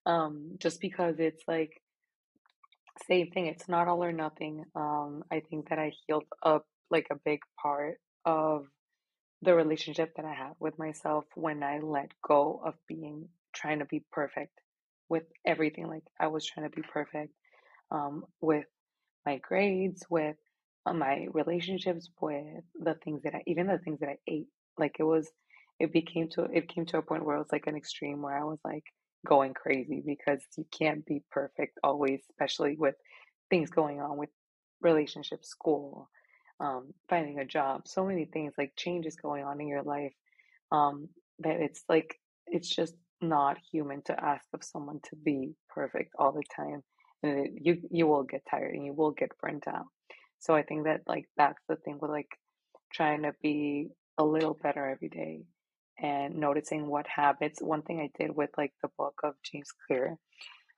Um, 0.05 0.55
just 0.59 0.79
because 0.81 1.15
it's 1.19 1.43
like 1.47 1.81
same 3.07 3.31
thing. 3.31 3.47
It's 3.47 3.69
not 3.69 3.87
all 3.87 4.03
or 4.03 4.11
nothing. 4.11 4.65
Um, 4.75 5.23
I 5.31 5.41
think 5.49 5.69
that 5.69 5.79
I 5.79 5.91
healed 6.05 6.25
up 6.43 6.65
like 6.91 7.07
a 7.11 7.15
big 7.23 7.39
part 7.61 7.99
of 8.25 8.65
the 9.41 9.55
relationship 9.55 10.13
that 10.15 10.25
I 10.25 10.33
have 10.33 10.55
with 10.59 10.77
myself 10.77 11.25
when 11.35 11.63
I 11.63 11.79
let 11.79 12.11
go 12.21 12.61
of 12.63 12.75
being 12.87 13.29
trying 13.53 13.79
to 13.79 13.85
be 13.85 14.03
perfect 14.11 14.53
with 15.07 15.23
everything. 15.45 15.87
Like 15.87 16.03
I 16.19 16.27
was 16.27 16.45
trying 16.45 16.69
to 16.69 16.75
be 16.75 16.81
perfect 16.81 17.33
um, 17.91 18.25
with 18.41 18.65
my 19.25 19.37
grades, 19.37 20.03
with 20.09 20.35
uh, 20.85 20.93
my 20.93 21.27
relationships, 21.33 22.09
with 22.21 22.63
the 22.79 22.95
things 23.03 23.23
that 23.23 23.35
I, 23.35 23.43
even 23.47 23.67
the 23.67 23.79
things 23.79 23.99
that 24.01 24.09
I 24.09 24.17
ate. 24.27 24.47
Like 24.77 24.97
it 24.99 25.03
was, 25.03 25.29
it 25.79 25.93
became 25.93 26.29
to, 26.31 26.43
it 26.43 26.67
came 26.67 26.85
to 26.87 26.97
a 26.97 27.01
point 27.01 27.25
where 27.25 27.35
it 27.35 27.39
was 27.39 27.51
like 27.51 27.67
an 27.67 27.75
extreme 27.75 28.21
where 28.21 28.37
I 28.37 28.43
was 28.43 28.59
like 28.65 28.83
going 29.25 29.53
crazy 29.53 30.01
because 30.05 30.41
you 30.57 30.65
can't 30.71 31.05
be 31.05 31.23
perfect 31.31 31.77
always, 31.83 32.21
especially 32.31 32.75
with 32.77 32.95
things 33.49 33.69
going 33.69 34.01
on 34.01 34.17
with 34.17 34.29
relationships, 34.81 35.49
school, 35.49 36.09
um, 36.59 36.93
finding 37.09 37.39
a 37.39 37.45
job, 37.45 37.87
so 37.87 38.05
many 38.05 38.25
things 38.25 38.53
like 38.57 38.73
changes 38.75 39.15
going 39.15 39.43
on 39.43 39.61
in 39.61 39.67
your 39.67 39.83
life. 39.83 40.13
Um, 40.71 41.09
that 41.39 41.61
it's 41.61 41.83
like, 41.89 42.19
it's 42.47 42.69
just 42.69 42.95
not 43.21 43.57
human 43.71 44.01
to 44.03 44.23
ask 44.23 44.45
of 44.53 44.63
someone 44.63 44.99
to 45.09 45.15
be 45.15 45.53
perfect 45.69 46.13
all 46.17 46.31
the 46.31 46.43
time. 46.55 46.83
And 47.23 47.45
it, 47.45 47.51
you, 47.61 47.81
you 47.89 48.07
will 48.07 48.23
get 48.23 48.43
tired 48.49 48.73
and 48.73 48.85
you 48.85 48.93
will 48.93 49.11
get 49.11 49.37
burnt 49.41 49.67
out. 49.67 49.85
So 50.39 50.55
I 50.55 50.63
think 50.63 50.85
that 50.85 51.01
like, 51.07 51.25
that's 51.37 51.61
the 51.67 51.75
thing 51.75 51.97
with 52.01 52.11
like 52.11 52.29
trying 52.93 53.23
to 53.23 53.33
be 53.41 53.89
a 54.17 54.23
little 54.23 54.57
better 54.61 54.87
every 54.87 55.09
day 55.09 55.43
and 56.01 56.35
noticing 56.35 56.87
what 56.87 57.07
habits. 57.07 57.61
One 57.61 57.81
thing 57.81 57.99
I 57.99 58.09
did 58.21 58.35
with 58.35 58.51
like 58.57 58.73
the 58.81 58.89
book 58.97 59.19
of 59.23 59.33
James 59.43 59.71
Clear 59.87 60.17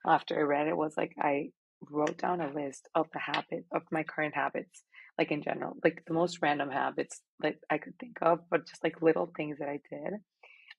after 0.06 0.38
I 0.38 0.42
read 0.42 0.68
it 0.68 0.76
was 0.76 0.96
like 0.96 1.14
I 1.20 1.50
wrote 1.90 2.18
down 2.18 2.40
a 2.40 2.52
list 2.52 2.88
of 2.94 3.08
the 3.12 3.18
habit 3.18 3.64
of 3.72 3.82
my 3.90 4.02
current 4.02 4.34
habits, 4.34 4.82
like 5.22 5.30
in 5.30 5.42
general, 5.42 5.76
like 5.84 6.02
the 6.08 6.14
most 6.14 6.40
random 6.42 6.68
habits 6.68 7.20
that 7.40 7.54
I 7.70 7.78
could 7.78 7.96
think 8.00 8.16
of, 8.22 8.40
but 8.50 8.66
just 8.66 8.82
like 8.82 9.00
little 9.02 9.30
things 9.36 9.58
that 9.60 9.68
I 9.68 9.78
did. 9.88 10.14
Uh, 10.14 10.18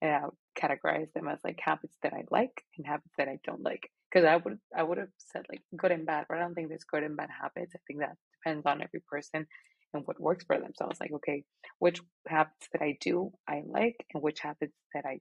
and 0.02 0.10
I 0.10 0.20
categorize 0.60 1.10
them 1.14 1.28
as 1.28 1.38
like 1.42 1.58
habits 1.64 1.96
that 2.02 2.12
I 2.12 2.24
like 2.30 2.62
and 2.76 2.86
habits 2.86 3.14
that 3.16 3.28
I 3.28 3.38
don't 3.42 3.62
like. 3.62 3.88
Because 4.10 4.26
I 4.26 4.36
would 4.36 4.58
I 4.76 4.82
would 4.82 4.98
have 4.98 5.08
said 5.16 5.46
like 5.48 5.62
good 5.78 5.92
and 5.92 6.04
bad, 6.04 6.26
but 6.28 6.36
I 6.36 6.40
don't 6.42 6.54
think 6.54 6.68
there's 6.68 6.84
good 6.84 7.04
and 7.04 7.16
bad 7.16 7.30
habits. 7.40 7.72
I 7.74 7.80
think 7.86 8.00
that 8.00 8.16
depends 8.36 8.66
on 8.66 8.82
every 8.82 9.00
person 9.08 9.46
and 9.94 10.02
what 10.04 10.20
works 10.20 10.44
for 10.44 10.58
them. 10.58 10.72
So 10.76 10.84
I 10.84 10.88
was 10.88 11.00
like, 11.00 11.12
okay, 11.12 11.44
which 11.78 12.02
habits 12.28 12.68
that 12.72 12.82
I 12.82 12.98
do 13.00 13.32
I 13.48 13.62
like 13.66 14.04
and 14.12 14.22
which 14.22 14.40
habits 14.40 14.76
that 14.92 15.06
I 15.06 15.20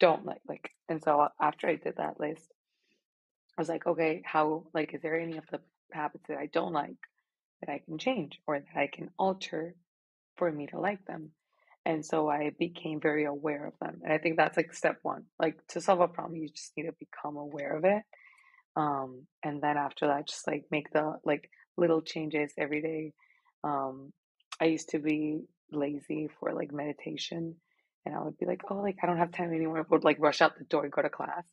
don't 0.00 0.26
like. 0.26 0.42
Like, 0.48 0.70
and 0.88 1.00
so 1.00 1.28
after 1.40 1.68
I 1.68 1.76
did 1.76 1.98
that 1.98 2.18
list, 2.18 2.48
I 3.56 3.60
was 3.60 3.68
like, 3.68 3.86
okay, 3.86 4.22
how 4.24 4.64
like 4.74 4.92
is 4.92 5.02
there 5.02 5.20
any 5.20 5.36
of 5.36 5.44
the 5.52 5.60
habits 5.92 6.24
that 6.28 6.38
I 6.38 6.46
don't 6.46 6.72
like 6.72 6.96
that 7.60 7.70
I 7.72 7.80
can 7.84 7.98
change 7.98 8.40
or 8.46 8.58
that 8.58 8.80
I 8.80 8.88
can 8.92 9.10
alter 9.18 9.74
for 10.36 10.50
me 10.50 10.66
to 10.68 10.80
like 10.80 11.04
them? 11.06 11.30
And 11.86 12.04
so 12.04 12.28
I 12.28 12.52
became 12.58 13.00
very 13.00 13.24
aware 13.24 13.66
of 13.66 13.74
them. 13.80 14.00
And 14.04 14.12
I 14.12 14.18
think 14.18 14.36
that's 14.36 14.56
like 14.56 14.72
step 14.74 14.98
one. 15.02 15.24
Like 15.38 15.56
to 15.68 15.80
solve 15.80 16.00
a 16.00 16.08
problem, 16.08 16.36
you 16.36 16.48
just 16.48 16.72
need 16.76 16.84
to 16.84 16.94
become 16.98 17.36
aware 17.36 17.76
of 17.76 17.84
it. 17.84 18.02
Um, 18.76 19.26
and 19.42 19.62
then 19.62 19.76
after 19.76 20.08
that, 20.08 20.28
just 20.28 20.46
like 20.46 20.64
make 20.70 20.92
the 20.92 21.16
like 21.24 21.50
little 21.76 22.02
changes 22.02 22.52
every 22.58 22.82
day 22.82 23.12
um, 23.64 24.12
I 24.60 24.66
used 24.66 24.90
to 24.90 24.98
be 24.98 25.42
lazy 25.72 26.28
for 26.38 26.52
like 26.52 26.72
meditation, 26.72 27.56
and 28.04 28.14
I 28.14 28.22
would 28.22 28.38
be 28.38 28.46
like, 28.46 28.62
oh, 28.70 28.76
like 28.76 28.96
I 29.02 29.06
don't 29.06 29.18
have 29.18 29.32
time 29.32 29.52
anymore. 29.52 29.78
I 29.78 29.84
would 29.88 30.04
like 30.04 30.18
rush 30.18 30.40
out 30.40 30.58
the 30.58 30.64
door 30.64 30.84
and 30.84 30.92
go 30.92 31.02
to 31.02 31.10
class. 31.10 31.44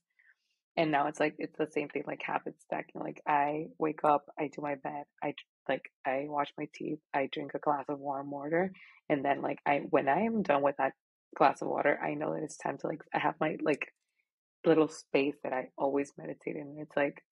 And 0.78 0.92
now 0.92 1.08
it's 1.08 1.20
like 1.20 1.36
it's 1.40 1.58
the 1.58 1.68
same 1.72 1.90
thing, 1.90 2.04
like 2.06 2.22
habit 2.24 2.56
stacking. 2.62 3.02
Like 3.02 3.22
I 3.28 3.68
wake 3.80 4.04
up, 4.04 4.28
I 4.40 4.48
do 4.48 4.62
my 4.62 4.76
bed, 4.76 5.06
I 5.24 5.34
like 5.68 5.92
I 6.06 6.26
wash 6.28 6.54
my 6.58 6.68
teeth, 6.74 7.00
I 7.14 7.30
drink 7.32 7.54
a 7.56 7.60
glass 7.60 7.86
of 7.90 8.00
warm 8.00 8.30
water, 8.32 8.72
and 9.10 9.26
then 9.26 9.42
like 9.42 9.60
I 9.66 9.82
when 9.90 10.08
I 10.08 10.22
am 10.22 10.44
done 10.44 10.62
with 10.62 10.78
that 10.78 10.94
glass 11.36 11.62
of 11.64 11.68
water, 11.70 12.00
I 12.02 12.14
know 12.14 12.34
that 12.36 12.44
it's 12.44 12.58
time 12.58 12.78
to 12.80 12.88
like 12.88 13.02
I 13.14 13.20
have 13.20 13.36
my 13.42 13.58
like 13.62 13.92
little 14.66 14.88
space 14.88 15.36
that 15.44 15.54
I 15.54 15.70
always 15.78 16.14
meditate 16.18 16.56
in. 16.56 16.78
It's 16.80 16.96
like 16.96 17.24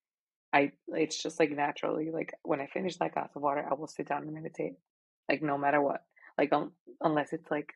I 0.53 0.71
it's 0.89 1.21
just 1.21 1.39
like 1.39 1.51
naturally 1.51 2.11
like 2.11 2.33
when 2.43 2.61
I 2.61 2.67
finish 2.67 2.97
that 2.97 3.13
glass 3.13 3.29
of 3.35 3.43
water, 3.43 3.65
I 3.69 3.75
will 3.75 3.87
sit 3.87 4.07
down 4.07 4.23
and 4.23 4.33
meditate, 4.33 4.73
like 5.29 5.43
no 5.43 5.57
matter 5.57 5.81
what. 5.81 6.03
Like 6.37 6.51
um, 6.51 6.71
unless 7.01 7.31
it's 7.33 7.51
like 7.51 7.73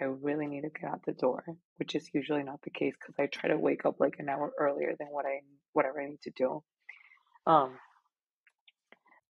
I 0.00 0.04
really 0.04 0.46
need 0.46 0.62
to 0.62 0.70
get 0.70 0.90
out 0.90 1.04
the 1.04 1.12
door, 1.12 1.44
which 1.76 1.94
is 1.94 2.10
usually 2.12 2.42
not 2.42 2.62
the 2.62 2.70
case 2.70 2.94
because 2.98 3.14
I 3.18 3.26
try 3.26 3.50
to 3.50 3.58
wake 3.58 3.84
up 3.84 4.00
like 4.00 4.16
an 4.18 4.28
hour 4.28 4.52
earlier 4.58 4.94
than 4.98 5.08
what 5.08 5.26
I 5.26 5.40
whatever 5.72 6.00
I 6.00 6.08
need 6.08 6.22
to 6.22 6.32
do. 6.36 6.62
Um, 7.46 7.72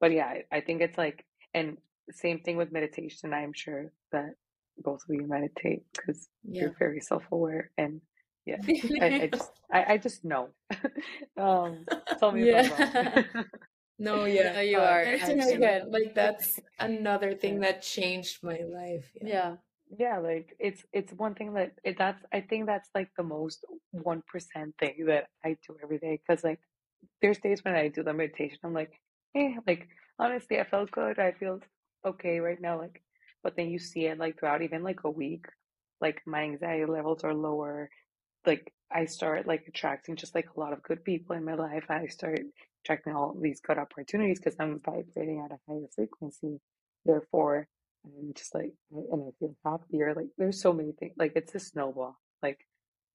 but 0.01 0.13
yeah, 0.13 0.27
I, 0.27 0.45
I 0.53 0.61
think 0.61 0.81
it's 0.83 0.99
like 0.99 1.25
and 1.55 1.79
same 2.11 2.41
thing 2.41 2.57
with 2.57 2.73
meditation. 2.73 3.35
I'm 3.35 3.53
sure 3.53 3.93
that 4.13 4.35
both 4.79 5.03
of 5.09 5.15
you 5.15 5.27
meditate 5.27 5.83
because 5.93 6.29
yeah. 6.45 6.63
you're 6.63 6.77
very 6.79 7.01
self 7.01 7.25
aware 7.33 7.71
and 7.77 8.01
yeah, 8.47 8.57
I, 9.01 9.23
I 9.23 9.27
just 9.27 9.51
I, 9.73 9.85
I 9.93 9.97
just 9.99 10.25
know. 10.25 10.49
um, 11.37 11.85
tell 12.19 12.33
me 12.33 12.47
yeah. 12.47 13.25
no, 13.99 14.25
yeah, 14.25 14.53
no, 14.53 14.61
you 14.61 14.79
uh, 14.79 14.83
are. 14.83 15.03
Again, 15.03 15.91
like 15.91 16.15
that's 16.15 16.59
another 16.79 17.35
thing 17.35 17.61
that 17.61 17.83
changed 17.83 18.43
my 18.43 18.61
life. 18.67 19.11
Yeah. 19.21 19.29
yeah. 19.29 19.55
Yeah, 19.97 20.19
like 20.19 20.55
it's 20.59 20.83
it's 20.93 21.13
one 21.15 21.35
thing 21.35 21.55
that 21.55 21.73
it, 21.83 21.97
that's 21.99 22.23
I 22.33 22.43
think 22.43 22.67
that's 22.67 22.89
like 22.95 23.09
the 23.17 23.23
most 23.23 23.65
one 23.91 24.23
percent 24.31 24.75
thing 24.79 25.07
that 25.07 25.29
I 25.45 25.57
do 25.67 25.77
every 25.83 25.99
day 25.99 26.21
because 26.27 26.45
like 26.45 26.61
there's 27.23 27.39
days 27.39 27.65
when 27.65 27.75
I 27.75 27.89
do 27.89 28.03
the 28.03 28.13
meditation 28.15 28.59
I'm 28.65 28.75
like 28.75 28.93
hey 29.35 29.57
like 29.67 29.89
honestly 30.19 30.61
I 30.61 30.65
felt 30.65 30.91
good 30.91 31.19
I 31.19 31.33
feel 31.33 31.61
okay 32.07 32.41
right 32.41 32.61
now 32.61 32.79
like 32.81 33.03
but 33.43 33.57
then 33.57 33.71
you 33.71 33.79
see 33.79 34.07
it 34.07 34.19
like 34.19 34.39
throughout 34.39 34.63
even 34.63 34.83
like 34.85 35.05
a 35.05 35.11
week 35.11 35.47
like 36.01 36.21
my 36.27 36.43
anxiety 36.43 36.85
levels 36.87 37.25
are 37.25 37.35
lower 37.35 37.91
like 38.47 38.73
I 38.93 39.05
start 39.07 39.47
like 39.47 39.65
attracting 39.69 40.17
just 40.17 40.35
like 40.35 40.49
a 40.57 40.61
lot 40.61 40.73
of 40.73 40.83
good 40.83 41.05
people 41.05 41.37
in 41.37 41.45
my 41.45 41.55
life. 41.55 41.85
I 41.91 42.07
start 42.07 42.41
attracting 42.85 43.15
all 43.15 43.37
these 43.41 43.61
good 43.61 43.79
opportunities 43.79 44.39
because 44.39 44.57
I'm 44.59 44.81
vibrating 44.85 45.43
at 45.45 45.53
a 45.53 45.59
higher 45.69 45.87
frequency. 45.95 46.61
Therefore, 47.05 47.69
I'm 48.19 48.33
just 48.35 48.55
like, 48.55 48.73
and 48.91 49.23
I 49.23 49.31
feel 49.39 49.55
happier. 49.65 50.15
Like 50.15 50.29
there's 50.37 50.61
so 50.61 50.73
many 50.73 50.93
things. 50.93 51.15
Like 51.19 51.33
it's 51.37 51.55
a 51.55 51.61
snowball. 51.61 52.19
Like, 52.43 52.61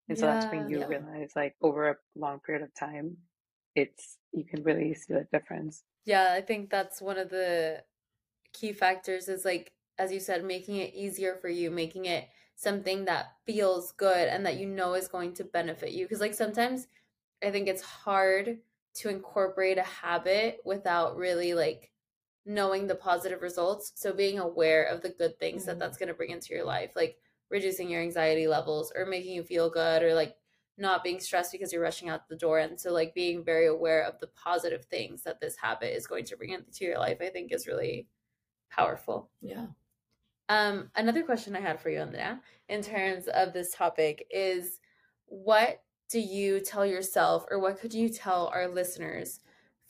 and 0.10 0.18
so 0.18 0.26
that's 0.26 0.46
when 0.52 0.70
you 0.70 0.80
yeah. 0.80 0.88
realize, 0.88 1.32
like 1.36 1.56
over 1.62 1.90
a 1.90 1.96
long 2.16 2.40
period 2.40 2.64
of 2.64 2.74
time, 2.76 3.18
it's 3.76 4.18
you 4.32 4.46
can 4.46 4.64
really 4.64 4.94
see 4.94 5.14
the 5.14 5.28
difference. 5.32 5.84
Yeah, 6.06 6.34
I 6.34 6.42
think 6.42 6.70
that's 6.70 7.02
one 7.02 7.18
of 7.18 7.30
the 7.30 7.84
key 8.52 8.74
factors 8.74 9.30
is 9.30 9.46
like 9.46 9.72
as 9.98 10.12
you 10.12 10.20
said 10.20 10.44
making 10.44 10.78
it 10.78 10.94
easier 10.94 11.38
for 11.42 11.50
you, 11.50 11.72
making 11.72 12.06
it 12.06 12.28
something 12.56 13.06
that 13.06 13.34
feels 13.46 13.92
good 13.94 14.28
and 14.28 14.46
that 14.46 14.58
you 14.58 14.68
know 14.68 14.94
is 14.94 15.08
going 15.08 15.34
to 15.34 15.44
benefit 15.44 15.92
you 15.92 16.06
because 16.06 16.22
like 16.22 16.34
sometimes 16.34 16.88
I 17.44 17.52
think 17.52 17.68
it's 17.68 17.82
hard 17.82 18.60
to 18.96 19.10
incorporate 19.10 19.78
a 19.78 19.84
habit 19.84 20.60
without 20.64 21.18
really 21.18 21.54
like 21.54 21.92
knowing 22.46 22.88
the 22.88 22.96
positive 22.96 23.42
results. 23.42 23.94
So 23.96 24.14
being 24.14 24.40
aware 24.40 24.84
of 24.86 25.02
the 25.02 25.10
good 25.10 25.40
things 25.40 25.64
mm-hmm. 25.64 25.72
that 25.72 25.80
that's 25.80 25.98
going 25.98 26.08
to 26.08 26.14
bring 26.14 26.32
into 26.32 26.54
your 26.54 26.66
life, 26.66 26.92
like 26.96 27.18
reducing 27.50 27.90
your 27.90 28.02
anxiety 28.02 28.48
levels 28.48 28.92
or 28.96 29.06
making 29.06 29.34
you 29.34 29.44
feel 29.44 29.70
good 29.70 30.04
or 30.04 30.14
like 30.14 30.36
not 30.78 31.04
being 31.04 31.20
stressed 31.20 31.52
because 31.52 31.72
you're 31.72 31.82
rushing 31.82 32.10
out 32.10 32.28
the 32.28 32.36
door. 32.36 32.60
And 32.60 32.80
so 32.80 32.92
like 32.92 33.14
being 33.14 33.44
very 33.44 33.68
aware 33.68 34.04
of 34.04 34.20
the 34.20 34.28
positive 34.28 34.86
things 34.86 35.24
that 35.24 35.40
this 35.40 35.56
habit 35.56 35.96
is 35.96 36.08
going 36.08 36.26
to 36.26 36.38
bring 36.38 36.50
into 36.50 36.84
your 36.86 36.98
life, 36.98 37.20
I 37.22 37.30
think 37.30 37.52
is 37.52 37.68
really 37.68 38.08
powerful. 38.72 39.30
Yeah. 39.42 39.68
Um, 40.50 40.90
another 40.96 41.24
question 41.24 41.56
I 41.56 41.62
had 41.62 41.80
for 41.80 41.90
you, 41.90 42.00
Andrea, 42.00 42.42
in 42.70 42.82
terms 42.82 43.28
of 43.28 43.54
this 43.54 43.74
topic 43.74 44.26
is 44.30 44.80
what 45.28 45.82
do 46.10 46.20
you 46.20 46.60
tell 46.60 46.86
yourself 46.86 47.46
or 47.50 47.60
what 47.60 47.80
could 47.80 47.94
you 47.94 48.10
tell 48.10 48.48
our 48.54 48.68
listeners 48.68 49.40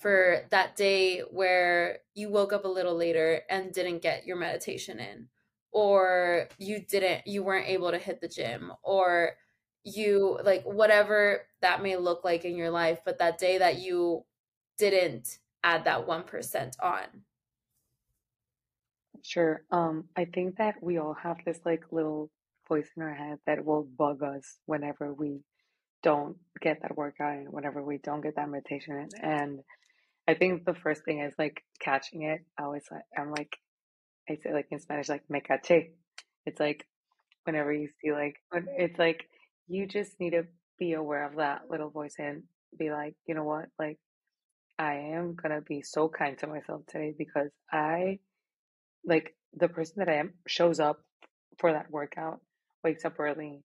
for 0.03 0.45
that 0.51 0.75
day 0.75 1.21
where 1.21 1.99
you 2.13 2.29
woke 2.29 2.51
up 2.51 2.65
a 2.65 2.67
little 2.67 2.93
later 2.93 3.41
and 3.49 3.71
didn't 3.71 4.01
get 4.01 4.27
your 4.27 4.35
meditation 4.35 4.99
in 4.99 5.29
or 5.71 6.49
you 6.59 6.79
didn't 6.79 7.25
you 7.25 7.41
weren't 7.41 7.69
able 7.69 7.89
to 7.89 7.97
hit 7.97 8.19
the 8.19 8.27
gym 8.27 8.73
or 8.83 9.31
you 9.85 10.37
like 10.43 10.63
whatever 10.65 11.43
that 11.61 11.81
may 11.81 11.95
look 11.95 12.25
like 12.25 12.43
in 12.43 12.57
your 12.57 12.69
life 12.69 12.99
but 13.05 13.17
that 13.17 13.39
day 13.39 13.57
that 13.57 13.79
you 13.79 14.25
didn't 14.77 15.39
add 15.63 15.85
that 15.85 16.05
1% 16.05 16.71
on. 16.81 17.03
Sure 19.21 19.63
um 19.71 20.03
i 20.17 20.25
think 20.25 20.57
that 20.57 20.75
we 20.83 20.97
all 20.97 21.13
have 21.13 21.37
this 21.45 21.61
like 21.63 21.85
little 21.91 22.29
voice 22.67 22.89
in 22.97 23.03
our 23.03 23.13
head 23.13 23.37
that 23.47 23.63
will 23.63 23.87
bug 23.97 24.21
us 24.21 24.57
whenever 24.65 25.13
we 25.13 25.39
don't 26.01 26.35
get 26.61 26.81
that 26.81 26.97
workout 26.97 27.37
and 27.37 27.47
whenever 27.49 27.81
we 27.81 27.99
don't 27.99 28.19
get 28.19 28.35
that 28.35 28.49
meditation 28.49 29.07
and 29.21 29.61
I 30.27 30.35
think 30.35 30.65
the 30.65 30.73
first 30.73 31.03
thing 31.03 31.19
is 31.19 31.33
like 31.37 31.63
catching 31.79 32.23
it. 32.23 32.41
I 32.57 32.63
always 32.63 32.83
I'm 33.17 33.31
like 33.31 33.57
I 34.29 34.35
say 34.35 34.53
like 34.53 34.67
in 34.71 34.79
Spanish 34.79 35.09
like 35.09 35.29
me 35.29 35.41
caché. 35.41 35.91
It's 36.45 36.59
like 36.59 36.85
whenever 37.43 37.73
you 37.73 37.89
see 38.01 38.13
like 38.13 38.35
it's 38.77 38.97
like 38.97 39.25
you 39.67 39.85
just 39.85 40.19
need 40.19 40.31
to 40.31 40.43
be 40.79 40.93
aware 40.93 41.25
of 41.25 41.37
that 41.37 41.63
little 41.69 41.89
voice 41.89 42.15
and 42.19 42.43
be 42.77 42.89
like, 42.91 43.15
you 43.27 43.35
know 43.35 43.43
what, 43.43 43.65
like 43.77 43.99
I 44.79 44.95
am 45.13 45.35
gonna 45.35 45.61
be 45.61 45.81
so 45.81 46.09
kind 46.09 46.37
to 46.39 46.47
myself 46.47 46.81
today 46.87 47.13
because 47.17 47.51
I 47.71 48.19
like 49.05 49.35
the 49.53 49.67
person 49.67 49.95
that 49.97 50.09
I 50.09 50.15
am 50.15 50.33
shows 50.47 50.79
up 50.79 51.01
for 51.59 51.73
that 51.73 51.91
workout, 51.91 52.39
wakes 52.83 53.05
up 53.05 53.19
early, 53.19 53.61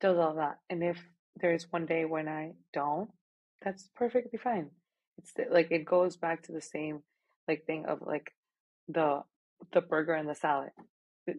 does 0.00 0.18
all 0.18 0.34
that. 0.34 0.58
And 0.68 0.82
if 0.82 0.98
there's 1.36 1.66
one 1.70 1.86
day 1.86 2.04
when 2.04 2.28
I 2.28 2.52
don't, 2.74 3.08
that's 3.62 3.88
perfectly 3.94 4.38
fine 4.38 4.70
it's 5.22 5.32
like 5.50 5.68
it 5.70 5.84
goes 5.84 6.16
back 6.16 6.42
to 6.44 6.52
the 6.52 6.60
same 6.60 7.02
like 7.48 7.64
thing 7.66 7.86
of 7.86 8.00
like 8.02 8.32
the 8.88 9.22
the 9.72 9.80
burger 9.80 10.14
and 10.14 10.28
the 10.28 10.34
salad. 10.34 10.70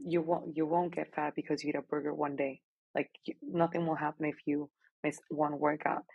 You 0.06 0.22
won't 0.22 0.56
you 0.56 0.66
won't 0.66 0.96
get 0.96 1.14
fat 1.14 1.34
because 1.36 1.64
you 1.64 1.70
eat 1.70 1.76
a 1.76 1.82
burger 1.82 2.14
one 2.14 2.36
day. 2.36 2.62
Like 2.96 3.10
you, 3.26 3.36
nothing 3.42 3.86
will 3.86 3.96
happen 3.96 4.26
if 4.26 4.36
you 4.46 4.70
miss 5.04 5.20
one 5.30 5.60
workout. 5.60 6.06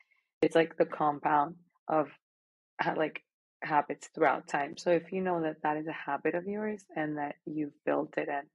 It's 0.40 0.57
like 0.57 0.76
the 0.76 0.87
compound 0.87 1.57
of 1.88 2.09
like 2.96 3.22
habits 3.62 4.09
throughout 4.14 4.46
time. 4.48 4.76
So 4.76 4.90
if 4.90 5.12
you 5.12 5.20
know 5.20 5.42
that 5.42 5.62
that 5.62 5.76
is 5.76 5.87
a 5.87 5.92
habit 5.92 6.35
of 6.35 6.46
yours 6.46 6.85
and 6.96 7.18
that 7.18 7.35
you've 7.44 7.72
built 7.85 8.14
it 8.16 8.28
and 8.28 8.46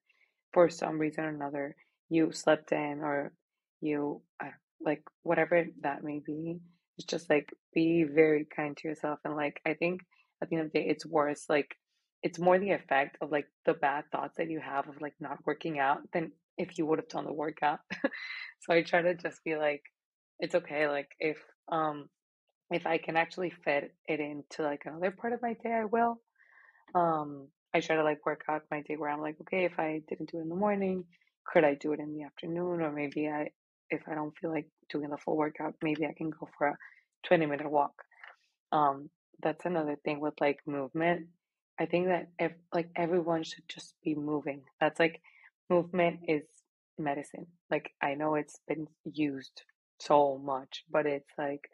for 0.53 0.69
some 0.69 0.97
reason 0.97 1.25
or 1.25 1.29
another 1.29 1.75
you 2.09 2.31
slept 2.31 2.71
in 2.71 3.01
or 3.01 3.33
you 3.81 4.21
uh, 4.41 4.49
like 4.85 5.03
whatever 5.23 5.65
that 5.81 6.03
may 6.03 6.19
be, 6.19 6.59
it's 6.97 7.07
just 7.07 7.29
like 7.29 7.49
be 7.73 8.03
very 8.03 8.47
kind 8.55 8.77
to 8.77 8.87
yourself 8.87 9.19
and 9.25 9.35
like 9.35 9.61
I 9.65 9.73
think 9.73 10.01
at 10.41 10.49
the 10.49 10.57
end 10.57 10.65
of 10.65 10.71
the 10.71 10.79
day 10.79 10.85
it's 10.87 11.05
worse 11.05 11.45
like 11.49 11.75
it's 12.23 12.39
more 12.39 12.57
the 12.57 12.71
effect 12.71 13.17
of 13.21 13.31
like 13.31 13.47
the 13.65 13.73
bad 13.73 14.05
thoughts 14.11 14.35
that 14.37 14.49
you 14.49 14.59
have 14.59 14.87
of 14.87 15.01
like 15.01 15.13
not 15.19 15.45
working 15.45 15.77
out 15.77 15.99
than 16.13 16.31
if 16.57 16.77
you 16.77 16.85
would 16.85 16.99
have 16.99 17.09
done 17.09 17.25
the 17.25 17.33
workout. 17.33 17.79
so 18.61 18.73
I 18.73 18.81
try 18.81 19.01
to 19.01 19.13
just 19.13 19.43
be 19.43 19.57
like, 19.57 19.83
it's 20.39 20.55
okay. 20.55 20.87
Like 20.87 21.09
if 21.19 21.37
um 21.69 22.09
if 22.71 22.87
I 22.87 22.97
can 22.97 23.17
actually 23.17 23.51
fit 23.63 23.93
it 24.07 24.19
into 24.19 24.63
like 24.63 24.83
another 24.85 25.11
part 25.11 25.33
of 25.33 25.41
my 25.41 25.53
day, 25.61 25.73
I 25.73 25.85
will. 25.85 26.21
Um 26.95 27.49
I 27.73 27.81
try 27.81 27.97
to 27.97 28.03
like 28.03 28.25
work 28.25 28.43
out 28.49 28.63
my 28.71 28.81
day 28.81 28.95
where 28.95 29.09
I'm 29.09 29.21
like, 29.21 29.35
okay, 29.41 29.65
if 29.65 29.77
I 29.77 30.01
didn't 30.07 30.31
do 30.31 30.37
it 30.37 30.43
in 30.43 30.49
the 30.49 30.55
morning, 30.55 31.03
could 31.45 31.65
I 31.65 31.75
do 31.75 31.91
it 31.91 31.99
in 31.99 32.15
the 32.15 32.23
afternoon? 32.23 32.81
Or 32.81 32.91
maybe 32.91 33.27
I 33.27 33.49
if 33.93 34.01
I 34.07 34.15
don't 34.15 34.35
feel 34.37 34.51
like 34.51 34.67
doing 34.89 35.09
the 35.09 35.17
full 35.17 35.37
workout, 35.37 35.75
maybe 35.81 36.05
I 36.05 36.13
can 36.13 36.29
go 36.29 36.49
for 36.57 36.67
a 36.67 36.77
20 37.27 37.45
minute 37.45 37.69
walk. 37.69 37.93
Um, 38.71 39.09
that's 39.41 39.65
another 39.65 39.97
thing 40.03 40.19
with 40.19 40.33
like 40.41 40.59
movement. 40.65 41.27
I 41.79 41.85
think 41.85 42.07
that 42.07 42.29
if 42.39 42.51
like 42.73 42.89
everyone 42.95 43.43
should 43.43 43.67
just 43.67 43.95
be 44.03 44.15
moving. 44.15 44.61
That's 44.79 44.99
like 44.99 45.21
movement 45.69 46.21
is 46.27 46.43
medicine. 46.97 47.47
Like 47.69 47.91
I 48.01 48.15
know 48.15 48.35
it's 48.35 48.59
been 48.67 48.87
used 49.05 49.63
so 49.99 50.39
much, 50.43 50.83
but 50.91 51.05
it's 51.05 51.31
like 51.37 51.69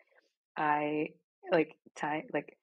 I 0.57 1.09
like 1.51 1.75
time 1.95 2.23
like 2.33 2.57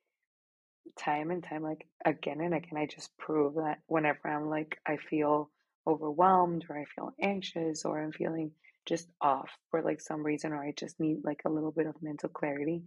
time 0.99 1.31
and 1.31 1.43
time 1.43 1.63
like 1.63 1.87
again 2.05 2.41
and 2.41 2.55
again 2.55 2.79
I 2.79 2.87
just 2.87 3.17
prove 3.19 3.55
that 3.57 3.79
whenever 3.87 4.29
I'm 4.29 4.49
like 4.49 4.79
I 4.87 4.97
feel 4.97 5.51
overwhelmed 5.87 6.65
or 6.69 6.79
I 6.79 6.85
feel 6.95 7.13
anxious 7.21 7.85
or 7.85 8.03
I'm 8.03 8.13
feeling 8.13 8.53
just 8.87 9.09
off 9.21 9.51
for 9.71 9.83
like 9.83 10.01
some 10.01 10.23
reason 10.25 10.53
or 10.53 10.63
I 10.63 10.73
just 10.77 10.99
need 10.99 11.19
like 11.25 11.41
a 11.45 11.51
little 11.51 11.73
bit 11.73 11.87
of 11.87 12.03
mental 12.03 12.29
clarity, 12.29 12.85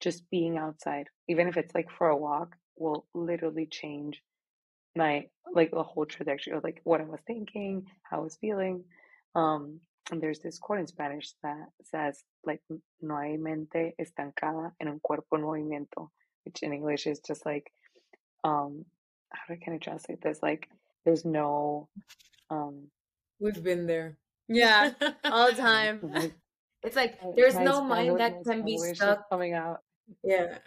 just 0.00 0.28
being 0.30 0.56
outside, 0.56 1.08
even 1.28 1.48
if 1.48 1.56
it's 1.56 1.74
like 1.74 1.90
for 1.90 2.08
a 2.08 2.16
walk, 2.16 2.56
will 2.76 3.06
literally 3.14 3.66
change 3.66 4.22
my 4.96 5.26
like 5.52 5.70
the 5.70 5.82
whole 5.82 6.06
trajectory 6.06 6.54
of 6.54 6.64
like 6.64 6.80
what 6.84 7.00
I 7.00 7.04
was 7.04 7.20
thinking, 7.26 7.86
how 8.02 8.18
I 8.18 8.22
was 8.22 8.38
feeling. 8.40 8.84
Um, 9.34 9.80
and 10.10 10.20
there's 10.20 10.40
this 10.40 10.58
quote 10.58 10.80
in 10.80 10.86
Spanish 10.86 11.32
that 11.42 11.68
says 11.84 12.22
like 12.44 12.60
no 13.00 13.20
hay 13.20 13.36
mente 13.36 13.94
estancada 14.00 14.72
en 14.80 14.88
un 14.88 15.00
cuerpo 15.00 15.36
en 15.36 15.42
movimiento, 15.42 16.08
which 16.44 16.62
in 16.62 16.72
English 16.72 17.06
is 17.06 17.20
just 17.20 17.44
like 17.46 17.70
um 18.44 18.84
how 19.32 19.42
do 19.48 19.54
I 19.54 19.64
kind 19.64 19.76
of 19.76 19.82
translate 19.82 20.20
this? 20.22 20.40
Like 20.42 20.68
there's 21.04 21.24
no 21.24 21.88
um 22.50 22.88
We've 23.38 23.62
been 23.62 23.86
there. 23.86 24.18
Yeah, 24.50 24.90
all 25.24 25.46
the 25.50 25.56
time. 25.62 26.32
it's 26.82 26.96
like 26.96 27.20
there's 27.36 27.56
no 27.56 27.84
mind 27.84 28.18
that 28.18 28.42
can 28.44 28.64
be 28.64 28.76
stuck 28.78 29.30
coming 29.30 29.54
out. 29.54 29.82
Yeah. 30.24 30.58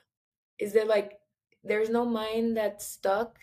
Is 0.57 0.71
there 0.71 0.85
like 0.85 1.19
there's 1.63 1.89
no 1.89 2.05
mind 2.05 2.55
that's 2.55 2.87
stuck 2.87 3.39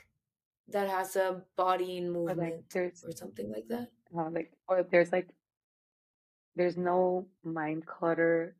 that 0.68 0.88
has 0.88 1.14
a 1.16 1.42
body 1.56 1.98
in 1.98 2.10
movement 2.10 2.64
or, 2.74 2.84
like 2.84 2.94
or 3.04 3.12
something 3.12 3.52
like 3.52 3.68
that? 3.68 3.90
Uh, 4.16 4.30
like 4.30 4.52
or 4.66 4.82
there's 4.90 5.12
like 5.12 5.28
there's 6.56 6.78
no 6.78 7.26
mind 7.44 7.84
clutter 7.84 8.56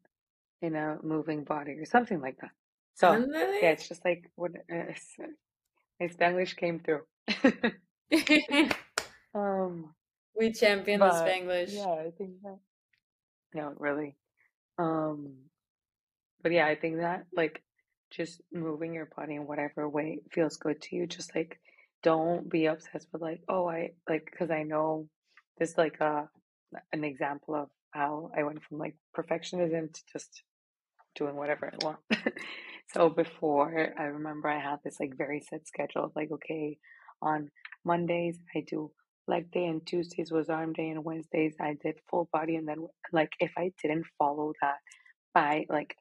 in 0.61 0.77
a 0.77 0.99
moving 1.03 1.45
body 1.45 1.73
or 1.73 1.87
something 1.87 2.21
like 2.21 2.39
that. 2.41 2.51
So 2.95 3.17
yeah, 3.33 3.71
it's 3.71 3.89
just 3.89 4.05
like 4.05 4.31
what 4.37 4.53
uh, 4.71 4.93
my 6.01 6.09
Spanish 6.09 6.53
came 6.55 6.81
through. 6.81 7.05
um, 9.35 9.95
we 10.37 10.53
champion 10.53 11.01
the 11.01 11.11
Spanglish. 11.11 11.75
Yeah, 11.75 11.87
I 11.87 12.11
think 12.17 12.43
that. 12.43 12.59
No, 13.55 13.73
really. 13.79 14.17
Um, 14.79 15.35
but 16.43 16.53
yeah, 16.53 16.67
I 16.67 16.75
think 16.75 16.99
that 16.99 17.27
like 17.33 17.63
just 18.11 18.41
moving 18.53 18.95
your 18.95 19.09
body 19.17 19.37
in 19.37 19.47
whatever 19.47 19.89
way 19.89 20.21
feels 20.33 20.57
good 20.57 20.81
to 20.83 20.97
you. 20.97 21.07
Just 21.07 21.35
like 21.35 21.61
don't 22.03 22.49
be 22.49 22.67
obsessed 22.67 23.09
with 23.13 23.23
like, 23.23 23.41
oh, 23.49 23.69
I 23.69 23.91
like 24.09 24.29
because 24.31 24.51
I 24.51 24.63
know 24.63 25.09
this 25.59 25.77
like 25.77 25.99
a 26.01 26.05
uh, 26.05 26.27
an 26.93 27.05
example 27.05 27.55
of 27.55 27.69
how 27.91 28.31
I 28.37 28.45
went 28.45 28.63
from 28.63 28.79
like 28.79 28.95
perfectionism 29.17 29.93
to 29.93 30.01
just 30.13 30.43
doing 31.15 31.37
whatever 31.37 31.73
I 31.73 31.85
want. 31.85 31.99
so 32.93 33.09
before, 33.09 33.93
I 33.99 34.05
remember 34.05 34.49
I 34.49 34.61
had 34.61 34.77
this 34.85 34.99
like 35.01 35.17
very 35.17 35.41
set 35.41 35.67
schedule 35.67 36.05
of 36.05 36.13
like, 36.15 36.31
okay, 36.31 36.79
on 37.21 37.51
Mondays 37.85 38.39
I 38.55 38.65
do 38.67 38.93
leg 39.29 39.51
day 39.53 39.67
and 39.67 39.87
Tuesdays 39.87 40.33
was 40.33 40.49
arm 40.49 40.73
day 40.73 40.91
and 40.91 41.05
Wednesdays 41.05 41.55
I 41.61 41.77
did 41.83 41.97
full 42.11 42.29
body 42.33 42.57
and 42.57 42.67
then 42.67 42.87
like 43.13 43.33
if 43.39 43.53
I 43.57 43.73
didn't 43.83 44.07
follow 44.19 44.53
that 44.61 44.79
by 45.35 45.67
like 45.69 45.97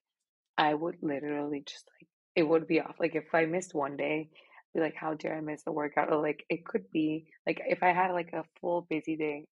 I 0.58 0.74
would 0.74 0.98
literally 1.02 1.64
just 1.66 1.90
like 2.00 2.08
it 2.36 2.48
would 2.48 2.68
be 2.68 2.80
off. 2.80 2.96
Like 3.00 3.16
if 3.16 3.34
I 3.34 3.46
missed 3.46 3.74
one 3.74 3.98
day, 3.98 4.30
be 4.74 4.80
like, 4.82 4.96
how 4.96 5.14
dare 5.14 5.36
I 5.36 5.42
miss 5.42 5.64
the 5.64 5.72
workout? 5.72 6.12
Or 6.12 6.22
like 6.22 6.46
it 6.50 6.66
could 6.66 6.90
be 6.92 7.26
like 7.48 7.62
if 7.68 7.82
I 7.84 7.92
had 7.92 8.12
like 8.12 8.34
a 8.34 8.44
full 8.62 8.86
busy 8.90 9.16
day, 9.16 9.46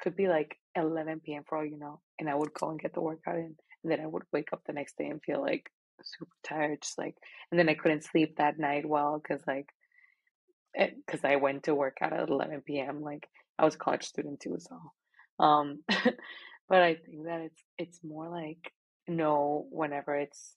could 0.00 0.16
be 0.16 0.28
like 0.28 0.56
11 0.76 1.20
p.m. 1.20 1.42
for 1.48 1.58
all 1.58 1.64
you 1.64 1.78
know, 1.78 2.00
and 2.18 2.28
I 2.28 2.34
would 2.34 2.52
go 2.54 2.70
and 2.70 2.80
get 2.80 2.94
the 2.94 3.00
workout 3.00 3.36
in, 3.36 3.56
and 3.82 3.92
then 3.92 4.00
I 4.00 4.06
would 4.06 4.24
wake 4.32 4.52
up 4.52 4.62
the 4.66 4.72
next 4.72 4.96
day 4.96 5.06
and 5.06 5.22
feel 5.22 5.40
like 5.40 5.70
super 6.02 6.36
tired, 6.44 6.82
just 6.82 6.98
like, 6.98 7.16
and 7.50 7.58
then 7.58 7.68
I 7.68 7.74
couldn't 7.74 8.04
sleep 8.04 8.36
that 8.36 8.58
night 8.58 8.86
well 8.86 9.20
because 9.22 9.42
like, 9.46 9.68
because 10.76 11.24
I 11.24 11.36
went 11.36 11.64
to 11.64 11.74
work 11.74 11.98
out 12.00 12.12
at 12.12 12.28
11 12.28 12.62
p.m. 12.62 13.02
Like 13.02 13.28
I 13.58 13.64
was 13.64 13.74
a 13.74 13.78
college 13.78 14.04
student 14.04 14.40
too, 14.40 14.58
so, 14.58 15.44
um, 15.44 15.80
but 15.88 16.82
I 16.82 16.94
think 16.94 17.24
that 17.24 17.40
it's 17.40 17.62
it's 17.78 18.00
more 18.02 18.28
like 18.28 18.72
know 19.06 19.66
whenever 19.70 20.14
it's 20.14 20.56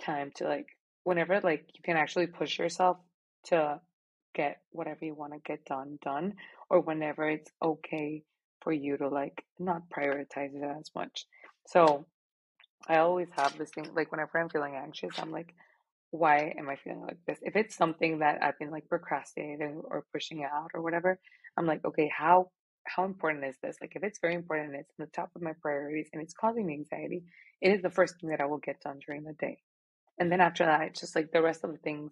time 0.00 0.32
to 0.36 0.44
like 0.44 0.66
whenever 1.04 1.40
like 1.40 1.66
you 1.74 1.82
can 1.82 1.96
actually 1.96 2.26
push 2.26 2.58
yourself 2.58 2.98
to 3.44 3.80
get 4.34 4.60
whatever 4.70 5.04
you 5.04 5.14
want 5.14 5.32
to 5.32 5.38
get 5.40 5.64
done 5.64 5.98
done 6.02 6.34
or 6.68 6.80
whenever 6.80 7.28
it's 7.28 7.50
okay 7.62 8.22
for 8.60 8.72
you 8.72 8.96
to 8.96 9.08
like 9.08 9.44
not 9.58 9.82
prioritize 9.90 10.54
it 10.54 10.62
as 10.78 10.90
much 10.94 11.26
so 11.66 12.04
i 12.88 12.98
always 12.98 13.28
have 13.36 13.56
this 13.58 13.70
thing 13.70 13.88
like 13.94 14.10
whenever 14.12 14.38
i'm 14.38 14.48
feeling 14.48 14.74
anxious 14.76 15.10
i'm 15.18 15.32
like 15.32 15.54
why 16.10 16.54
am 16.58 16.68
i 16.68 16.76
feeling 16.76 17.02
like 17.02 17.18
this? 17.26 17.38
If 17.42 17.56
it's 17.56 17.76
something 17.76 18.18
that 18.20 18.42
i've 18.42 18.58
been 18.58 18.70
like 18.70 18.88
procrastinating 18.88 19.82
or 19.84 20.04
pushing 20.12 20.44
out 20.44 20.70
or 20.74 20.82
whatever 20.82 21.18
i'm 21.56 21.66
like 21.66 21.84
okay 21.84 22.10
how 22.16 22.50
how 22.86 23.04
important 23.04 23.44
is 23.44 23.56
this? 23.62 23.76
Like 23.80 23.92
if 23.94 24.02
it's 24.02 24.18
very 24.20 24.34
important 24.34 24.70
and 24.70 24.80
it's 24.80 24.90
on 24.98 25.04
the 25.04 25.12
top 25.12 25.30
of 25.36 25.42
my 25.42 25.52
priorities 25.60 26.08
and 26.12 26.22
it's 26.22 26.34
causing 26.34 26.66
me 26.66 26.74
anxiety 26.74 27.22
it 27.60 27.72
is 27.72 27.82
the 27.82 27.90
first 27.90 28.18
thing 28.20 28.30
that 28.30 28.40
i 28.40 28.46
will 28.46 28.58
get 28.58 28.80
done 28.80 28.98
during 29.06 29.24
the 29.24 29.34
day. 29.34 29.58
And 30.18 30.30
then 30.30 30.40
after 30.40 30.64
that 30.64 30.82
it's 30.82 31.00
just 31.00 31.14
like 31.14 31.30
the 31.30 31.42
rest 31.42 31.62
of 31.64 31.72
the 31.72 31.78
things 31.78 32.10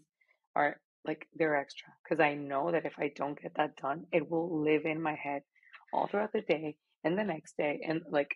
are 0.54 0.76
like 1.08 1.26
they're 1.34 1.56
extra 1.56 1.88
because 2.04 2.20
I 2.20 2.34
know 2.34 2.70
that 2.70 2.84
if 2.84 2.94
I 2.98 3.12
don't 3.16 3.40
get 3.40 3.54
that 3.56 3.76
done, 3.76 4.06
it 4.12 4.30
will 4.30 4.62
live 4.62 4.84
in 4.84 5.00
my 5.00 5.14
head 5.14 5.42
all 5.92 6.06
throughout 6.06 6.32
the 6.32 6.42
day 6.42 6.76
and 7.04 7.18
the 7.18 7.24
next 7.24 7.56
day. 7.56 7.80
And 7.86 8.02
like, 8.10 8.34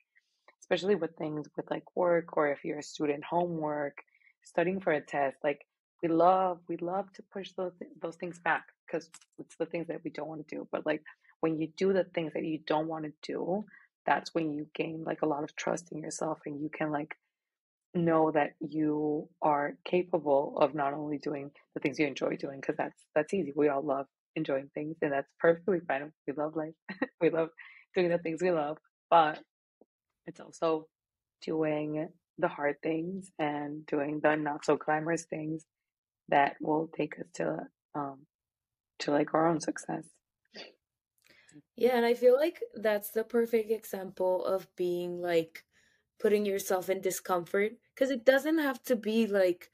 especially 0.60 0.94
with 0.94 1.16
things 1.16 1.46
with 1.56 1.70
like 1.70 1.84
work 1.94 2.36
or 2.36 2.50
if 2.50 2.64
you're 2.64 2.78
a 2.78 2.82
student, 2.82 3.24
homework, 3.24 3.98
studying 4.44 4.80
for 4.80 4.92
a 4.92 5.00
test, 5.00 5.36
like 5.42 5.66
we 6.02 6.08
love, 6.08 6.58
we 6.68 6.76
love 6.78 7.12
to 7.14 7.22
push 7.32 7.52
those, 7.52 7.72
those 8.00 8.16
things 8.16 8.38
back 8.38 8.64
because 8.86 9.08
it's 9.38 9.56
the 9.56 9.66
things 9.66 9.86
that 9.88 10.00
we 10.04 10.10
don't 10.10 10.28
want 10.28 10.46
to 10.46 10.56
do. 10.56 10.68
But 10.72 10.84
like 10.84 11.02
when 11.40 11.58
you 11.58 11.68
do 11.76 11.92
the 11.92 12.04
things 12.04 12.32
that 12.34 12.44
you 12.44 12.58
don't 12.66 12.88
want 12.88 13.04
to 13.04 13.12
do, 13.22 13.64
that's 14.06 14.34
when 14.34 14.52
you 14.52 14.66
gain 14.74 15.04
like 15.04 15.22
a 15.22 15.26
lot 15.26 15.44
of 15.44 15.54
trust 15.56 15.92
in 15.92 15.98
yourself 15.98 16.40
and 16.46 16.60
you 16.60 16.68
can 16.68 16.90
like 16.90 17.16
know 17.94 18.30
that 18.30 18.52
you 18.60 19.28
are 19.42 19.74
capable 19.84 20.56
of 20.58 20.74
not 20.74 20.94
only 20.94 21.18
doing 21.18 21.50
the 21.74 21.80
things 21.80 21.98
you 21.98 22.06
enjoy 22.06 22.36
doing 22.36 22.60
because 22.60 22.76
that's 22.76 23.04
that's 23.14 23.34
easy 23.34 23.52
we 23.54 23.68
all 23.68 23.82
love 23.82 24.06
enjoying 24.34 24.70
things 24.74 24.96
and 25.02 25.12
that's 25.12 25.28
perfectly 25.38 25.78
fine 25.86 26.10
we 26.26 26.32
love 26.32 26.56
life 26.56 26.72
we 27.20 27.28
love 27.28 27.50
doing 27.94 28.08
the 28.08 28.18
things 28.18 28.40
we 28.40 28.50
love 28.50 28.78
but 29.10 29.40
it's 30.26 30.40
also 30.40 30.86
doing 31.44 32.08
the 32.38 32.48
hard 32.48 32.76
things 32.82 33.30
and 33.38 33.86
doing 33.86 34.20
the 34.20 34.36
not 34.36 34.64
so 34.64 34.76
glamorous 34.76 35.24
things 35.24 35.64
that 36.28 36.56
will 36.60 36.88
take 36.96 37.18
us 37.18 37.26
to 37.34 37.58
um 37.94 38.20
to 38.98 39.10
like 39.10 39.34
our 39.34 39.48
own 39.48 39.60
success. 39.60 40.04
Yeah 41.76 41.96
and 41.96 42.06
i 42.06 42.14
feel 42.14 42.36
like 42.36 42.60
that's 42.74 43.10
the 43.10 43.24
perfect 43.24 43.70
example 43.70 44.44
of 44.44 44.66
being 44.76 45.20
like 45.20 45.64
putting 46.20 46.46
yourself 46.46 46.88
in 46.88 47.00
discomfort 47.00 47.72
because 47.94 48.10
it 48.10 48.24
doesn't 48.24 48.58
have 48.58 48.82
to 48.84 48.96
be 48.96 49.26
like 49.26 49.70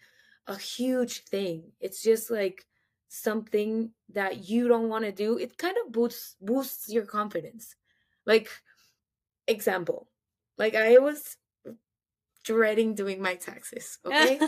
a 0.47 0.57
huge 0.57 1.25
thing. 1.25 1.73
It's 1.79 2.03
just 2.03 2.31
like 2.31 2.65
something 3.09 3.91
that 4.15 4.49
you 4.49 4.67
don't 4.67 4.89
want 4.89 5.05
to 5.05 5.13
do. 5.13 5.37
It 5.37 5.59
kind 5.59 5.77
of 5.85 5.93
boosts 5.93 6.37
boosts 6.41 6.89
your 6.89 7.05
confidence. 7.05 7.77
Like 8.25 8.49
example 9.49 10.09
like 10.59 10.75
i 10.75 10.99
was 10.99 11.37
dreading 12.49 12.95
doing 12.95 13.21
my 13.21 13.35
taxes 13.35 13.99
okay 14.07 14.41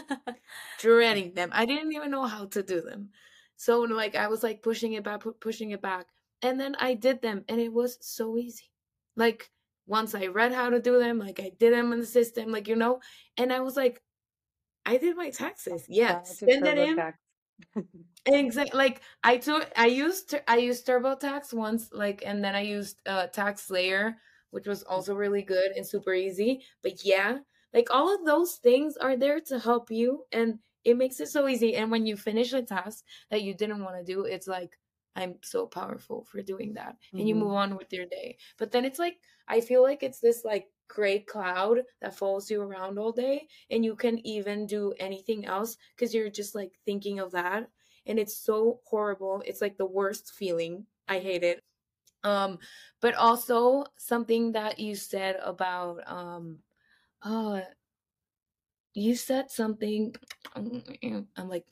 dreading 0.79 1.35
them 1.35 1.51
i 1.53 1.67
didn't 1.67 1.93
even 1.93 2.11
know 2.11 2.25
how 2.25 2.47
to 2.47 2.63
do 2.63 2.81
them 2.81 3.11
so 3.57 3.81
like 3.81 4.17
i 4.17 4.27
was 4.27 4.43
like 4.43 4.63
pushing 4.63 4.95
it 4.95 5.05
back 5.05 5.23
pushing 5.41 5.71
it 5.71 5.83
back 5.83 6.07
and 6.43 6.59
then 6.59 6.75
i 6.81 6.95
did 6.95 7.21
them 7.21 7.45
and 7.49 7.61
it 7.61 7.73
was 7.73 7.99
so 8.01 8.37
easy 8.37 8.71
like 9.17 9.51
once 9.91 10.15
I 10.15 10.29
read 10.29 10.53
how 10.53 10.71
to 10.71 10.81
do 10.81 11.01
them, 11.01 11.19
like 11.19 11.41
I 11.41 11.51
did 11.59 11.75
them 11.75 11.93
in 11.93 11.99
the 11.99 12.07
system, 12.07 12.53
like 12.53 12.69
you 12.69 12.77
know, 12.77 13.01
and 13.37 13.53
I 13.53 13.61
was 13.61 13.77
like, 13.77 14.01
I 14.87 14.97
did 14.97 15.17
my 15.17 15.31
taxes. 15.31 15.85
Yeah, 15.89 16.23
send 16.23 16.65
it 16.67 16.79
in. 16.79 16.97
exactly. 18.27 18.79
Like 18.79 19.03
I 19.25 19.37
took, 19.37 19.71
I 19.77 19.87
used, 19.87 20.35
I 20.47 20.59
used 20.59 20.87
TurboTax 20.87 21.53
once, 21.53 21.91
like, 21.93 22.23
and 22.25 22.43
then 22.43 22.55
I 22.55 22.61
used 22.61 23.01
uh, 23.05 23.27
TaxSlayer, 23.35 24.15
which 24.51 24.69
was 24.69 24.85
also 24.85 25.15
really 25.15 25.43
good 25.43 25.73
and 25.73 25.87
super 25.87 26.15
easy. 26.15 26.63
But 26.83 27.05
yeah, 27.05 27.39
like 27.73 27.89
all 27.91 28.15
of 28.15 28.25
those 28.25 28.55
things 28.57 28.97
are 28.97 29.17
there 29.17 29.41
to 29.41 29.59
help 29.59 29.91
you, 29.91 30.25
and 30.33 30.59
it 30.85 30.97
makes 30.97 31.21
it 31.21 31.29
so 31.29 31.49
easy. 31.49 31.77
And 31.77 31.91
when 31.91 32.07
you 32.07 32.17
finish 32.17 32.53
a 32.53 32.63
task 32.63 33.05
that 33.31 33.43
you 33.43 33.55
didn't 33.55 33.85
want 33.85 33.97
to 33.97 34.13
do, 34.13 34.25
it's 34.25 34.49
like 34.49 34.79
I'm 35.17 35.37
so 35.43 35.67
powerful 35.67 36.25
for 36.31 36.43
doing 36.43 36.75
that. 36.75 36.97
And 37.13 37.21
mm-hmm. 37.21 37.29
you 37.29 37.35
move 37.35 37.53
on 37.53 37.77
with 37.77 37.93
your 37.93 38.07
day. 38.07 38.37
But 38.59 38.71
then 38.71 38.85
it's 38.85 38.99
like, 38.99 39.17
I 39.49 39.61
feel 39.61 39.83
like 39.83 40.03
it's 40.03 40.21
this 40.21 40.45
like 40.45 40.69
gray 40.89 41.21
cloud 41.21 41.81
that 42.01 42.17
follows 42.17 42.51
you 42.51 42.63
around 42.63 42.99
all 42.99 43.13
day. 43.13 43.49
And 43.71 43.85
you 43.85 43.97
can 43.97 44.25
even 44.27 44.67
do 44.67 44.95
anything 44.99 45.47
else 45.47 45.77
because 45.95 46.15
you're 46.15 46.31
just 46.31 46.55
like 46.55 46.73
thinking 46.85 47.19
of 47.19 47.33
that. 47.33 47.69
And 48.07 48.19
it's 48.19 48.37
so 48.37 48.81
horrible. 48.85 49.43
It's 49.45 49.61
like 49.61 49.77
the 49.77 49.87
worst 49.87 50.33
feeling. 50.33 50.87
I 51.09 51.19
hate 51.19 51.43
it. 51.43 51.63
Um, 52.23 52.59
but 53.01 53.15
also 53.15 53.85
something 53.97 54.53
that 54.53 54.79
you 54.79 54.95
said 54.95 55.37
about 55.43 56.03
um 56.07 56.59
uh 57.23 57.61
you 58.95 59.15
said 59.15 59.51
something 59.51 60.15
I'm 60.55 61.49
like 61.49 61.67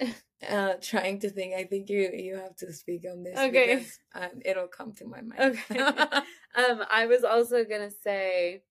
uh 0.48 0.74
trying 0.80 1.20
to 1.20 1.30
think 1.30 1.54
i 1.54 1.64
think 1.64 1.88
you 1.88 2.10
you 2.12 2.36
have 2.36 2.56
to 2.56 2.72
speak 2.72 3.04
on 3.10 3.22
this 3.22 3.38
okay. 3.38 3.76
because, 3.76 3.98
um, 4.14 4.40
it'll 4.44 4.66
come 4.66 4.92
to 4.92 5.06
my 5.06 5.20
mind. 5.20 5.58
Okay. 5.70 5.78
Um 6.56 6.84
i 6.90 7.06
was 7.06 7.24
also 7.24 7.64
gonna 7.64 7.90
say 7.90 8.62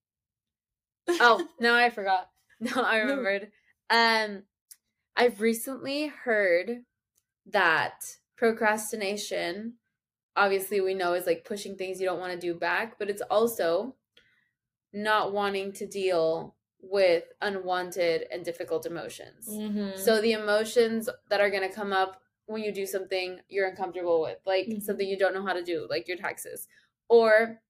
oh 1.10 1.46
no 1.60 1.76
i 1.76 1.90
forgot. 1.90 2.30
No 2.60 2.82
i 2.82 2.98
remembered. 2.98 3.52
Um 3.90 4.44
i've 5.16 5.42
recently 5.42 6.08
heard 6.08 6.84
that 7.48 8.06
procrastination 8.38 9.74
obviously 10.36 10.80
we 10.82 10.94
know 10.94 11.14
is 11.14 11.26
like 11.26 11.46
pushing 11.46 11.76
things 11.76 12.00
you 12.00 12.06
don't 12.08 12.20
want 12.20 12.34
to 12.34 12.40
do 12.40 12.54
back 12.58 12.98
but 12.98 13.10
it's 13.10 13.22
also 13.30 13.96
not 14.94 15.34
wanting 15.34 15.74
to 15.74 15.88
deal 15.88 16.56
with 16.82 17.24
unwanted 17.42 18.26
and 18.32 18.44
difficult 18.46 18.86
emotions. 18.86 19.48
Mm-hmm. 19.50 19.98
So 19.98 20.22
the 20.22 20.34
emotions 20.34 21.10
that 21.30 21.42
are 21.42 21.50
going 21.50 21.68
to 21.68 21.74
come 21.74 21.94
up 21.94 22.22
when 22.46 22.62
you 22.62 22.74
do 22.74 22.86
something 22.86 23.40
you're 23.48 23.68
uncomfortable 23.68 24.22
with, 24.22 24.38
like 24.46 24.68
mm-hmm. 24.68 24.80
something 24.80 25.08
you 25.08 25.18
don't 25.18 25.34
know 25.34 25.46
how 25.46 25.54
to 25.54 25.64
do, 25.64 25.88
like 25.90 26.08
your 26.08 26.18
taxes, 26.18 26.68
or 27.08 27.62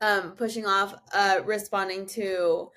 um, 0.00 0.32
pushing 0.32 0.66
off 0.66 0.94
uh, 1.12 1.40
responding 1.44 2.06
to 2.06 2.70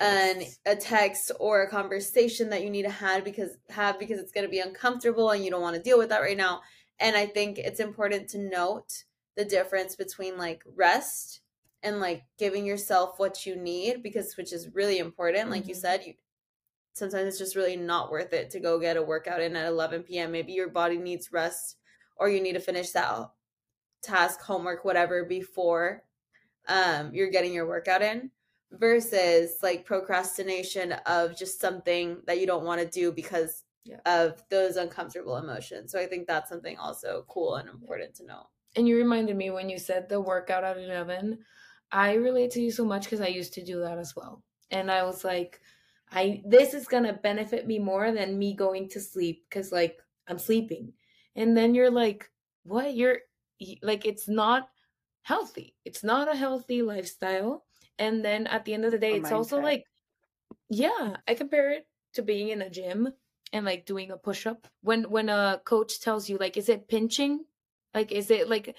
an 0.00 0.42
a 0.66 0.76
text 0.76 1.32
or 1.40 1.62
a 1.62 1.70
conversation 1.70 2.50
that 2.50 2.62
you 2.62 2.68
need 2.68 2.82
to 2.82 2.90
have 2.90 3.24
because 3.24 3.56
have 3.70 3.98
because 3.98 4.18
it's 4.18 4.32
going 4.32 4.44
to 4.44 4.50
be 4.50 4.58
uncomfortable 4.58 5.30
and 5.30 5.42
you 5.42 5.50
don't 5.50 5.62
want 5.62 5.76
to 5.76 5.82
deal 5.82 5.98
with 5.98 6.10
that 6.10 6.20
right 6.20 6.36
now. 6.36 6.60
And 6.98 7.16
I 7.16 7.26
think 7.26 7.58
it's 7.58 7.80
important 7.80 8.28
to 8.30 8.38
note 8.38 9.04
the 9.36 9.44
difference 9.44 9.96
between 9.96 10.36
like 10.36 10.62
rest 10.74 11.40
and 11.82 12.00
like 12.00 12.24
giving 12.38 12.64
yourself 12.64 13.18
what 13.18 13.46
you 13.46 13.56
need 13.56 14.02
because 14.02 14.36
which 14.36 14.52
is 14.52 14.74
really 14.74 14.98
important 14.98 15.50
like 15.50 15.62
mm-hmm. 15.62 15.70
you 15.70 15.74
said 15.74 16.02
you 16.04 16.14
sometimes 16.92 17.26
it's 17.28 17.38
just 17.38 17.56
really 17.56 17.76
not 17.76 18.10
worth 18.10 18.32
it 18.32 18.50
to 18.50 18.60
go 18.60 18.80
get 18.80 18.96
a 18.96 19.02
workout 19.02 19.40
in 19.40 19.54
at 19.56 19.66
11 19.66 20.02
p.m 20.02 20.32
maybe 20.32 20.52
your 20.52 20.68
body 20.68 20.96
needs 20.96 21.32
rest 21.32 21.76
or 22.16 22.28
you 22.28 22.40
need 22.40 22.54
to 22.54 22.60
finish 22.60 22.90
that 22.90 23.30
task 24.02 24.40
homework 24.40 24.84
whatever 24.84 25.24
before 25.24 26.02
um 26.68 27.10
you're 27.12 27.30
getting 27.30 27.52
your 27.52 27.66
workout 27.66 28.02
in 28.02 28.30
versus 28.72 29.58
like 29.62 29.84
procrastination 29.84 30.92
of 31.06 31.36
just 31.36 31.60
something 31.60 32.18
that 32.26 32.40
you 32.40 32.46
don't 32.46 32.64
want 32.64 32.80
to 32.80 32.86
do 32.86 33.12
because 33.12 33.62
yeah. 33.84 33.98
of 34.06 34.42
those 34.50 34.76
uncomfortable 34.76 35.36
emotions 35.36 35.92
so 35.92 36.00
i 36.00 36.06
think 36.06 36.26
that's 36.26 36.48
something 36.48 36.76
also 36.78 37.24
cool 37.28 37.56
and 37.56 37.68
important 37.68 38.14
to 38.14 38.26
know 38.26 38.46
and 38.74 38.86
you 38.86 38.96
reminded 38.96 39.36
me 39.36 39.50
when 39.50 39.70
you 39.70 39.78
said 39.78 40.08
the 40.08 40.20
workout 40.20 40.64
at 40.64 40.76
11 40.76 41.38
I 41.92 42.14
relate 42.14 42.50
to 42.52 42.60
you 42.60 42.70
so 42.70 42.84
much 42.84 43.04
because 43.04 43.20
I 43.20 43.28
used 43.28 43.54
to 43.54 43.64
do 43.64 43.80
that 43.80 43.98
as 43.98 44.14
well. 44.16 44.42
And 44.70 44.90
I 44.90 45.04
was 45.04 45.24
like, 45.24 45.60
I 46.10 46.42
this 46.46 46.74
is 46.74 46.86
gonna 46.86 47.12
benefit 47.12 47.66
me 47.66 47.78
more 47.78 48.12
than 48.12 48.38
me 48.38 48.54
going 48.54 48.88
to 48.90 49.00
sleep 49.00 49.44
because 49.48 49.72
like 49.72 49.98
I'm 50.28 50.38
sleeping. 50.38 50.92
And 51.34 51.56
then 51.56 51.74
you're 51.74 51.90
like, 51.90 52.30
what? 52.64 52.94
You're 52.94 53.18
like 53.82 54.06
it's 54.06 54.28
not 54.28 54.68
healthy. 55.22 55.74
It's 55.84 56.04
not 56.04 56.32
a 56.32 56.36
healthy 56.36 56.82
lifestyle. 56.82 57.64
And 57.98 58.24
then 58.24 58.46
at 58.46 58.64
the 58.64 58.74
end 58.74 58.84
of 58.84 58.92
the 58.92 58.98
day, 58.98 59.12
a 59.12 59.16
it's 59.16 59.30
mindset. 59.30 59.32
also 59.32 59.60
like, 59.60 59.84
yeah, 60.68 61.16
I 61.26 61.34
compare 61.34 61.70
it 61.70 61.86
to 62.14 62.22
being 62.22 62.48
in 62.48 62.62
a 62.62 62.70
gym 62.70 63.12
and 63.52 63.64
like 63.64 63.86
doing 63.86 64.10
a 64.10 64.16
push 64.16 64.46
up. 64.46 64.66
When 64.82 65.04
when 65.04 65.28
a 65.28 65.60
coach 65.64 66.00
tells 66.00 66.28
you 66.28 66.38
like, 66.38 66.56
is 66.56 66.68
it 66.68 66.88
pinching? 66.88 67.44
Like, 67.94 68.12
is 68.12 68.30
it 68.30 68.48
like 68.48 68.76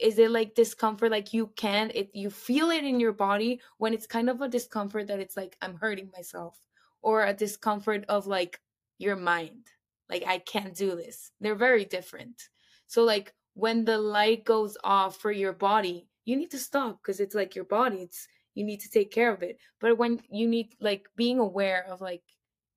is 0.00 0.18
it 0.18 0.30
like 0.30 0.54
discomfort 0.54 1.10
like 1.10 1.32
you 1.32 1.46
can 1.56 1.90
it 1.94 2.10
you 2.14 2.28
feel 2.28 2.70
it 2.70 2.82
in 2.84 2.98
your 2.98 3.12
body 3.12 3.60
when 3.78 3.94
it's 3.94 4.06
kind 4.06 4.28
of 4.28 4.40
a 4.40 4.48
discomfort 4.48 5.06
that 5.06 5.20
it's 5.20 5.36
like 5.36 5.56
i'm 5.62 5.76
hurting 5.76 6.10
myself 6.12 6.58
or 7.04 7.26
a 7.26 7.34
discomfort 7.34 8.04
of 8.08 8.26
like 8.26 8.58
your 8.98 9.16
mind. 9.16 9.66
Like, 10.10 10.24
I 10.26 10.38
can't 10.38 10.74
do 10.74 10.96
this. 10.96 11.30
They're 11.40 11.54
very 11.54 11.84
different. 11.84 12.42
So, 12.86 13.04
like, 13.04 13.32
when 13.54 13.84
the 13.84 13.98
light 13.98 14.44
goes 14.44 14.76
off 14.82 15.18
for 15.18 15.30
your 15.30 15.52
body, 15.52 16.08
you 16.24 16.36
need 16.36 16.50
to 16.50 16.58
stop 16.58 16.98
because 17.02 17.20
it's 17.20 17.34
like 17.34 17.54
your 17.54 17.66
body. 17.66 17.98
It's 17.98 18.26
you 18.54 18.64
need 18.64 18.80
to 18.80 18.90
take 18.90 19.12
care 19.12 19.32
of 19.32 19.42
it. 19.42 19.58
But 19.80 19.98
when 19.98 20.20
you 20.30 20.48
need 20.48 20.74
like 20.80 21.06
being 21.16 21.38
aware 21.38 21.86
of 21.88 22.00
like 22.00 22.22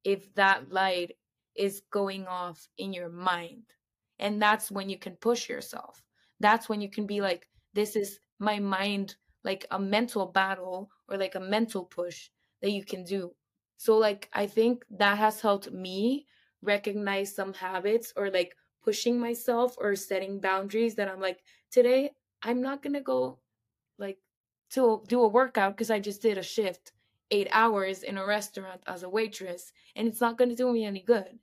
if 0.04 0.34
that 0.36 0.72
light 0.72 1.16
is 1.56 1.82
going 1.92 2.28
off 2.28 2.68
in 2.78 2.94
your 2.94 3.10
mind, 3.10 3.64
and 4.20 4.42
that's 4.42 4.70
when 4.70 4.90
you 4.90 4.98
can 4.98 5.16
push 5.16 5.50
yourself. 5.50 6.02
That's 6.40 6.70
when 6.70 6.82
you 6.82 6.90
can 6.90 7.06
be 7.06 7.22
like, 7.22 7.48
this 7.74 7.96
is 7.96 8.20
my 8.40 8.60
mind, 8.60 9.16
like 9.44 9.66
a 9.72 9.80
mental 9.80 10.26
battle 10.28 10.92
or 11.08 11.18
like 11.18 11.36
a 11.36 11.40
mental 11.40 11.86
push 11.86 12.30
that 12.62 12.72
you 12.72 12.84
can 12.84 13.04
do. 13.04 13.36
So, 13.78 13.98
like, 13.98 14.30
I 14.34 14.48
think 14.48 14.86
that 14.90 15.18
has 15.18 15.42
helped 15.42 15.72
me 15.72 16.28
recognize 16.62 17.34
some 17.36 17.54
habits 17.54 18.14
or 18.16 18.30
like 18.32 18.56
pushing 18.84 19.20
myself 19.20 19.76
or 19.78 19.96
setting 19.96 20.40
boundaries 20.40 20.96
that 20.96 21.08
I'm 21.08 21.20
like, 21.22 21.44
today 21.72 22.12
I'm 22.42 22.62
not 22.62 22.82
gonna 22.82 23.02
go 23.02 23.40
like 23.98 24.20
to 24.72 25.04
do 25.08 25.22
a 25.22 25.28
workout 25.28 25.76
because 25.76 25.92
I 25.92 26.00
just 26.00 26.22
did 26.22 26.38
a 26.38 26.44
shift 26.44 26.92
eight 27.32 27.48
hours 27.52 28.04
in 28.04 28.18
a 28.18 28.26
restaurant 28.26 28.82
as 28.88 29.04
a 29.04 29.10
waitress 29.10 29.72
and 29.96 30.08
it's 30.08 30.22
not 30.22 30.38
gonna 30.38 30.56
do 30.56 30.72
me 30.72 30.86
any 30.86 31.02
good. 31.02 31.40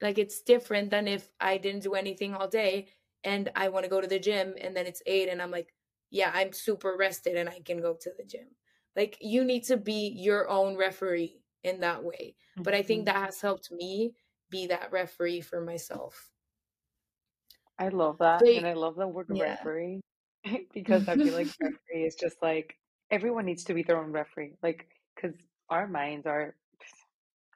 Like 0.00 0.18
it's 0.18 0.40
different 0.42 0.90
than 0.90 1.08
if 1.08 1.30
I 1.40 1.58
didn't 1.58 1.82
do 1.82 1.94
anything 1.94 2.34
all 2.34 2.48
day 2.48 2.88
and 3.24 3.50
I 3.56 3.68
want 3.68 3.84
to 3.84 3.90
go 3.90 4.00
to 4.00 4.06
the 4.06 4.18
gym 4.18 4.54
and 4.60 4.76
then 4.76 4.86
it's 4.86 5.02
eight 5.06 5.28
and 5.28 5.42
I'm 5.42 5.50
like, 5.50 5.74
yeah, 6.10 6.30
I'm 6.34 6.52
super 6.52 6.96
rested 6.98 7.36
and 7.36 7.48
I 7.48 7.60
can 7.64 7.80
go 7.80 7.94
to 8.00 8.10
the 8.16 8.24
gym. 8.24 8.46
Like 8.94 9.18
you 9.20 9.44
need 9.44 9.64
to 9.64 9.76
be 9.76 10.08
your 10.16 10.48
own 10.48 10.76
referee 10.76 11.40
in 11.62 11.80
that 11.80 12.02
way. 12.02 12.36
Mm-hmm. 12.52 12.62
But 12.62 12.74
I 12.74 12.82
think 12.82 13.06
mm-hmm. 13.06 13.16
that 13.16 13.26
has 13.26 13.40
helped 13.40 13.70
me 13.70 14.14
be 14.50 14.68
that 14.68 14.92
referee 14.92 15.40
for 15.40 15.60
myself. 15.60 16.30
I 17.78 17.88
love 17.88 18.18
that. 18.18 18.40
But, 18.40 18.48
and 18.48 18.66
I 18.66 18.72
love 18.72 18.96
the 18.96 19.06
word 19.06 19.26
yeah. 19.32 19.50
referee 19.50 20.00
because 20.74 21.08
I 21.08 21.16
feel 21.16 21.34
like 21.34 21.48
referee 21.60 22.06
is 22.06 22.14
just 22.14 22.36
like 22.42 22.76
everyone 23.10 23.46
needs 23.46 23.64
to 23.64 23.74
be 23.74 23.82
their 23.82 23.98
own 23.98 24.12
referee. 24.12 24.54
Like, 24.62 24.86
because 25.14 25.36
our 25.68 25.86
minds 25.86 26.26
are 26.26 26.54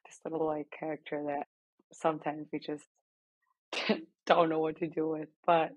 this 0.05 0.19
little 0.25 0.45
like 0.45 0.67
character 0.77 1.23
that 1.27 1.47
sometimes 1.93 2.47
we 2.51 2.59
just 2.59 2.85
don't 4.35 4.49
know 4.49 4.59
what 4.59 4.77
to 4.77 4.87
do 4.87 5.09
with. 5.09 5.29
But 5.45 5.71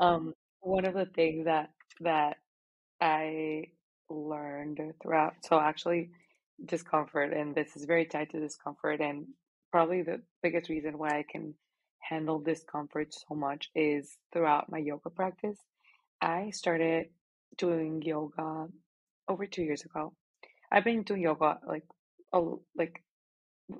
um, 0.00 0.34
one 0.60 0.84
of 0.84 0.94
the 0.94 1.06
things 1.06 1.46
that 1.46 1.70
that 2.00 2.36
I 3.00 3.64
learned 4.10 4.80
throughout, 5.02 5.34
so 5.42 5.58
actually 5.58 6.10
discomfort, 6.64 7.32
and 7.32 7.54
this 7.54 7.76
is 7.76 7.84
very 7.84 8.06
tied 8.06 8.30
to 8.30 8.40
discomfort, 8.40 9.00
and 9.00 9.26
probably 9.72 10.02
the 10.02 10.20
biggest 10.42 10.68
reason 10.68 10.98
why 10.98 11.08
I 11.08 11.24
can 11.30 11.54
handle 12.00 12.38
discomfort 12.38 13.12
so 13.12 13.34
much 13.34 13.70
is 13.74 14.16
throughout 14.32 14.70
my 14.70 14.78
yoga 14.78 15.10
practice. 15.10 15.58
I 16.20 16.50
started 16.50 17.08
doing 17.58 18.02
yoga 18.02 18.68
over 19.28 19.46
two 19.46 19.62
years 19.62 19.84
ago. 19.84 20.12
I've 20.70 20.84
been 20.84 21.02
doing 21.02 21.22
yoga 21.22 21.58
like 21.66 21.84
a, 22.32 22.40
like 22.76 23.02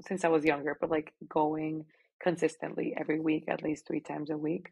since 0.07 0.25
I 0.25 0.29
was 0.29 0.45
younger, 0.45 0.77
but 0.81 0.91
like 0.91 1.13
going 1.29 1.85
consistently 2.23 2.95
every 2.99 3.21
week, 3.21 3.45
at 3.49 3.63
least 3.63 3.87
three 3.87 4.01
times 4.01 4.31
a 4.31 4.37
week. 4.37 4.69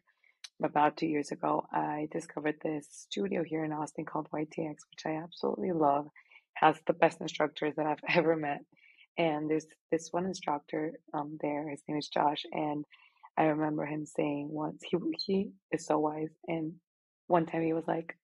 About 0.63 0.97
two 0.97 1.07
years 1.07 1.31
ago, 1.31 1.67
I 1.71 2.07
discovered 2.11 2.55
this 2.63 2.87
studio 2.89 3.43
here 3.43 3.65
in 3.65 3.73
Austin 3.73 4.05
called 4.05 4.29
YTX, 4.33 4.75
which 4.89 5.05
I 5.05 5.15
absolutely 5.23 5.73
love. 5.73 6.07
Has 6.55 6.77
the 6.87 6.93
best 6.93 7.21
instructors 7.21 7.75
that 7.75 7.85
I've 7.85 7.99
ever 8.17 8.37
met, 8.37 8.61
and 9.17 9.49
there's 9.49 9.67
this 9.91 10.09
one 10.11 10.25
instructor 10.25 10.93
um 11.13 11.37
there. 11.41 11.69
His 11.69 11.83
name 11.87 11.97
is 11.97 12.07
Josh, 12.07 12.45
and 12.53 12.85
I 13.37 13.45
remember 13.45 13.85
him 13.85 14.05
saying 14.05 14.47
once 14.49 14.81
he 14.83 14.97
he 15.25 15.51
is 15.71 15.85
so 15.85 15.99
wise, 15.99 16.31
and 16.47 16.73
one 17.27 17.45
time 17.45 17.63
he 17.63 17.73
was 17.73 17.87
like, 17.87 18.17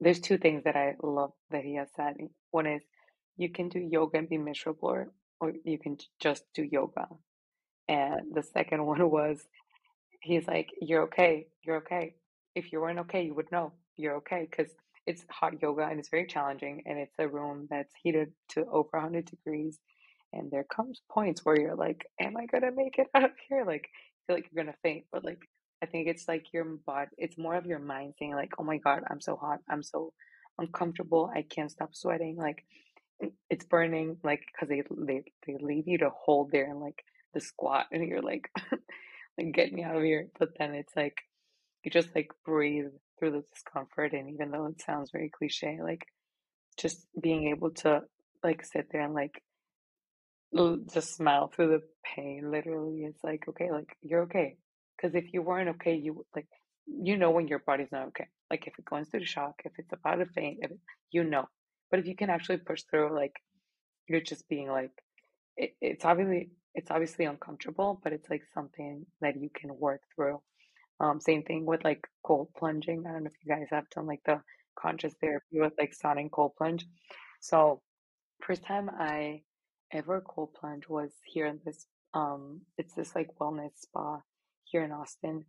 "There's 0.00 0.20
two 0.20 0.38
things 0.38 0.64
that 0.64 0.76
I 0.76 0.94
love 1.02 1.32
that 1.50 1.64
he 1.64 1.74
has 1.76 1.88
said. 1.96 2.16
One 2.52 2.66
is 2.66 2.82
you 3.36 3.50
can 3.50 3.68
do 3.68 3.80
yoga 3.80 4.18
and 4.18 4.28
be 4.28 4.38
miserable, 4.38 4.88
or, 4.90 5.12
or 5.40 5.52
you 5.64 5.78
can 5.78 5.98
just 6.20 6.44
do 6.54 6.62
yoga." 6.62 7.08
And 7.88 8.34
the 8.34 8.42
second 8.42 8.86
one 8.86 9.10
was, 9.10 9.40
he's 10.22 10.46
like, 10.48 10.70
"You're 10.80 11.04
okay. 11.04 11.48
You're 11.64 11.78
okay. 11.78 12.14
If 12.54 12.72
you 12.72 12.80
weren't 12.80 13.00
okay, 13.00 13.24
you 13.24 13.34
would 13.34 13.52
know 13.52 13.72
you're 13.96 14.16
okay 14.16 14.48
because." 14.50 14.72
It's 15.06 15.24
hot 15.30 15.60
yoga 15.62 15.82
and 15.86 15.98
it's 16.00 16.10
very 16.10 16.26
challenging, 16.26 16.82
and 16.86 16.98
it's 16.98 17.14
a 17.18 17.28
room 17.28 17.68
that's 17.70 17.92
heated 18.02 18.32
to 18.50 18.66
over 18.66 18.90
100 18.92 19.26
degrees 19.26 19.78
and 20.34 20.50
there 20.52 20.64
comes 20.64 21.02
points 21.10 21.44
where 21.44 21.60
you're 21.60 21.76
like, 21.76 22.06
am 22.20 22.38
I 22.38 22.46
gonna 22.46 22.72
make 22.72 22.98
it 22.98 23.08
out 23.16 23.24
of 23.24 23.32
here? 23.50 23.64
Like, 23.66 23.88
feel 24.28 24.36
like 24.36 24.46
you're 24.52 24.64
gonna 24.64 24.76
faint, 24.84 25.06
but 25.12 25.24
like, 25.24 25.40
I 25.82 25.86
think 25.86 26.08
it's 26.08 26.28
like 26.28 26.46
your 26.54 26.66
body, 26.86 27.10
it's 27.18 27.38
more 27.38 27.56
of 27.56 27.66
your 27.66 27.80
mind 27.80 28.14
saying 28.20 28.36
like, 28.36 28.52
oh 28.60 28.64
my 28.64 28.78
God, 28.78 29.04
I'm 29.10 29.22
so 29.22 29.36
hot. 29.36 29.60
I'm 29.70 29.84
so 29.84 30.14
uncomfortable. 30.58 31.32
I 31.34 31.42
can't 31.44 31.72
stop 31.72 31.96
sweating. 31.96 32.36
Like, 32.36 32.64
it's 33.50 33.66
burning. 33.66 34.18
Like, 34.24 34.42
cause 34.58 34.68
they, 34.68 34.82
they, 35.06 35.24
they 35.46 35.58
leave 35.60 35.88
you 35.88 35.98
to 36.00 36.10
hold 36.10 36.52
there 36.52 36.70
and 36.70 36.80
like 36.80 37.04
the 37.34 37.40
squat 37.40 37.86
and 37.92 38.06
you're 38.06 38.22
like, 38.22 38.50
like, 39.38 39.52
get 39.52 39.72
me 39.72 39.82
out 39.82 39.96
of 39.96 40.02
here. 40.02 40.28
But 40.38 40.58
then 40.58 40.74
it's 40.74 40.94
like, 40.96 41.16
you 41.84 41.90
just 41.90 42.08
like 42.14 42.30
breathe 42.44 42.92
through 43.18 43.32
the 43.32 43.44
discomfort. 43.52 44.12
And 44.12 44.30
even 44.30 44.50
though 44.50 44.66
it 44.66 44.80
sounds 44.80 45.10
very 45.10 45.30
cliche, 45.30 45.78
like 45.82 46.06
just 46.78 47.06
being 47.20 47.48
able 47.48 47.70
to 47.70 48.02
like 48.42 48.64
sit 48.64 48.88
there 48.90 49.02
and 49.02 49.14
like 49.14 49.42
just 50.92 51.14
smile 51.14 51.48
through 51.48 51.68
the 51.68 51.82
pain. 52.04 52.50
Literally, 52.50 53.04
it's 53.04 53.22
like, 53.24 53.44
okay, 53.48 53.70
like 53.70 53.96
you're 54.02 54.22
okay. 54.22 54.56
Because 54.96 55.14
if 55.14 55.32
you 55.32 55.42
weren't 55.42 55.70
okay, 55.70 55.94
you 55.94 56.24
like, 56.34 56.48
you 56.86 57.16
know 57.16 57.30
when 57.30 57.48
your 57.48 57.60
body's 57.60 57.92
not 57.92 58.08
okay. 58.08 58.26
Like 58.50 58.66
if 58.66 58.78
it 58.78 58.84
goes 58.84 59.08
through 59.08 59.20
the 59.20 59.26
shock, 59.26 59.62
if 59.64 59.72
it's 59.78 59.92
about 59.92 60.16
to 60.16 60.26
faint, 60.26 60.58
if 60.62 60.70
it, 60.70 60.78
you 61.10 61.24
know. 61.24 61.48
But 61.90 62.00
if 62.00 62.06
you 62.06 62.16
can 62.16 62.30
actually 62.30 62.58
push 62.58 62.82
through, 62.82 63.14
like 63.14 63.34
you're 64.08 64.20
just 64.20 64.48
being 64.48 64.68
like, 64.68 64.92
it, 65.56 65.74
it's 65.80 66.04
obviously 66.04 66.50
it's 66.74 66.90
obviously 66.90 67.24
uncomfortable, 67.26 68.00
but 68.02 68.12
it's 68.12 68.30
like 68.30 68.42
something 68.54 69.06
that 69.20 69.36
you 69.40 69.50
can 69.54 69.70
work 69.78 70.00
through. 70.14 70.40
Um, 71.00 71.20
same 71.20 71.42
thing 71.42 71.66
with 71.66 71.84
like 71.84 72.06
cold 72.24 72.48
plunging. 72.56 73.04
I 73.06 73.12
don't 73.12 73.24
know 73.24 73.30
if 73.30 73.36
you 73.44 73.54
guys 73.54 73.66
have 73.70 73.90
done 73.90 74.06
like 74.06 74.22
the 74.24 74.40
contrast 74.78 75.16
therapy 75.20 75.60
with 75.60 75.72
like 75.78 75.94
sonic 75.94 76.30
cold 76.32 76.52
plunge. 76.56 76.86
So 77.40 77.82
first 78.40 78.64
time 78.64 78.90
I 78.90 79.42
ever 79.92 80.20
cold 80.20 80.54
plunge 80.54 80.88
was 80.88 81.10
here 81.24 81.46
in 81.46 81.60
this 81.64 81.86
um 82.14 82.60
it's 82.78 82.94
this 82.94 83.14
like 83.14 83.28
wellness 83.40 83.72
spa 83.76 84.20
here 84.64 84.84
in 84.84 84.92
Austin. 84.92 85.44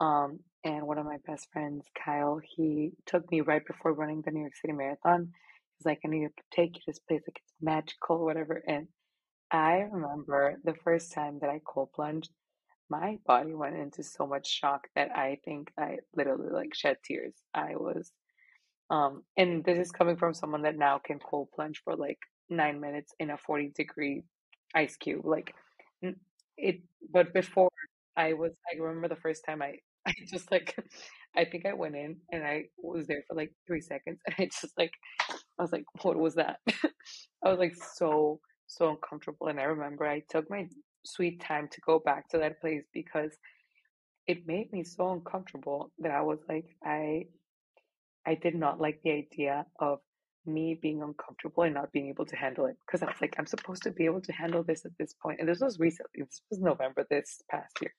Um 0.00 0.40
and 0.64 0.86
one 0.86 0.98
of 0.98 1.04
my 1.04 1.18
best 1.26 1.48
friends, 1.52 1.84
Kyle, 2.04 2.40
he 2.42 2.92
took 3.06 3.30
me 3.30 3.42
right 3.42 3.64
before 3.66 3.92
running 3.92 4.22
the 4.22 4.30
New 4.30 4.40
York 4.40 4.56
City 4.56 4.72
Marathon. 4.72 5.30
He's 5.76 5.84
like, 5.86 6.00
I 6.04 6.08
need 6.08 6.26
to 6.28 6.42
take 6.56 6.74
you 6.76 6.80
to 6.80 6.86
this 6.86 7.00
place, 7.00 7.20
like 7.28 7.40
it's 7.44 7.52
magical, 7.60 8.24
whatever. 8.24 8.62
And 8.66 8.88
I 9.54 9.88
remember 9.90 10.58
the 10.64 10.74
first 10.74 11.12
time 11.12 11.38
that 11.40 11.50
I 11.50 11.60
cold 11.64 11.92
plunged, 11.94 12.30
my 12.90 13.18
body 13.26 13.54
went 13.54 13.76
into 13.76 14.02
so 14.02 14.26
much 14.26 14.48
shock 14.48 14.88
that 14.96 15.16
I 15.16 15.38
think 15.44 15.72
I 15.78 15.98
literally 16.16 16.50
like 16.50 16.74
shed 16.74 16.98
tears. 17.04 17.34
I 17.54 17.76
was 17.76 18.12
um 18.90 19.24
and 19.36 19.64
this 19.64 19.78
is 19.78 19.92
coming 19.92 20.16
from 20.16 20.34
someone 20.34 20.62
that 20.62 20.78
now 20.78 20.98
can 20.98 21.18
cold 21.20 21.48
plunge 21.54 21.82
for 21.84 21.96
like 21.96 22.18
nine 22.50 22.80
minutes 22.80 23.14
in 23.20 23.30
a 23.30 23.38
40 23.38 23.72
degree 23.76 24.22
ice 24.74 24.96
cube. 24.96 25.26
Like 25.26 25.54
it, 26.56 26.80
but 27.12 27.32
before 27.34 27.70
I 28.16 28.32
was, 28.34 28.52
I 28.72 28.80
remember 28.80 29.08
the 29.08 29.20
first 29.20 29.44
time 29.46 29.62
I, 29.62 29.74
I 30.06 30.12
just 30.30 30.50
like, 30.52 30.76
I 31.36 31.44
think 31.44 31.66
I 31.66 31.72
went 31.72 31.96
in 31.96 32.16
and 32.30 32.44
I 32.44 32.64
was 32.82 33.06
there 33.06 33.22
for 33.28 33.34
like 33.36 33.52
three 33.66 33.80
seconds 33.80 34.20
and 34.26 34.34
I 34.38 34.44
just 34.46 34.76
like, 34.78 34.92
I 35.30 35.62
was 35.62 35.72
like, 35.72 35.84
what 36.02 36.16
was 36.16 36.34
that? 36.36 36.58
I 37.44 37.50
was 37.50 37.58
like 37.58 37.74
so, 37.94 38.40
so 38.76 38.90
uncomfortable. 38.90 39.48
And 39.48 39.60
I 39.60 39.64
remember 39.64 40.06
I 40.06 40.22
took 40.28 40.48
my 40.50 40.68
sweet 41.04 41.40
time 41.40 41.68
to 41.68 41.80
go 41.80 41.98
back 41.98 42.28
to 42.30 42.38
that 42.38 42.60
place 42.60 42.84
because 42.92 43.36
it 44.26 44.46
made 44.46 44.72
me 44.72 44.84
so 44.84 45.12
uncomfortable 45.12 45.92
that 45.98 46.10
I 46.10 46.22
was 46.22 46.38
like, 46.48 46.66
I, 46.84 47.26
I 48.26 48.34
did 48.34 48.54
not 48.54 48.80
like 48.80 49.00
the 49.04 49.10
idea 49.10 49.66
of 49.80 49.98
me 50.46 50.78
being 50.80 51.02
uncomfortable 51.02 51.62
and 51.62 51.74
not 51.74 51.92
being 51.92 52.08
able 52.08 52.26
to 52.26 52.36
handle 52.36 52.66
it 52.66 52.76
because 52.86 53.02
I 53.02 53.06
was 53.06 53.20
like, 53.20 53.34
I'm 53.38 53.46
supposed 53.46 53.82
to 53.84 53.90
be 53.90 54.04
able 54.04 54.20
to 54.22 54.32
handle 54.32 54.62
this 54.62 54.84
at 54.84 54.92
this 54.98 55.14
point. 55.22 55.40
And 55.40 55.48
this 55.48 55.60
was 55.60 55.78
recently, 55.78 56.22
this 56.22 56.42
was 56.50 56.60
November 56.60 57.06
this 57.10 57.42
past 57.50 57.72
year. 57.80 57.92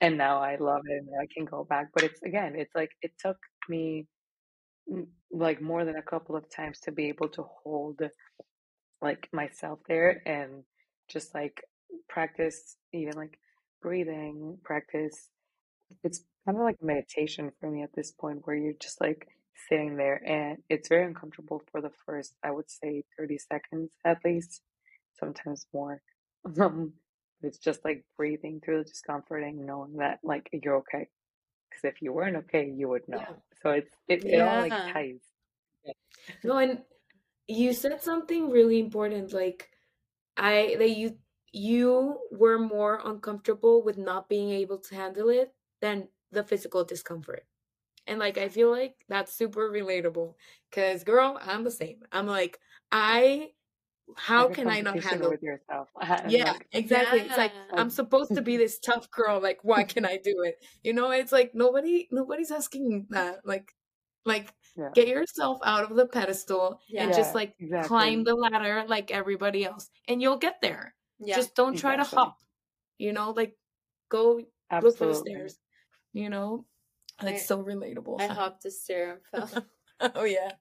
And 0.00 0.18
now 0.18 0.38
I 0.38 0.56
love 0.56 0.82
it 0.86 0.98
and 0.98 1.10
I 1.20 1.26
can 1.34 1.46
go 1.46 1.64
back. 1.64 1.88
But 1.94 2.04
it's 2.04 2.20
again, 2.22 2.54
it's 2.56 2.74
like 2.74 2.90
it 3.02 3.12
took 3.18 3.38
me 3.68 4.06
mm, 4.90 5.06
like 5.30 5.62
more 5.62 5.84
than 5.84 5.96
a 5.96 6.02
couple 6.02 6.36
of 6.36 6.48
times 6.50 6.80
to 6.80 6.92
be 6.92 7.08
able 7.08 7.28
to 7.30 7.44
hold 7.62 8.02
like 9.02 9.28
myself 9.32 9.80
there 9.88 10.22
and 10.26 10.64
just 11.08 11.34
like 11.34 11.62
practice 12.08 12.76
even 12.92 13.14
like 13.16 13.38
breathing, 13.82 14.58
practice. 14.64 15.28
It's 16.04 16.24
kind 16.46 16.58
of 16.58 16.64
like 16.64 16.82
meditation 16.82 17.52
for 17.60 17.70
me 17.70 17.82
at 17.82 17.92
this 17.94 18.12
point 18.12 18.46
where 18.46 18.56
you're 18.56 18.74
just 18.80 19.00
like 19.00 19.28
sitting 19.68 19.96
there 19.96 20.22
and 20.26 20.62
it's 20.68 20.88
very 20.88 21.04
uncomfortable 21.06 21.62
for 21.72 21.80
the 21.80 21.90
first 22.04 22.36
i 22.42 22.50
would 22.50 22.70
say 22.70 23.02
30 23.18 23.38
seconds 23.38 23.90
at 24.04 24.22
least 24.24 24.60
sometimes 25.18 25.66
more 25.72 26.02
um 26.60 26.92
it's 27.42 27.58
just 27.58 27.82
like 27.84 28.04
breathing 28.18 28.60
through 28.60 28.78
the 28.78 28.84
discomfort 28.84 29.42
and 29.42 29.64
knowing 29.66 29.96
that 29.96 30.18
like 30.22 30.48
you're 30.52 30.76
okay 30.76 31.08
because 31.70 31.84
if 31.84 32.02
you 32.02 32.12
weren't 32.12 32.36
okay 32.36 32.70
you 32.70 32.88
would 32.88 33.08
know 33.08 33.20
Yeah. 33.20 33.36
so 33.62 33.70
it's 33.70 33.96
it, 34.08 34.24
it 34.26 34.40
all 34.40 34.58
like 34.58 34.76
Yeah. 34.76 34.92
ties 34.92 35.20
No, 36.42 36.58
and 36.58 36.82
you 37.48 37.72
said 37.72 38.02
something 38.02 38.50
really 38.50 38.78
important, 38.80 39.32
like 39.32 39.70
I 40.36 40.76
that 40.78 40.90
you 40.90 41.18
you 41.52 42.20
were 42.32 42.58
more 42.58 43.00
uncomfortable 43.04 43.82
with 43.82 43.98
not 43.98 44.28
being 44.28 44.50
able 44.50 44.78
to 44.78 44.94
handle 44.94 45.28
it 45.30 45.54
than 45.80 46.08
the 46.32 46.42
physical 46.44 46.84
discomfort. 46.84 47.46
And 48.06 48.18
like 48.20 48.38
I 48.38 48.48
feel 48.48 48.70
like 48.70 49.04
that's 49.08 49.32
super 49.32 49.70
relatable. 49.70 50.34
Cause 50.72 51.04
girl, 51.04 51.38
I'm 51.42 51.64
the 51.64 51.70
same. 51.70 52.02
I'm 52.12 52.26
like, 52.26 52.60
I 52.92 53.50
how 54.16 54.46
like 54.46 54.54
can 54.54 54.68
I 54.68 54.80
not 54.82 55.00
handle 55.00 55.30
with 55.30 55.42
yourself 55.42 55.88
Yeah, 56.28 56.52
like 56.52 56.68
exactly. 56.72 57.20
It's 57.20 57.36
like 57.36 57.52
I'm 57.76 57.90
supposed 57.90 58.34
to 58.34 58.42
be 58.42 58.56
this 58.56 58.78
tough 58.78 59.10
girl. 59.10 59.40
Like, 59.40 59.58
why 59.62 59.84
can 59.84 60.04
I 60.04 60.18
do 60.18 60.42
it? 60.42 60.64
You 60.84 60.92
know, 60.92 61.10
it's 61.10 61.32
like 61.32 61.54
nobody 61.54 62.08
nobody's 62.10 62.50
asking 62.50 63.06
that. 63.10 63.46
Like 63.46 63.74
like 64.26 64.52
yeah 64.76 64.90
get 64.94 65.08
yourself 65.08 65.58
out 65.64 65.90
of 65.90 65.96
the 65.96 66.06
pedestal 66.06 66.80
and 66.96 67.14
just 67.14 67.34
like 67.34 67.54
exactly 67.58 67.88
climb 67.88 68.24
the 68.24 68.34
ladder 68.34 68.84
like 68.86 69.10
everybody 69.10 69.64
else 69.64 69.88
and 70.08 70.20
you'll 70.20 70.36
get 70.36 70.60
there. 70.60 70.94
Yeah. 71.18 71.36
Just 71.36 71.54
don't 71.54 71.76
try 71.76 71.96
to 71.96 72.04
hop. 72.04 72.36
You 72.98 73.12
know, 73.12 73.30
like 73.30 73.56
go 74.10 74.40
look 74.82 74.96
for 74.96 75.06
the 75.06 75.14
stairs. 75.14 75.58
You 76.12 76.30
know? 76.30 76.66
And 77.18 77.28
I 77.30 77.32
it's 77.32 77.46
so 77.46 77.62
relatable. 77.62 78.20
I 78.20 78.26
hopped 78.26 78.64
a 78.66 78.70
stair 78.70 79.20
and 79.32 79.50
fell. 79.50 79.66
oh 80.14 80.24
yeah. 80.24 80.52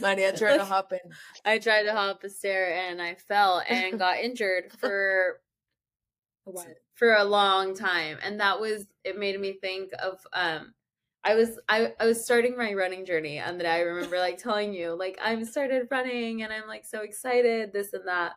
Maria 0.00 0.32
tried 0.36 0.58
to 0.58 0.64
hop 0.64 0.92
in. 0.92 1.00
I 1.44 1.58
tried 1.58 1.84
to 1.84 1.92
hop 1.92 2.22
a 2.24 2.28
stair 2.28 2.74
and 2.90 3.00
I 3.00 3.14
fell 3.14 3.62
and 3.66 3.98
got 3.98 4.18
injured 4.18 4.72
for 4.78 5.40
What? 6.44 6.66
for 6.94 7.14
a 7.14 7.22
long 7.22 7.72
time 7.76 8.18
and 8.20 8.40
that 8.40 8.60
was 8.60 8.84
it 9.04 9.16
made 9.16 9.38
me 9.40 9.52
think 9.52 9.92
of 10.02 10.18
um 10.32 10.74
I 11.24 11.34
was 11.34 11.58
I, 11.68 11.92
I 12.00 12.06
was 12.06 12.24
starting 12.24 12.56
my 12.56 12.74
running 12.74 13.04
journey 13.06 13.38
and 13.38 13.58
then 13.58 13.66
I 13.66 13.80
remember 13.80 14.18
like 14.18 14.38
telling 14.38 14.74
you 14.74 14.94
like 14.94 15.18
I'm 15.22 15.44
started 15.44 15.88
running 15.90 16.42
and 16.42 16.52
I'm 16.52 16.66
like 16.66 16.84
so 16.84 17.02
excited 17.02 17.72
this 17.72 17.92
and 17.92 18.08
that 18.08 18.32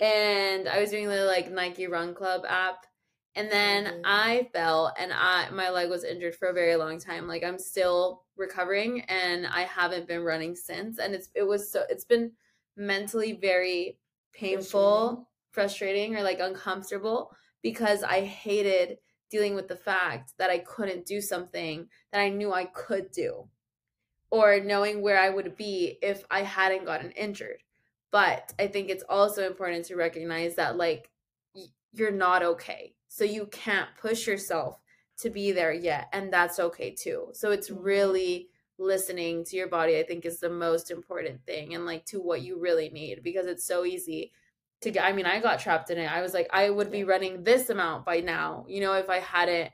and 0.00 0.68
I 0.68 0.80
was 0.80 0.90
doing 0.90 1.08
the 1.08 1.24
like 1.24 1.50
Nike 1.50 1.86
Run 1.86 2.14
Club 2.14 2.44
app 2.48 2.86
and 3.34 3.50
then 3.50 3.86
Mhm. 3.86 4.02
I 4.04 4.48
fell 4.52 4.94
and 4.98 5.12
I 5.12 5.50
my 5.50 5.70
leg 5.70 5.90
was 5.90 6.04
injured 6.04 6.36
for 6.36 6.48
a 6.48 6.54
very 6.54 6.76
long 6.76 6.98
time 6.98 7.26
like 7.26 7.44
I'm 7.44 7.58
still 7.58 8.24
recovering 8.36 9.02
and 9.02 9.46
I 9.46 9.62
haven't 9.62 10.06
been 10.08 10.22
running 10.22 10.54
since 10.54 10.98
and 10.98 11.14
it's 11.14 11.30
it 11.34 11.42
was 11.42 11.70
so 11.70 11.84
it's 11.88 12.04
been 12.04 12.32
mentally 12.76 13.32
very 13.32 13.98
painful 14.32 15.28
frustrating 15.50 16.16
or 16.16 16.22
like 16.22 16.38
uncomfortable 16.38 17.34
because 17.62 18.02
I 18.04 18.20
hated 18.20 18.98
dealing 19.30 19.54
with 19.54 19.68
the 19.68 19.76
fact 19.76 20.34
that 20.38 20.50
I 20.50 20.58
couldn't 20.60 21.06
do 21.06 21.20
something 21.20 21.88
that 22.12 22.20
I 22.20 22.28
knew 22.30 22.52
I 22.52 22.66
could 22.66 23.10
do 23.10 23.48
or 24.30 24.60
knowing 24.60 25.02
where 25.02 25.18
I 25.18 25.30
would 25.30 25.56
be 25.56 25.98
if 26.02 26.24
I 26.30 26.42
hadn't 26.42 26.84
gotten 26.84 27.10
injured. 27.12 27.62
But 28.10 28.52
I 28.58 28.66
think 28.68 28.88
it's 28.90 29.04
also 29.08 29.46
important 29.46 29.86
to 29.86 29.96
recognize 29.96 30.54
that 30.56 30.76
like 30.76 31.10
you're 31.92 32.10
not 32.10 32.42
okay. 32.42 32.94
So 33.08 33.24
you 33.24 33.46
can't 33.46 33.88
push 33.96 34.26
yourself 34.26 34.80
to 35.18 35.30
be 35.30 35.52
there 35.52 35.72
yet 35.72 36.08
and 36.12 36.32
that's 36.32 36.58
okay 36.58 36.94
too. 36.94 37.30
So 37.32 37.50
it's 37.50 37.70
Mhm. 37.70 37.82
really 37.82 38.50
listening 38.78 39.44
to 39.44 39.56
your 39.56 39.68
body 39.68 39.98
I 39.98 40.04
think 40.04 40.24
is 40.24 40.38
the 40.38 40.50
most 40.50 40.90
important 40.90 41.44
thing 41.44 41.74
and 41.74 41.84
like 41.84 42.04
to 42.06 42.20
what 42.20 42.42
you 42.42 42.60
really 42.60 42.90
need 42.90 43.22
because 43.24 43.46
it's 43.46 43.64
so 43.64 43.84
easy 43.84 44.32
to 44.82 44.90
get 44.90 45.04
I 45.04 45.12
mean 45.12 45.26
I 45.26 45.40
got 45.40 45.60
trapped 45.60 45.90
in 45.90 45.98
it. 45.98 46.10
I 46.10 46.22
was 46.22 46.34
like 46.34 46.48
I 46.52 46.70
would 46.70 46.90
be 46.90 47.04
running 47.04 47.42
this 47.44 47.70
amount 47.70 48.04
by 48.04 48.20
now, 48.20 48.64
you 48.68 48.80
know, 48.80 48.94
if 48.94 49.08
I 49.10 49.18
hadn't 49.18 49.72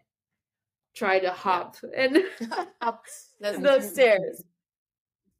tried 0.94 1.20
to 1.20 1.30
hop 1.32 1.76
and 1.96 2.18
Up 2.80 3.04
those 3.40 3.90
stairs. 3.90 4.44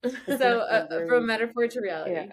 So 0.39 0.61
uh, 0.61 1.07
from 1.09 1.27
metaphor 1.27 1.67
to 1.69 1.81
reality. 1.81 2.15
yeah 2.15 2.33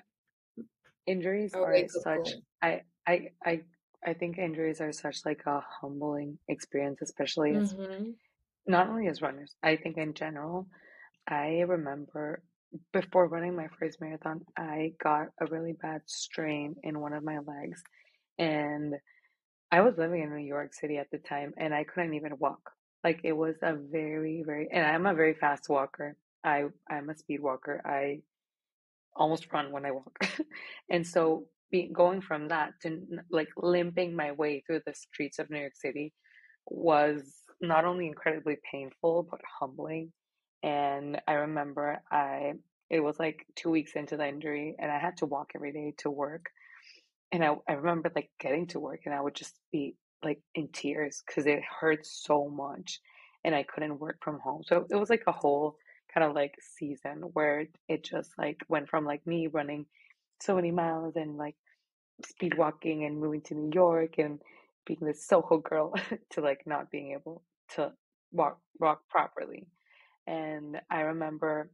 injuries 1.07 1.53
Oh, 1.55 1.63
are 1.63 1.87
such. 1.87 2.35
I, 2.61 2.81
I 3.07 3.29
i 3.45 3.61
i 4.05 4.13
think 4.13 4.37
injuries 4.37 4.81
are 4.81 4.91
such 4.91 5.25
like 5.25 5.43
a 5.45 5.61
humbling 5.81 6.37
experience 6.47 6.99
especially 7.01 7.55
as 7.55 7.73
Mhm. 7.73 8.13
not 8.67 8.87
only 8.89 9.07
as 9.07 9.21
runners 9.21 9.55
i 9.63 9.75
think 9.75 9.97
in 9.97 10.13
general 10.13 10.67
i 11.27 11.61
remember 11.61 12.43
before 12.93 13.27
running 13.27 13.55
my 13.55 13.67
first 13.79 13.99
marathon 14.01 14.41
i 14.57 14.93
got 15.03 15.27
a 15.39 15.45
really 15.47 15.73
bad 15.81 16.01
strain 16.05 16.75
in 16.83 16.99
one 16.99 17.13
of 17.13 17.23
my 17.23 17.39
legs 17.39 17.83
and 18.39 18.95
i 19.71 19.81
was 19.81 19.97
living 19.97 20.21
in 20.21 20.29
new 20.29 20.43
york 20.43 20.73
city 20.73 20.97
at 20.97 21.09
the 21.11 21.17
time 21.17 21.53
and 21.57 21.73
i 21.73 21.83
couldn't 21.83 22.13
even 22.13 22.37
walk 22.39 22.71
like 23.03 23.19
it 23.23 23.33
was 23.33 23.55
a 23.61 23.75
very 23.75 24.43
very 24.45 24.69
and 24.71 24.85
i'm 24.85 25.05
a 25.05 25.13
very 25.13 25.33
fast 25.33 25.67
walker 25.69 26.15
i 26.43 26.63
i'm 26.89 27.09
a 27.09 27.17
speed 27.17 27.41
walker 27.41 27.81
i 27.85 28.19
almost 29.15 29.51
run 29.51 29.71
when 29.71 29.85
I 29.85 29.91
walk. 29.91 30.17
and 30.89 31.05
so 31.05 31.45
be, 31.69 31.89
going 31.91 32.21
from 32.21 32.47
that 32.49 32.73
to 32.81 33.01
like 33.29 33.49
limping 33.57 34.15
my 34.15 34.31
way 34.31 34.63
through 34.65 34.81
the 34.85 34.93
streets 34.93 35.39
of 35.39 35.49
New 35.49 35.59
York 35.59 35.75
City 35.75 36.13
was 36.67 37.33
not 37.61 37.85
only 37.85 38.07
incredibly 38.07 38.57
painful 38.69 39.27
but 39.29 39.41
humbling. 39.59 40.11
And 40.63 41.21
I 41.27 41.33
remember 41.33 42.01
I 42.11 42.53
it 42.89 42.99
was 42.99 43.17
like 43.17 43.45
two 43.55 43.69
weeks 43.69 43.93
into 43.95 44.17
the 44.17 44.27
injury 44.27 44.75
and 44.77 44.91
I 44.91 44.99
had 44.99 45.17
to 45.17 45.25
walk 45.25 45.51
every 45.55 45.71
day 45.71 45.93
to 45.99 46.09
work. 46.09 46.49
And 47.31 47.43
I, 47.43 47.55
I 47.67 47.73
remember 47.73 48.11
like 48.13 48.29
getting 48.37 48.67
to 48.67 48.79
work 48.81 49.01
and 49.05 49.15
I 49.15 49.21
would 49.21 49.33
just 49.33 49.55
be 49.71 49.95
like 50.21 50.41
in 50.55 50.67
tears 50.73 51.23
because 51.25 51.47
it 51.47 51.61
hurt 51.79 52.05
so 52.05 52.49
much 52.49 52.99
and 53.45 53.55
I 53.55 53.63
couldn't 53.63 53.99
work 53.99 54.17
from 54.21 54.39
home. 54.39 54.63
So 54.65 54.85
it 54.89 54.95
was 54.95 55.09
like 55.09 55.23
a 55.25 55.31
whole 55.31 55.77
kind 56.13 56.25
of 56.25 56.35
like 56.35 56.55
season 56.77 57.21
where 57.33 57.65
it 57.87 58.03
just 58.03 58.31
like 58.37 58.59
went 58.67 58.89
from 58.89 59.05
like 59.05 59.25
me 59.25 59.47
running 59.47 59.85
so 60.41 60.55
many 60.55 60.71
miles 60.71 61.15
and 61.15 61.37
like 61.37 61.55
speed 62.25 62.57
walking 62.57 63.05
and 63.05 63.19
moving 63.19 63.41
to 63.41 63.55
New 63.55 63.71
York 63.73 64.17
and 64.17 64.39
being 64.85 64.99
this 65.01 65.25
Soho 65.25 65.59
girl 65.59 65.93
to 66.31 66.41
like 66.41 66.63
not 66.65 66.91
being 66.91 67.13
able 67.13 67.43
to 67.75 67.91
walk 68.31 68.59
walk 68.79 69.07
properly. 69.09 69.67
And 70.27 70.79
I 70.89 71.01
remember 71.01 71.69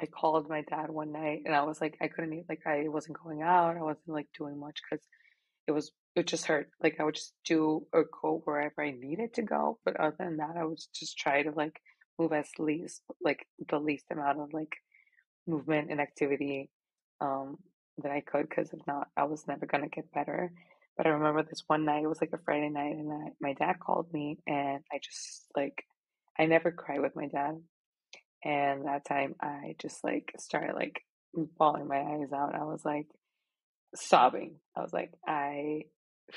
I 0.00 0.06
called 0.06 0.48
my 0.48 0.62
dad 0.62 0.90
one 0.90 1.12
night 1.12 1.42
and 1.44 1.54
I 1.54 1.62
was 1.62 1.80
like 1.80 1.96
I 2.00 2.08
couldn't 2.08 2.32
eat 2.32 2.46
like 2.48 2.66
I 2.66 2.88
wasn't 2.88 3.22
going 3.22 3.42
out, 3.42 3.76
I 3.76 3.82
wasn't 3.82 4.08
like 4.08 4.28
doing 4.36 4.58
much 4.58 4.80
because 4.82 5.04
it 5.66 5.72
was 5.72 5.92
it 6.16 6.26
just 6.26 6.46
hurt. 6.46 6.68
Like 6.82 6.96
I 7.00 7.04
would 7.04 7.14
just 7.14 7.34
do 7.44 7.86
or 7.92 8.06
go 8.22 8.42
wherever 8.44 8.82
I 8.82 8.90
needed 8.92 9.34
to 9.34 9.42
go, 9.42 9.78
but 9.84 9.98
other 9.98 10.16
than 10.18 10.36
that, 10.38 10.56
I 10.56 10.64
would 10.64 10.78
just 10.94 11.18
try 11.18 11.42
to 11.42 11.50
like 11.50 11.80
move 12.18 12.32
as 12.32 12.48
least 12.58 13.02
like 13.22 13.46
the 13.68 13.78
least 13.78 14.06
amount 14.10 14.40
of 14.40 14.52
like 14.52 14.76
movement 15.46 15.90
and 15.90 16.00
activity 16.00 16.70
um 17.20 17.58
that 18.02 18.12
I 18.12 18.20
could 18.20 18.48
because 18.48 18.72
if 18.72 18.80
not, 18.86 19.08
I 19.16 19.24
was 19.24 19.46
never 19.46 19.66
gonna 19.66 19.88
get 19.88 20.12
better. 20.12 20.52
But 20.96 21.06
I 21.06 21.10
remember 21.10 21.42
this 21.42 21.64
one 21.66 21.84
night, 21.84 22.04
it 22.04 22.08
was 22.08 22.20
like 22.20 22.32
a 22.32 22.38
Friday 22.44 22.68
night, 22.68 22.94
and 22.96 23.12
I, 23.12 23.32
my 23.40 23.52
dad 23.54 23.80
called 23.80 24.12
me, 24.12 24.38
and 24.46 24.80
I 24.92 24.98
just 25.02 25.46
like 25.56 25.84
I 26.38 26.46
never 26.46 26.72
cry 26.72 26.98
with 26.98 27.16
my 27.16 27.26
dad, 27.26 27.60
and 28.44 28.86
that 28.86 29.06
time 29.06 29.34
I 29.40 29.74
just 29.80 30.04
like 30.04 30.32
started 30.38 30.74
like 30.74 31.00
bawling 31.58 31.88
my 31.88 32.00
eyes 32.00 32.32
out. 32.32 32.54
I 32.54 32.64
was 32.64 32.84
like 32.84 33.06
sobbing. 33.94 34.56
I 34.76 34.82
was 34.82 34.92
like, 34.92 35.12
I 35.26 35.82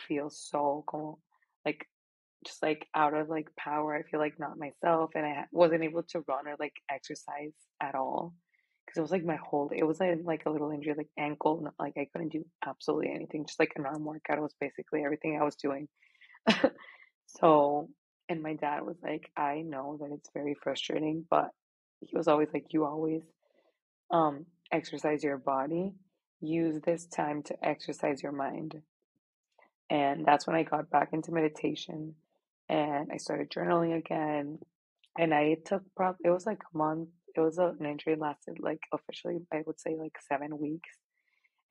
feel 0.07 0.29
so 0.29 0.83
como, 0.87 1.19
like 1.65 1.85
just 2.45 2.61
like 2.63 2.87
out 2.95 3.13
of 3.13 3.29
like 3.29 3.49
power. 3.57 3.95
I 3.95 4.03
feel 4.03 4.19
like 4.19 4.39
not 4.39 4.57
myself, 4.57 5.11
and 5.15 5.25
I 5.25 5.45
wasn't 5.51 5.83
able 5.83 6.03
to 6.03 6.23
run 6.27 6.47
or 6.47 6.55
like 6.59 6.73
exercise 6.89 7.53
at 7.81 7.95
all 7.95 8.33
because 8.85 8.97
it 8.97 9.01
was 9.01 9.11
like 9.11 9.25
my 9.25 9.37
whole. 9.37 9.69
It 9.75 9.83
was 9.83 9.99
like, 9.99 10.45
a 10.45 10.49
little 10.49 10.71
injury, 10.71 10.93
like 10.97 11.09
ankle. 11.17 11.67
Like 11.79 11.93
I 11.97 12.07
couldn't 12.13 12.31
do 12.31 12.45
absolutely 12.65 13.11
anything. 13.13 13.45
Just 13.45 13.59
like 13.59 13.73
an 13.75 13.85
arm 13.85 14.05
workout 14.05 14.41
was 14.41 14.55
basically 14.59 15.03
everything 15.03 15.37
I 15.39 15.43
was 15.43 15.55
doing. 15.55 15.87
so, 17.27 17.89
and 18.29 18.41
my 18.41 18.53
dad 18.53 18.83
was 18.83 18.97
like, 19.03 19.29
I 19.35 19.61
know 19.61 19.97
that 19.99 20.13
it's 20.13 20.29
very 20.33 20.55
frustrating, 20.63 21.25
but 21.29 21.49
he 22.01 22.15
was 22.15 22.27
always 22.27 22.49
like, 22.53 22.73
you 22.73 22.85
always 22.85 23.21
um 24.11 24.45
exercise 24.71 25.23
your 25.23 25.37
body. 25.37 25.93
Use 26.39 26.79
this 26.81 27.05
time 27.05 27.43
to 27.43 27.65
exercise 27.65 28.21
your 28.21 28.31
mind. 28.31 28.75
And 29.89 30.25
that's 30.25 30.45
when 30.45 30.55
I 30.55 30.63
got 30.63 30.89
back 30.89 31.09
into 31.13 31.31
meditation 31.31 32.15
and 32.69 33.09
I 33.11 33.17
started 33.17 33.49
journaling 33.49 33.97
again. 33.97 34.59
And 35.17 35.33
I 35.33 35.57
took 35.65 35.83
probably, 35.95 36.19
it 36.25 36.29
was 36.29 36.45
like 36.45 36.61
a 36.73 36.77
month. 36.77 37.09
It 37.35 37.39
was 37.39 37.57
a, 37.57 37.73
an 37.79 37.85
injury 37.85 38.15
lasted 38.15 38.57
like 38.59 38.81
officially, 38.93 39.39
I 39.51 39.63
would 39.65 39.79
say 39.79 39.95
like 39.97 40.17
seven 40.27 40.57
weeks. 40.59 40.89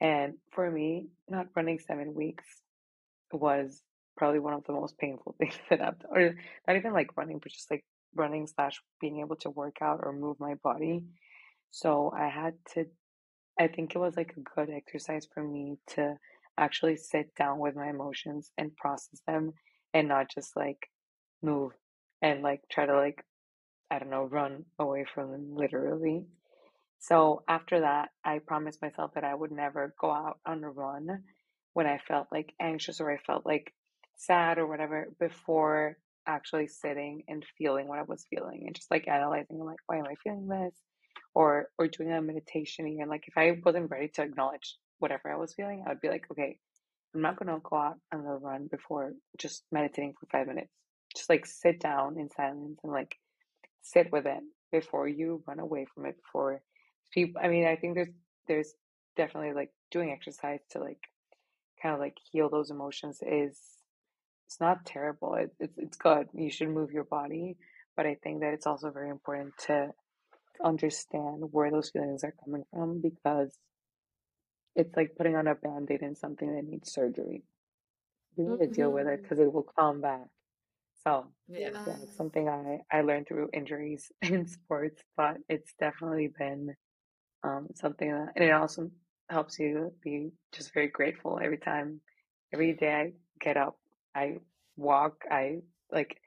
And 0.00 0.34
for 0.52 0.70
me, 0.70 1.08
not 1.28 1.46
running 1.54 1.78
seven 1.78 2.14
weeks 2.14 2.44
was 3.32 3.82
probably 4.16 4.40
one 4.40 4.54
of 4.54 4.64
the 4.64 4.72
most 4.72 4.98
painful 4.98 5.34
things 5.38 5.54
that 5.70 5.80
I've 5.80 5.98
done. 5.98 6.10
Or 6.10 6.34
not 6.66 6.76
even 6.76 6.92
like 6.92 7.16
running, 7.16 7.38
but 7.38 7.52
just 7.52 7.70
like 7.70 7.84
running 8.16 8.46
slash 8.46 8.80
being 9.00 9.20
able 9.20 9.36
to 9.36 9.50
work 9.50 9.76
out 9.80 10.00
or 10.02 10.12
move 10.12 10.36
my 10.40 10.54
body 10.62 11.00
mm-hmm. 11.00 11.06
So 11.76 12.10
I 12.16 12.28
had 12.28 12.54
to, 12.74 12.86
I 13.60 13.68
think 13.68 13.94
it 13.94 13.98
was 13.98 14.16
like 14.16 14.34
a 14.36 14.40
good 14.40 14.70
exercise 14.70 15.28
for 15.32 15.42
me 15.42 15.76
to 15.88 16.16
actually 16.56 16.96
sit 16.96 17.34
down 17.34 17.58
with 17.58 17.76
my 17.76 17.90
emotions 17.90 18.50
and 18.56 18.74
process 18.76 19.20
them 19.26 19.52
and 19.92 20.08
not 20.08 20.30
just 20.34 20.56
like 20.56 20.88
move 21.42 21.72
and 22.22 22.42
like 22.42 22.62
try 22.70 22.86
to 22.86 22.96
like, 22.96 23.22
I 23.90 23.98
don't 23.98 24.10
know, 24.10 24.24
run 24.24 24.64
away 24.78 25.04
from 25.14 25.32
them 25.32 25.54
literally. 25.54 26.24
So 26.98 27.42
after 27.46 27.80
that, 27.80 28.08
I 28.24 28.38
promised 28.38 28.80
myself 28.80 29.12
that 29.14 29.24
I 29.24 29.34
would 29.34 29.52
never 29.52 29.94
go 30.00 30.10
out 30.10 30.38
on 30.46 30.64
a 30.64 30.70
run 30.70 31.24
when 31.74 31.86
I 31.86 31.98
felt 32.08 32.28
like 32.32 32.54
anxious 32.58 33.02
or 33.02 33.12
I 33.12 33.18
felt 33.18 33.44
like 33.44 33.74
sad 34.16 34.56
or 34.56 34.66
whatever 34.66 35.08
before 35.20 35.98
actually 36.26 36.68
sitting 36.68 37.22
and 37.28 37.44
feeling 37.58 37.88
what 37.88 37.98
I 37.98 38.02
was 38.02 38.26
feeling 38.28 38.64
and 38.66 38.74
just 38.74 38.90
like 38.90 39.08
analyzing 39.08 39.58
like 39.58 39.78
why 39.86 39.98
am 39.98 40.06
I 40.06 40.14
feeling 40.22 40.48
this? 40.48 40.74
Or 41.34 41.68
or 41.78 41.88
doing 41.88 42.12
a 42.12 42.22
meditation 42.22 42.86
even 42.88 43.08
like 43.08 43.24
if 43.28 43.36
I 43.36 43.58
wasn't 43.64 43.90
ready 43.90 44.08
to 44.14 44.22
acknowledge 44.22 44.76
whatever 44.98 45.30
I 45.32 45.36
was 45.36 45.54
feeling 45.54 45.84
I 45.86 45.90
would 45.90 46.00
be 46.00 46.08
like 46.08 46.26
okay 46.30 46.58
I'm 47.14 47.22
not 47.22 47.38
gonna 47.38 47.58
go 47.62 47.76
out 47.76 47.98
on 48.12 48.24
the 48.24 48.30
run 48.30 48.68
before 48.70 49.12
just 49.38 49.64
meditating 49.72 50.14
for 50.20 50.26
five 50.26 50.46
minutes. 50.46 50.70
Just 51.16 51.30
like 51.30 51.46
sit 51.46 51.80
down 51.80 52.18
in 52.18 52.28
silence 52.30 52.78
and 52.82 52.92
like 52.92 53.16
sit 53.82 54.12
with 54.12 54.26
it 54.26 54.42
before 54.70 55.08
you 55.08 55.42
run 55.46 55.60
away 55.60 55.86
from 55.94 56.06
it 56.06 56.16
before 56.16 56.60
people 57.12 57.40
I 57.42 57.48
mean 57.48 57.66
I 57.66 57.76
think 57.76 57.94
there's 57.94 58.10
there's 58.48 58.74
definitely 59.16 59.54
like 59.54 59.70
doing 59.90 60.10
exercise 60.10 60.60
to 60.70 60.78
like 60.78 60.98
kind 61.82 61.94
of 61.94 62.00
like 62.00 62.16
heal 62.30 62.50
those 62.50 62.70
emotions 62.70 63.20
is 63.26 63.58
it's 64.46 64.60
not 64.60 64.86
terrible. 64.86 65.34
It, 65.34 65.52
it's 65.60 65.78
it's 65.78 65.96
good. 65.96 66.28
You 66.34 66.50
should 66.50 66.68
move 66.70 66.92
your 66.92 67.04
body, 67.04 67.56
but 67.96 68.06
I 68.06 68.16
think 68.22 68.40
that 68.40 68.54
it's 68.54 68.66
also 68.66 68.90
very 68.90 69.10
important 69.10 69.54
to 69.66 69.90
understand 70.64 71.44
where 71.52 71.70
those 71.70 71.90
feelings 71.90 72.24
are 72.24 72.34
coming 72.44 72.64
from 72.72 73.00
because 73.02 73.56
it's 74.74 74.96
like 74.96 75.16
putting 75.16 75.36
on 75.36 75.46
a 75.46 75.54
band-aid 75.54 76.02
in 76.02 76.14
something 76.14 76.54
that 76.54 76.64
needs 76.64 76.92
surgery. 76.92 77.44
You 78.36 78.50
need 78.50 78.58
to 78.58 78.66
deal 78.68 78.92
with 78.92 79.06
it 79.06 79.22
because 79.22 79.38
it 79.38 79.52
will 79.52 79.68
come 79.78 80.00
back. 80.00 80.26
So 81.04 81.32
Yeah. 81.48 81.70
yeah, 81.70 81.82
Yeah. 81.86 81.96
it's 82.02 82.16
something 82.16 82.48
I 82.48 82.80
I 82.90 83.02
learned 83.02 83.28
through 83.28 83.50
injuries 83.52 84.12
in 84.22 84.46
sports, 84.46 85.02
but 85.16 85.38
it's 85.48 85.72
definitely 85.78 86.28
been 86.38 86.74
um 87.44 87.68
something 87.74 88.10
that 88.10 88.32
and 88.36 88.44
it 88.44 88.52
also 88.52 88.90
helps 89.30 89.58
you 89.58 89.92
be 90.02 90.32
just 90.52 90.72
very 90.74 90.88
grateful 90.88 91.40
every 91.42 91.58
time, 91.58 92.00
every 92.52 92.74
day 92.74 92.94
I 92.94 93.12
get 93.40 93.56
up, 93.56 93.78
I 94.16 94.40
walk, 94.76 95.24
I 95.30 95.62
like 95.92 96.20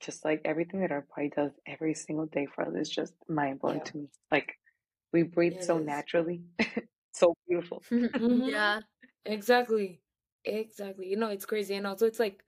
just 0.00 0.24
like 0.24 0.42
everything 0.44 0.80
that 0.80 0.92
our 0.92 1.06
body 1.16 1.30
does 1.34 1.52
every 1.66 1.94
single 1.94 2.26
day 2.26 2.46
for 2.46 2.64
us 2.66 2.74
is 2.76 2.90
just 2.90 3.14
mind 3.28 3.60
blowing 3.60 3.78
Yeah. 3.78 3.84
to 3.84 3.96
me. 3.98 4.08
Like 4.30 4.54
we 5.12 5.22
breathe 5.24 5.54
It 5.54 5.62
so 5.62 5.78
is. 5.78 5.86
naturally, 5.86 6.44
so 7.12 7.34
beautiful. 7.48 7.84
Mhm. 7.92 8.48
yeah. 8.48 8.80
Exactly. 9.24 10.02
Exactly. 10.44 11.08
You 11.08 11.16
know, 11.16 11.28
it's 11.30 11.46
crazy. 11.46 11.74
And 11.74 11.86
also 11.86 12.06
it's 12.06 12.20
like 12.20 12.44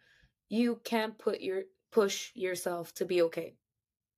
you 0.49 0.77
can't 0.85 1.19
put 1.19 1.41
your 1.41 1.65
push 1.93 2.33
yourself 2.35 2.95
to 2.95 3.05
be 3.05 3.23
okay. 3.23 3.57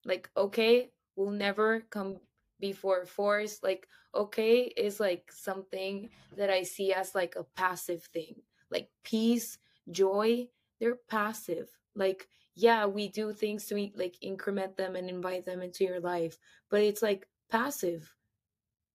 Like 0.04 0.30
okay 0.36 0.92
will 1.16 1.30
never 1.32 1.80
come 1.82 2.20
before 2.60 3.06
force. 3.06 3.62
Like 3.62 3.88
okay 4.14 4.62
is 4.64 5.00
like 5.00 5.32
something 5.32 6.10
that 6.36 6.50
I 6.50 6.62
see 6.64 6.92
as 6.92 7.14
like 7.14 7.36
a 7.36 7.44
passive 7.44 8.04
thing. 8.04 8.42
Like 8.70 8.90
peace, 9.04 9.58
joy, 9.90 10.48
they're 10.80 10.98
passive. 11.08 11.68
Like 11.94 12.28
yeah, 12.54 12.86
we 12.86 13.08
do 13.08 13.32
things 13.32 13.66
to 13.66 13.90
like 13.94 14.16
increment 14.20 14.76
them 14.76 14.96
and 14.96 15.08
invite 15.08 15.44
them 15.44 15.62
into 15.62 15.84
your 15.84 16.00
life, 16.00 16.38
but 16.70 16.82
it's 16.82 17.02
like 17.02 17.26
passive. 17.50 18.14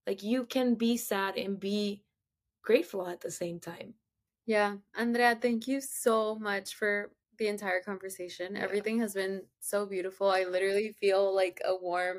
Like 0.05 0.21
you 0.21 0.45
can 0.45 0.75
be 0.75 0.97
sad 0.97 1.37
and 1.37 1.59
be 1.59 2.03
grateful 2.63 3.07
at 3.07 3.21
the 3.21 3.31
same 3.31 3.59
time. 3.59 3.95
Yeah, 4.45 4.75
Andrea, 4.95 5.37
thank 5.41 5.67
you 5.67 5.81
so 5.81 6.35
much 6.35 6.75
for 6.75 7.11
the 7.39 7.47
entire 7.47 7.81
conversation. 7.81 8.55
Yeah. 8.55 8.61
Everything 8.61 8.99
has 8.99 9.13
been 9.13 9.41
so 9.59 9.85
beautiful. 9.85 10.29
I 10.29 10.43
literally 10.43 10.95
feel 10.99 11.33
like 11.35 11.59
a 11.65 11.75
warm 11.75 12.17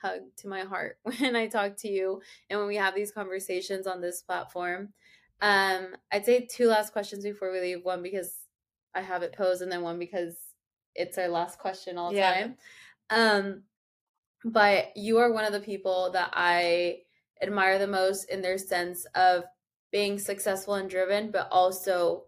hug 0.00 0.20
to 0.38 0.48
my 0.48 0.60
heart 0.60 0.98
when 1.02 1.36
I 1.36 1.46
talk 1.46 1.76
to 1.78 1.88
you 1.88 2.22
and 2.48 2.58
when 2.58 2.68
we 2.68 2.76
have 2.76 2.94
these 2.94 3.12
conversations 3.12 3.86
on 3.86 4.00
this 4.00 4.22
platform. 4.22 4.94
Um, 5.40 5.96
I'd 6.10 6.24
say 6.24 6.46
two 6.46 6.66
last 6.68 6.92
questions 6.92 7.24
before 7.24 7.52
we 7.52 7.60
leave. 7.60 7.84
One 7.84 8.02
because 8.02 8.34
I 8.94 9.00
have 9.02 9.22
it 9.22 9.34
posed, 9.34 9.62
and 9.62 9.70
then 9.70 9.82
one 9.82 9.98
because 9.98 10.36
it's 10.94 11.18
our 11.18 11.28
last 11.28 11.58
question 11.58 11.98
all 11.98 12.10
the 12.10 12.16
Yeah. 12.16 12.34
time. 12.34 12.56
Um, 13.10 13.64
but 14.44 14.96
you 14.96 15.18
are 15.18 15.32
one 15.32 15.44
of 15.44 15.52
the 15.52 15.60
people 15.60 16.10
that 16.12 16.30
I 16.32 17.02
admire 17.42 17.78
the 17.78 17.86
most 17.86 18.30
in 18.30 18.40
their 18.42 18.58
sense 18.58 19.04
of 19.14 19.44
being 19.92 20.18
successful 20.18 20.74
and 20.74 20.88
driven, 20.88 21.30
but 21.30 21.48
also 21.50 22.24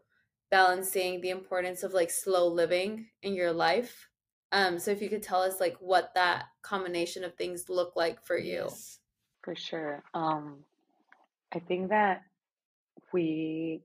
balancing 0.50 1.20
the 1.20 1.30
importance 1.30 1.82
of 1.82 1.92
like 1.92 2.10
slow 2.10 2.46
living 2.48 3.08
in 3.22 3.34
your 3.34 3.52
life. 3.52 4.08
Um, 4.52 4.78
so 4.78 4.90
if 4.90 5.02
you 5.02 5.08
could 5.10 5.22
tell 5.22 5.42
us 5.42 5.60
like 5.60 5.76
what 5.80 6.14
that 6.14 6.46
combination 6.62 7.24
of 7.24 7.34
things 7.34 7.68
look 7.68 7.96
like 7.96 8.24
for 8.24 8.38
you. 8.38 8.64
Yes. 8.64 8.98
For 9.42 9.54
sure. 9.54 10.02
Um, 10.14 10.64
I 11.52 11.58
think 11.58 11.88
that 11.90 12.22
we 13.12 13.82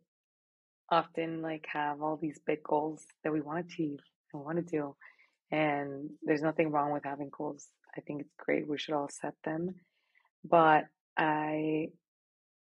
often 0.90 1.42
like 1.42 1.66
have 1.72 2.02
all 2.02 2.18
these 2.18 2.40
big 2.46 2.64
goals 2.64 3.06
that 3.24 3.34
we 3.34 3.42
want 3.42 3.68
to 3.68 3.74
achieve 3.74 4.00
and 4.34 4.44
want 4.44 4.58
to 4.58 4.64
do, 4.64 4.96
and 5.52 6.10
there's 6.24 6.42
nothing 6.42 6.72
wrong 6.72 6.92
with 6.92 7.04
having 7.04 7.30
goals. 7.36 7.68
I 7.98 8.02
think 8.02 8.22
it's 8.22 8.34
great. 8.38 8.68
We 8.68 8.78
should 8.78 8.96
all 8.96 9.10
set 9.10 9.36
them. 9.44 9.76
But 10.44 10.86
I 11.18 11.90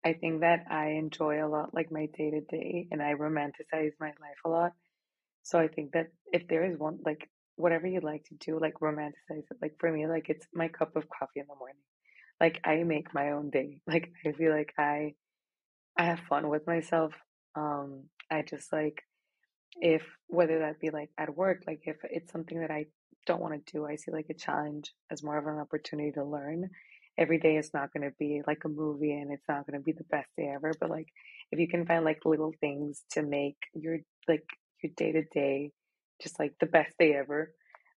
I 0.04 0.14
think 0.14 0.40
that 0.40 0.64
I 0.70 0.90
enjoy 0.90 1.44
a 1.44 1.48
lot 1.48 1.74
like 1.74 1.92
my 1.92 2.06
day 2.06 2.30
to 2.30 2.40
day 2.40 2.88
and 2.90 3.00
I 3.02 3.14
romanticize 3.14 3.92
my 4.00 4.08
life 4.08 4.40
a 4.44 4.48
lot. 4.48 4.72
So 5.42 5.58
I 5.58 5.68
think 5.68 5.92
that 5.92 6.08
if 6.32 6.48
there 6.48 6.64
is 6.64 6.78
one 6.78 6.98
like 7.04 7.30
whatever 7.56 7.86
you 7.86 8.00
like 8.00 8.24
to 8.24 8.34
do, 8.34 8.58
like 8.58 8.74
romanticize 8.80 9.46
it. 9.50 9.58
Like 9.60 9.76
for 9.78 9.90
me, 9.92 10.06
like 10.06 10.28
it's 10.28 10.46
my 10.52 10.68
cup 10.68 10.96
of 10.96 11.08
coffee 11.08 11.40
in 11.40 11.46
the 11.48 11.54
morning. 11.54 11.76
Like 12.40 12.60
I 12.64 12.82
make 12.82 13.14
my 13.14 13.30
own 13.32 13.50
day. 13.50 13.80
Like 13.86 14.12
I 14.26 14.32
feel 14.32 14.52
like 14.52 14.72
I 14.78 15.14
I 15.96 16.04
have 16.04 16.20
fun 16.20 16.48
with 16.48 16.66
myself. 16.66 17.12
Um 17.54 18.04
I 18.30 18.42
just 18.42 18.72
like 18.72 19.02
if 19.80 20.02
whether 20.28 20.60
that 20.60 20.80
be 20.80 20.90
like 20.90 21.10
at 21.18 21.36
work, 21.36 21.64
like 21.66 21.82
if 21.84 21.96
it's 22.04 22.32
something 22.32 22.60
that 22.60 22.70
I 22.70 22.86
don't 23.26 23.40
want 23.42 23.66
to 23.66 23.72
do, 23.72 23.86
I 23.86 23.96
see 23.96 24.10
like 24.12 24.26
a 24.30 24.34
challenge 24.34 24.92
as 25.10 25.22
more 25.22 25.38
of 25.38 25.46
an 25.46 25.58
opportunity 25.60 26.12
to 26.12 26.24
learn. 26.24 26.70
Every 27.18 27.38
day 27.38 27.56
is 27.56 27.72
not 27.74 27.92
going 27.92 28.08
to 28.08 28.14
be 28.18 28.42
like 28.46 28.64
a 28.64 28.68
movie 28.68 29.12
and 29.12 29.32
it's 29.32 29.48
not 29.48 29.66
going 29.66 29.78
to 29.78 29.84
be 29.84 29.92
the 29.92 30.04
best 30.04 30.28
day 30.36 30.50
ever, 30.54 30.72
but 30.80 30.90
like 30.90 31.08
if 31.52 31.58
you 31.58 31.68
can 31.68 31.86
find 31.86 32.04
like 32.04 32.24
little 32.24 32.52
things 32.60 33.04
to 33.12 33.22
make 33.22 33.56
your 33.74 33.98
like 34.28 34.44
your 34.82 34.92
day 34.96 35.12
to 35.12 35.22
day 35.24 35.72
just 36.22 36.38
like 36.38 36.54
the 36.60 36.66
best 36.66 36.96
day 36.98 37.14
ever, 37.14 37.52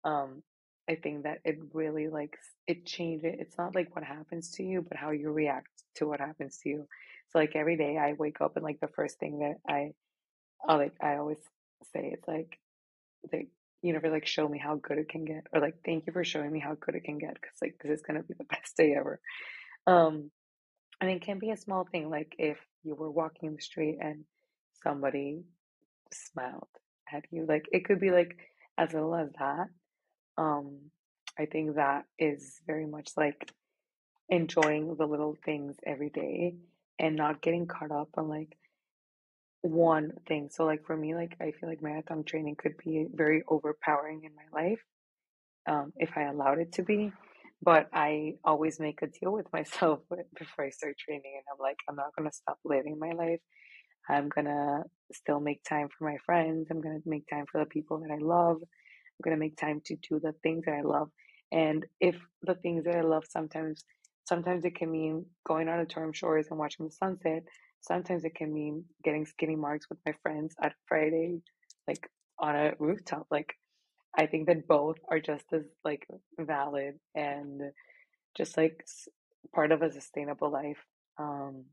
um, 0.04 0.42
I 0.90 0.96
think 0.96 1.24
that 1.24 1.40
it 1.46 1.58
really 1.74 2.08
like 2.10 2.36
it 2.68 2.86
changes. 2.86 3.36
It's 3.40 3.58
not 3.58 3.76
like 3.76 3.96
what 3.96 4.04
happens 4.06 4.52
to 4.54 4.64
you, 4.64 4.82
but 4.88 4.98
how 4.98 5.12
you 5.12 5.32
react 5.32 5.70
to 5.96 6.08
what 6.08 6.20
happens 6.20 6.58
to 6.64 6.70
you. 6.70 6.88
So 7.34 7.40
like 7.40 7.56
every 7.56 7.78
day 7.78 7.98
I 7.98 8.14
wake 8.14 8.42
up 8.42 8.56
and 8.56 8.64
like 8.64 8.80
the 8.80 8.88
first 8.88 9.20
thing 9.20 9.40
that 9.40 9.56
I 9.68 9.94
Oh, 10.68 10.78
like 10.78 10.94
I 11.02 11.16
always 11.18 11.38
say, 11.94 12.12
it's 12.14 12.28
like 12.28 12.58
the 13.32 13.48
universe 13.82 14.12
like 14.12 14.26
show 14.26 14.48
me 14.48 14.58
how 14.58 14.76
good 14.76 14.98
it 14.98 15.10
can 15.10 15.26
get, 15.26 15.48
or 15.54 15.60
like 15.60 15.76
thank 15.86 16.06
you 16.08 16.14
for 16.14 16.24
showing 16.24 16.52
me 16.52 16.60
how 16.60 16.76
good 16.76 16.96
it 16.96 17.04
can 17.04 17.18
get, 17.18 17.34
because 17.34 17.58
like 17.62 17.76
this 17.84 18.00
is 18.00 18.02
gonna 18.02 18.24
be 18.24 18.34
the 18.38 18.44
best 18.50 18.78
day 18.78 18.94
ever. 18.98 19.20
Um, 19.88 20.32
and 21.02 21.12
it 21.12 21.22
can 21.22 21.40
be 21.40 21.52
a 21.52 21.58
small 21.58 21.86
thing, 21.92 22.10
like 22.10 22.34
if 22.38 22.58
you 22.84 22.96
were 22.96 23.12
walking 23.12 23.50
in 23.50 23.56
the 23.56 23.62
street 23.62 23.98
and 24.02 24.24
somebody 24.84 25.44
smiled 26.14 26.68
at 27.12 27.26
you, 27.32 27.46
like 27.48 27.66
it 27.74 27.86
could 27.86 28.00
be 28.00 28.12
like 28.12 28.38
as 28.78 28.94
little 28.94 29.16
as 29.16 29.30
that. 29.40 29.68
Um, 30.38 30.92
I 31.38 31.46
think 31.46 31.76
that 31.76 32.06
is 32.18 32.62
very 32.66 32.86
much 32.86 33.12
like 33.18 33.52
enjoying 34.30 34.96
the 34.96 35.06
little 35.06 35.36
things 35.46 35.76
every 35.86 36.10
day 36.10 36.56
and 37.00 37.16
not 37.16 37.42
getting 37.42 37.68
caught 37.68 37.92
up 37.92 38.10
on 38.18 38.30
like 38.30 38.58
one 39.62 40.14
thing. 40.28 40.50
So 40.52 40.66
like 40.66 40.86
for 40.86 40.98
me, 40.98 41.16
like 41.16 41.36
I 41.42 41.52
feel 41.52 41.70
like 41.70 41.84
marathon 41.84 42.24
training 42.24 42.58
could 42.58 42.78
be 42.84 43.08
very 43.14 43.44
overpowering 43.50 44.24
in 44.26 44.32
my 44.36 44.62
life, 44.62 44.82
um, 45.68 45.94
if 45.98 46.12
I 46.18 46.24
allowed 46.24 46.60
it 46.60 46.74
to 46.74 46.84
be. 46.84 47.12
But 47.62 47.90
I 47.94 48.36
always 48.46 48.80
make 48.80 49.02
a 49.02 49.08
deal 49.08 49.34
with 49.34 49.48
myself 49.54 50.02
before 50.38 50.66
I 50.66 50.70
start 50.72 50.98
training, 50.98 51.34
and 51.36 51.46
I'm 51.52 51.62
like, 51.62 51.78
I'm 51.90 51.96
not 51.96 52.16
gonna 52.18 52.34
stop 52.34 52.60
living 52.66 53.00
my 53.00 53.12
life. 53.14 53.40
I'm 54.10 54.30
gonna 54.30 54.84
still 55.14 55.40
make 55.40 55.64
time 55.64 55.90
for 55.98 56.06
my 56.06 56.18
friends. 56.26 56.68
I'm 56.72 56.82
gonna 56.82 57.00
make 57.06 57.28
time 57.30 57.46
for 57.52 57.60
the 57.60 57.68
people 57.68 58.00
that 58.00 58.12
I 58.12 58.20
love. 58.20 58.58
I'm 58.62 59.24
gonna 59.24 59.38
make 59.38 59.58
time 59.58 59.82
to 59.86 59.96
do 59.98 60.20
the 60.20 60.34
things 60.44 60.66
that 60.66 60.76
I 60.76 60.82
love. 60.82 61.10
And 61.52 61.86
if 62.02 62.16
the 62.42 62.56
things 62.56 62.86
that 62.86 62.96
I 62.98 63.02
love 63.02 63.26
sometimes 63.30 63.86
sometimes 64.26 64.66
it 64.66 64.76
can 64.76 64.92
mean 64.92 65.26
going 65.46 65.68
on 65.70 65.80
the 65.80 65.86
Torm 65.86 66.14
Shores 66.14 66.48
and 66.50 66.60
watching 66.60 66.86
the 66.86 66.92
sunset. 66.92 67.44
Sometimes 67.82 68.24
it 68.24 68.36
can 68.36 68.54
mean 68.54 68.86
getting 69.04 69.26
skinny 69.26 69.56
marks 69.56 69.90
with 69.90 70.00
my 70.06 70.14
friends 70.24 70.56
at 70.62 70.74
Friday, 70.88 71.42
like 71.88 72.10
on 72.40 72.56
a 72.56 72.74
rooftop. 72.80 73.28
Like 73.30 73.54
I 74.18 74.26
think 74.28 74.48
that 74.48 74.68
both 74.68 74.98
are 75.10 75.20
just 75.20 75.46
as 75.52 75.64
like 75.84 76.08
valid 76.40 76.96
and 77.16 77.62
just 78.36 78.58
like 78.58 78.86
part 79.54 79.72
of 79.72 79.82
a 79.82 79.92
sustainable 79.92 80.52
life. 80.52 80.86
Um, 81.18 81.66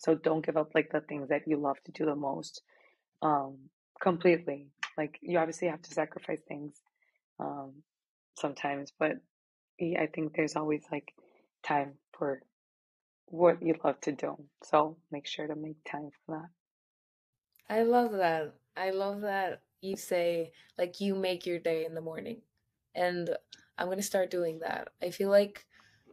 so 0.00 0.14
don't 0.14 0.44
give 0.44 0.56
up 0.56 0.70
like 0.74 0.90
the 0.90 1.00
things 1.00 1.28
that 1.28 1.46
you 1.46 1.56
love 1.56 1.76
to 1.84 1.92
do 1.92 2.06
the 2.06 2.16
most 2.16 2.62
um, 3.22 3.58
completely. 4.00 4.68
Like 4.96 5.18
you 5.20 5.38
obviously 5.38 5.68
have 5.68 5.82
to 5.82 5.90
sacrifice 5.90 6.40
things 6.48 6.74
um, 7.38 7.72
sometimes, 8.38 8.92
but 8.98 9.18
I 9.80 10.08
think 10.14 10.34
there's 10.34 10.56
always 10.56 10.84
like 10.90 11.12
time 11.64 11.94
for 12.16 12.42
what 13.26 13.62
you 13.62 13.74
love 13.82 14.00
to 14.02 14.12
do. 14.12 14.36
So 14.62 14.96
make 15.10 15.26
sure 15.26 15.46
to 15.46 15.56
make 15.56 15.82
time 15.84 16.10
for 16.26 16.38
that. 16.38 17.74
I 17.74 17.82
love 17.82 18.12
that. 18.12 18.54
I 18.76 18.90
love 18.90 19.22
that 19.22 19.62
you 19.80 19.96
say 19.96 20.52
like 20.78 21.00
you 21.00 21.14
make 21.14 21.46
your 21.46 21.58
day 21.58 21.84
in 21.84 21.94
the 21.94 22.00
morning. 22.00 22.38
And 22.94 23.30
I'm 23.78 23.86
going 23.86 23.98
to 23.98 24.02
start 24.02 24.30
doing 24.30 24.60
that. 24.60 24.88
I 25.02 25.10
feel 25.10 25.30
like 25.30 25.66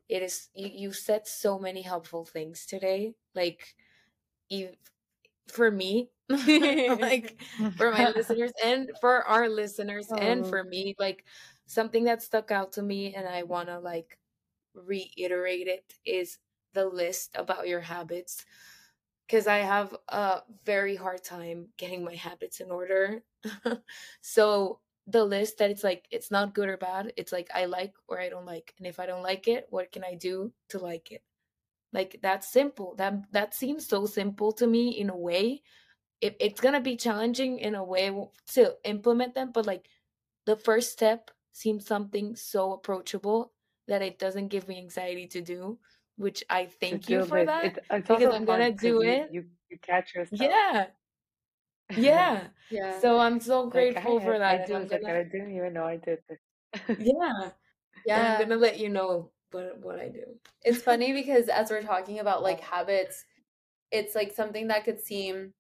it 0.10 0.24
is 0.24 0.50
you, 0.56 0.70
you 0.74 0.94
said 0.94 1.28
so 1.28 1.60
many 1.60 1.82
helpful 1.82 2.26
things 2.26 2.66
today. 2.66 3.14
Like 3.36 3.76
you 4.50 4.70
for 5.48 5.70
me, 5.72 6.10
like 6.30 7.42
for 7.78 7.92
my 7.92 8.10
listeners 8.16 8.52
and 8.64 8.92
for 9.00 9.24
our 9.24 9.48
listeners 9.50 10.08
oh. 10.12 10.16
and 10.16 10.46
for 10.46 10.64
me, 10.64 10.96
like 11.00 11.26
something 11.66 12.06
that 12.06 12.22
stuck 12.22 12.52
out 12.52 12.74
to 12.74 12.82
me 12.82 13.14
and 13.14 13.28
I 13.28 13.44
want 13.44 13.68
to 13.68 13.80
like 13.80 14.18
reiterate 14.74 15.68
it 15.68 15.94
is 16.06 16.38
the 16.74 16.86
list 16.86 17.32
about 17.36 17.68
your 17.68 17.82
habits 17.82 18.46
because 19.28 19.48
I 19.48 19.60
have 19.60 19.96
a 20.10 20.42
very 20.66 20.96
hard 20.96 21.24
time 21.24 21.68
getting 21.78 22.04
my 22.04 22.16
habits 22.16 22.60
in 22.60 22.70
order. 22.70 23.24
so 24.22 24.80
the 25.08 25.24
list 25.24 25.58
that 25.60 25.72
it's 25.72 25.84
like 25.84 26.06
it's 26.12 26.32
not 26.32 26.54
good 26.54 26.68
or 26.70 26.78
bad, 26.78 27.14
it's 27.16 27.32
like 27.32 27.50
I 27.54 27.66
like 27.66 27.94
or 28.08 28.20
I 28.20 28.30
don't 28.30 28.46
like. 28.46 28.74
And 28.78 28.86
if 28.86 29.00
I 29.00 29.06
don't 29.06 29.24
like 29.24 29.48
it, 29.48 29.68
what 29.70 29.92
can 29.92 30.04
I 30.04 30.16
do 30.16 30.52
to 30.70 30.80
like 30.80 31.12
it? 31.12 31.24
Like 31.94 32.20
that's 32.22 32.52
simple. 32.52 32.96
That 32.96 33.32
that 33.32 33.54
seems 33.54 33.88
so 33.88 34.06
simple 34.06 34.52
to 34.54 34.68
me 34.68 34.90
in 35.00 35.10
a 35.10 35.18
way. 35.18 35.62
It, 36.20 36.36
it's 36.40 36.62
gonna 36.62 36.82
be 36.82 36.98
challenging 36.98 37.60
in 37.60 37.76
a 37.76 37.84
way 37.84 38.12
to 38.54 38.76
implement 38.84 39.34
them, 39.36 39.52
but 39.54 39.66
like 39.66 39.88
the 40.46 40.56
first 40.56 40.92
step 40.92 41.32
seems 41.54 41.86
something 41.86 42.36
so 42.36 42.74
approachable 42.74 43.54
that 43.92 44.02
it 44.02 44.18
doesn't 44.18 44.48
give 44.48 44.68
me 44.68 44.80
anxiety 44.80 45.28
to 45.28 45.42
do 45.42 45.78
which 46.22 46.44
I 46.50 46.68
thank 46.68 47.10
you 47.10 47.26
for 47.26 47.44
that 47.44 47.66
it's, 47.66 47.80
it's 47.90 48.08
because 48.08 48.36
I'm 48.36 48.46
gonna 48.46 48.72
do 48.72 48.88
you, 48.88 49.02
it. 49.02 49.30
You, 49.32 49.46
you 49.70 49.78
catch 49.82 50.14
yourself. 50.16 50.42
Yeah. 50.42 50.86
Yeah. 51.98 52.44
yeah. 52.70 52.98
So 53.02 53.20
I'm 53.20 53.42
so 53.42 53.68
grateful 53.70 54.16
like, 54.16 54.24
for 54.24 54.40
that. 54.40 54.62
I, 54.62 54.66
do, 54.66 54.74
like, 54.76 54.90
gonna... 54.90 55.14
I 55.14 55.24
didn't 55.24 55.54
even 55.54 55.74
know 55.74 55.84
I 55.84 55.98
did 55.98 56.20
this. 56.30 56.40
yeah. 57.00 57.50
Yeah. 58.06 58.38
I'm 58.40 58.48
gonna 58.48 58.56
let 58.56 58.80
you 58.80 58.88
know 58.88 59.32
what 59.52 59.78
what 59.82 60.00
I 60.00 60.08
do. 60.08 60.24
It's 60.64 60.82
funny 60.82 61.12
because 61.12 61.50
as 61.50 61.70
we're 61.70 61.82
talking 61.82 62.20
about 62.20 62.44
like 62.44 62.62
habits, 62.62 63.26
it's 63.92 64.16
like 64.16 64.34
something 64.34 64.70
that 64.70 64.86
could 64.86 65.02
seem 65.02 65.52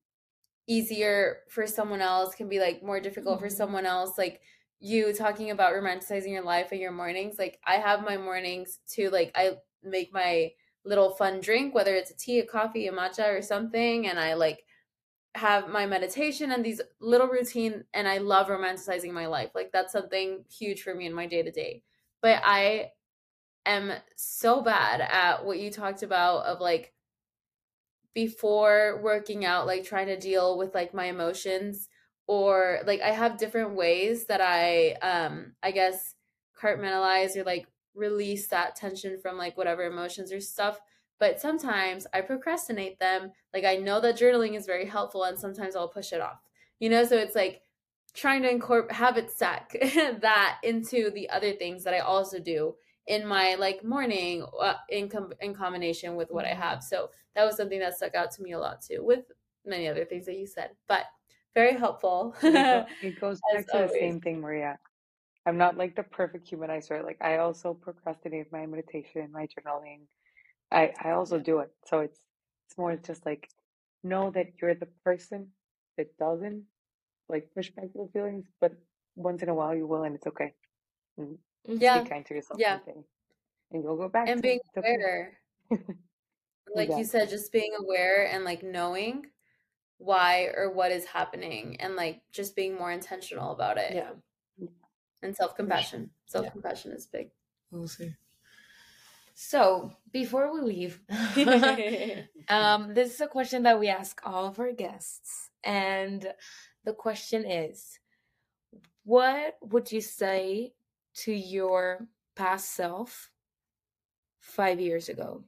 easier 0.68 1.40
for 1.50 1.68
someone 1.68 2.00
else 2.00 2.34
can 2.34 2.48
be 2.48 2.62
like 2.62 2.82
more 2.82 3.02
difficult 3.02 3.36
mm-hmm. 3.36 3.48
for 3.48 3.54
someone 3.54 3.86
else. 3.86 4.18
Like 4.18 4.40
you 4.82 5.14
talking 5.14 5.52
about 5.52 5.74
romanticizing 5.74 6.32
your 6.32 6.44
life 6.44 6.72
and 6.72 6.82
your 6.82 6.92
mornings. 6.92 7.38
Like 7.40 7.60
I 7.66 7.76
have 7.76 8.04
my 8.04 8.18
mornings 8.18 8.80
too. 8.88 9.10
Like 9.10 9.32
I 9.36 9.58
make 9.84 10.12
my 10.12 10.52
little 10.84 11.12
fun 11.12 11.40
drink, 11.40 11.74
whether 11.76 11.96
it's 11.96 12.12
a 12.12 12.18
tea, 12.18 12.40
a 12.40 12.46
coffee, 12.46 12.88
a 12.88 12.92
matcha, 12.92 13.38
or 13.38 13.42
something, 13.44 14.08
and 14.08 14.20
I 14.20 14.34
like 14.34 14.66
have 15.36 15.70
my 15.70 15.86
meditation 15.86 16.52
and 16.52 16.66
these 16.66 16.82
little 17.00 17.28
routine 17.28 17.86
and 17.94 18.08
I 18.08 18.18
love 18.18 18.48
romanticizing 18.48 19.14
my 19.14 19.28
life. 19.28 19.52
Like 19.56 19.72
that's 19.72 19.94
something 19.94 20.44
huge 20.50 20.82
for 20.82 20.94
me 20.94 21.06
in 21.06 21.14
my 21.14 21.28
day 21.28 21.44
to 21.44 21.52
day. 21.52 21.84
But 22.22 22.42
I 22.44 22.92
am 23.66 23.94
so 24.16 24.62
bad 24.62 25.02
at 25.02 25.46
what 25.46 25.60
you 25.60 25.72
talked 25.72 26.04
about 26.04 26.46
of 26.46 26.60
like 26.60 26.94
before 28.14 29.00
working 29.02 29.46
out 29.46 29.66
like 29.66 29.84
trying 29.86 30.08
to 30.08 30.20
deal 30.20 30.58
with 30.58 30.76
like 30.76 30.94
my 30.94 31.06
emotions 31.06 31.88
or 32.28 32.80
like 32.86 33.02
I 33.02 33.12
have 33.12 33.38
different 33.38 33.76
ways 33.76 34.26
that 34.28 34.42
I 34.42 34.94
um 35.02 35.54
I 35.62 35.72
guess 35.72 36.16
compartmentalize 36.62 37.36
or 37.36 37.44
like 37.44 37.68
release 37.96 38.48
that 38.48 38.76
tension 38.76 39.20
from 39.22 39.38
like 39.38 39.58
whatever 39.58 39.84
emotions 39.84 40.32
or 40.32 40.40
stuff 40.40 40.80
but 41.20 41.42
sometimes 41.42 42.08
i 42.14 42.22
procrastinate 42.22 43.00
them 43.00 43.32
like 43.54 43.66
i 43.66 43.76
know 43.76 44.00
that 44.00 44.18
journaling 44.18 44.56
is 44.56 44.66
very 44.66 44.86
helpful 44.86 45.24
and 45.24 45.38
sometimes 45.38 45.76
i'll 45.76 45.90
push 45.90 46.14
it 46.14 46.22
off 46.22 46.40
you 46.80 46.90
know 46.90 47.04
so 47.04 47.18
it's 47.18 47.36
like 47.36 47.62
trying 48.14 48.42
to 48.42 48.50
incorporate 48.50 48.96
habit 48.96 49.30
stack 49.30 49.72
that 50.22 50.58
into 50.64 51.12
the 51.12 51.30
other 51.30 51.52
things 51.54 51.84
that 51.84 51.94
i 51.94 52.00
also 52.00 52.40
do 52.40 52.74
in 53.08 53.26
my 53.26 53.56
like 53.56 53.84
morning 53.84 54.46
uh, 54.62 54.76
in 54.90 55.10
com- 55.10 55.34
in 55.42 55.54
combination 55.54 56.16
with 56.16 56.30
what 56.32 56.46
i 56.46 56.50
mm-hmm. 56.50 56.62
have 56.62 56.84
so 56.84 57.10
that 57.36 57.46
was 57.46 57.58
something 57.58 57.80
that 57.80 57.96
stuck 57.96 58.16
out 58.16 58.32
to 58.32 58.42
me 58.42 58.54
a 58.54 58.60
lot 58.60 58.82
too 58.82 59.04
with 59.04 59.26
many 59.66 59.88
other 59.88 60.06
things 60.06 60.26
that 60.26 60.38
you 60.38 60.48
said 60.48 60.70
but 60.88 61.06
very 61.54 61.78
helpful 61.78 62.36
it 62.44 63.20
goes 63.20 63.40
back 63.54 63.68
to 63.68 63.74
always. 63.76 63.92
the 63.92 64.00
same 64.00 64.22
thing 64.22 64.40
maria 64.40 64.78
I'm 65.46 65.58
not 65.58 65.78
like 65.78 65.96
the 65.96 66.04
perfect 66.04 66.52
humanizer. 66.52 67.04
Like 67.04 67.18
I 67.22 67.38
also 67.38 67.74
procrastinate 67.74 68.52
my 68.52 68.66
meditation, 68.66 69.30
my 69.32 69.48
journaling. 69.48 70.02
I 70.72 70.94
I 71.04 71.12
also 71.12 71.40
do 71.40 71.60
it. 71.60 71.72
So 71.86 72.00
it's 72.00 72.20
it's 72.68 72.78
more 72.78 72.96
just 72.96 73.26
like 73.26 73.50
know 74.04 74.32
that 74.32 74.54
you're 74.62 74.76
the 74.76 74.88
person 75.04 75.48
that 75.98 76.16
doesn't 76.18 76.64
like 77.28 77.50
push 77.56 77.72
back 77.72 77.88
the 77.94 78.08
feelings, 78.14 78.46
but 78.60 78.74
once 79.16 79.42
in 79.42 79.50
a 79.50 79.54
while 79.54 79.76
you 79.76 79.88
will, 79.88 80.04
and 80.04 80.16
it's 80.16 80.28
okay. 80.28 80.54
Mm-hmm. 81.20 81.72
And 81.72 81.82
yeah, 81.82 82.04
be 82.04 82.10
kind 82.10 82.26
to 82.28 82.36
yourself. 82.36 82.60
Yeah, 82.60 82.80
and 83.72 83.84
you'll 83.84 83.98
go 83.98 84.10
back 84.10 84.30
and 84.30 84.42
being 84.42 84.60
aware. 84.78 85.40
like 86.76 86.90
you 86.90 87.04
said, 87.04 87.30
just 87.30 87.52
being 87.52 87.72
aware 87.80 88.30
and 88.32 88.44
like 88.46 88.62
knowing 88.62 89.26
why 90.04 90.50
or 90.56 90.72
what 90.72 90.92
is 90.92 91.06
happening, 91.06 91.78
and 91.80 91.96
like 91.96 92.22
just 92.32 92.56
being 92.56 92.76
more 92.76 92.92
intentional 92.92 93.52
about 93.52 93.78
it. 93.78 93.94
Yeah 93.94 94.12
and 95.22 95.36
self 95.36 95.56
compassion. 95.56 96.12
Self 96.26 96.52
compassion 96.52 96.92
yeah. 96.92 96.98
is 96.98 97.06
big. 97.06 97.30
We'll 97.72 97.88
see. 97.88 98.14
So 99.34 99.94
before 100.12 100.54
we 100.54 100.62
leave, 100.62 101.00
um, 102.50 102.94
this 102.94 103.14
is 103.14 103.22
a 103.22 103.28
question 103.28 103.64
that 103.64 103.80
we 103.80 103.88
ask 103.88 104.22
all 104.24 104.46
of 104.46 104.60
our 104.60 104.72
guests, 104.72 105.50
and 105.64 106.34
the 106.84 106.94
question 106.94 107.50
is, 107.50 108.00
what 109.04 109.58
would 109.62 109.92
you 109.92 110.02
say 110.02 110.74
to 111.16 111.32
your 111.32 112.08
past 112.36 112.76
self 112.76 113.30
five 114.40 114.80
years 114.80 115.10
ago? 115.10 115.44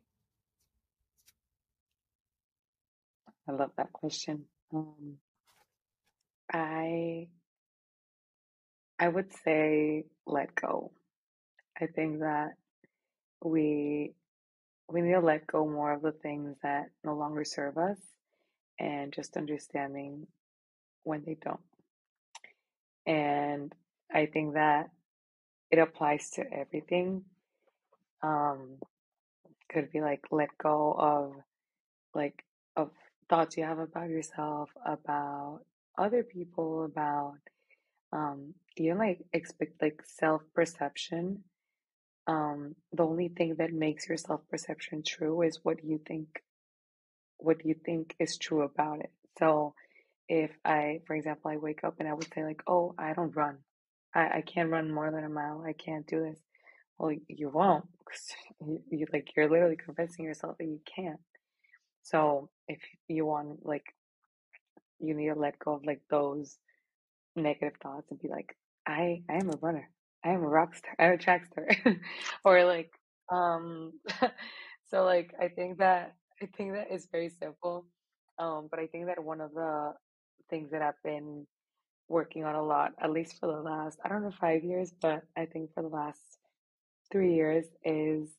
I 3.47 3.51
love 3.51 3.71
that 3.77 3.91
question. 3.91 4.45
Um, 4.73 5.17
I 6.51 7.27
I 8.99 9.07
would 9.07 9.31
say 9.43 10.05
let 10.25 10.55
go. 10.55 10.91
I 11.79 11.87
think 11.87 12.19
that 12.19 12.51
we 13.43 14.13
we 14.89 15.01
need 15.01 15.13
to 15.13 15.19
let 15.19 15.47
go 15.47 15.67
more 15.67 15.91
of 15.93 16.01
the 16.01 16.11
things 16.11 16.55
that 16.63 16.85
no 17.03 17.15
longer 17.15 17.43
serve 17.43 17.77
us 17.77 17.97
and 18.79 19.13
just 19.13 19.37
understanding 19.37 20.27
when 21.03 21.23
they 21.25 21.35
don't. 21.41 21.59
And 23.05 23.73
I 24.13 24.27
think 24.27 24.53
that 24.53 24.89
it 25.71 25.79
applies 25.79 26.29
to 26.31 26.43
everything. 26.53 27.23
Um, 28.21 28.77
could 29.69 29.91
be 29.91 30.01
like 30.01 30.21
let 30.31 30.49
go 30.61 30.93
of 30.97 31.33
like 32.13 32.43
of 32.75 32.91
thoughts 33.33 33.57
you 33.57 33.63
have 33.63 33.79
about 33.79 34.09
yourself, 34.09 34.69
about 34.85 35.61
other 35.97 36.21
people, 36.21 36.85
about 36.85 37.39
um, 38.11 38.53
even 38.77 38.99
like 38.99 39.21
expect 39.33 39.81
like 39.81 40.03
self 40.05 40.43
perception. 40.53 41.43
Um, 42.27 42.75
the 42.91 43.03
only 43.03 43.29
thing 43.29 43.55
that 43.57 43.73
makes 43.73 44.07
your 44.07 44.17
self 44.17 44.41
perception 44.51 45.01
true 45.01 45.41
is 45.41 45.59
what 45.63 45.83
you 45.83 45.99
think, 46.07 46.27
what 47.37 47.65
you 47.65 47.73
think 47.73 48.15
is 48.19 48.37
true 48.37 48.61
about 48.61 48.99
it. 48.99 49.11
So, 49.39 49.73
if 50.29 50.51
I, 50.63 50.99
for 51.07 51.15
example, 51.15 51.49
I 51.49 51.57
wake 51.57 51.83
up 51.83 51.95
and 51.97 52.07
I 52.07 52.13
would 52.13 52.31
say 52.35 52.43
like, 52.43 52.61
"Oh, 52.67 52.93
I 52.99 53.13
don't 53.13 53.35
run. 53.35 53.57
I, 54.13 54.25
I 54.37 54.43
can't 54.45 54.69
run 54.69 54.93
more 54.93 55.09
than 55.09 55.23
a 55.23 55.29
mile. 55.29 55.63
I 55.67 55.73
can't 55.73 56.05
do 56.05 56.21
this." 56.21 56.39
Well, 56.99 57.13
you 57.27 57.49
won't 57.49 57.85
you 58.91 59.07
like 59.11 59.29
you're 59.35 59.49
literally 59.49 59.77
convincing 59.83 60.25
yourself 60.25 60.55
that 60.59 60.65
you 60.65 60.81
can't. 60.95 61.19
So, 62.03 62.49
if 62.67 62.79
you 63.07 63.25
want 63.25 63.65
like, 63.65 63.85
you 64.99 65.13
need 65.13 65.29
to 65.29 65.35
let 65.35 65.59
go 65.59 65.73
of 65.73 65.85
like 65.85 66.01
those 66.09 66.57
negative 67.35 67.73
thoughts 67.81 68.11
and 68.11 68.21
be 68.21 68.27
like, 68.29 68.55
I 68.87 69.23
I 69.29 69.35
am 69.35 69.49
a 69.49 69.57
runner. 69.61 69.89
I 70.25 70.29
am 70.31 70.43
a 70.43 70.47
rock 70.49 70.75
star. 70.75 70.95
I'm 70.99 71.13
a 71.13 71.17
track 71.17 71.45
star. 71.45 71.67
or 72.45 72.65
like 72.65 72.91
um 73.31 73.93
so 74.89 75.03
like 75.03 75.33
I 75.39 75.49
think 75.49 75.79
that 75.79 76.15
I 76.41 76.47
think 76.57 76.73
that 76.73 76.91
is 76.91 77.07
very 77.11 77.29
simple. 77.29 77.87
Um 78.39 78.67
but 78.69 78.79
I 78.79 78.87
think 78.87 79.07
that 79.07 79.23
one 79.23 79.41
of 79.41 79.53
the 79.53 79.93
things 80.49 80.71
that 80.71 80.81
I've 80.81 81.01
been 81.03 81.47
working 82.09 82.43
on 82.45 82.55
a 82.55 82.63
lot, 82.63 82.93
at 83.01 83.11
least 83.11 83.39
for 83.39 83.47
the 83.47 83.61
last 83.61 83.99
I 84.03 84.09
don't 84.09 84.23
know 84.23 84.31
five 84.31 84.63
years, 84.63 84.93
but 85.01 85.23
I 85.37 85.45
think 85.45 85.73
for 85.73 85.83
the 85.83 85.89
last 85.89 86.21
three 87.11 87.35
years 87.35 87.65
is 87.83 88.29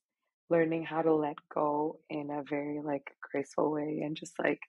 learning 0.50 0.84
how 0.84 1.02
to 1.02 1.14
let 1.14 1.36
go 1.52 1.98
in 2.10 2.30
a 2.30 2.42
very 2.48 2.80
like 2.82 3.10
graceful 3.32 3.70
way 3.70 4.02
and 4.04 4.16
just 4.16 4.38
like 4.38 4.60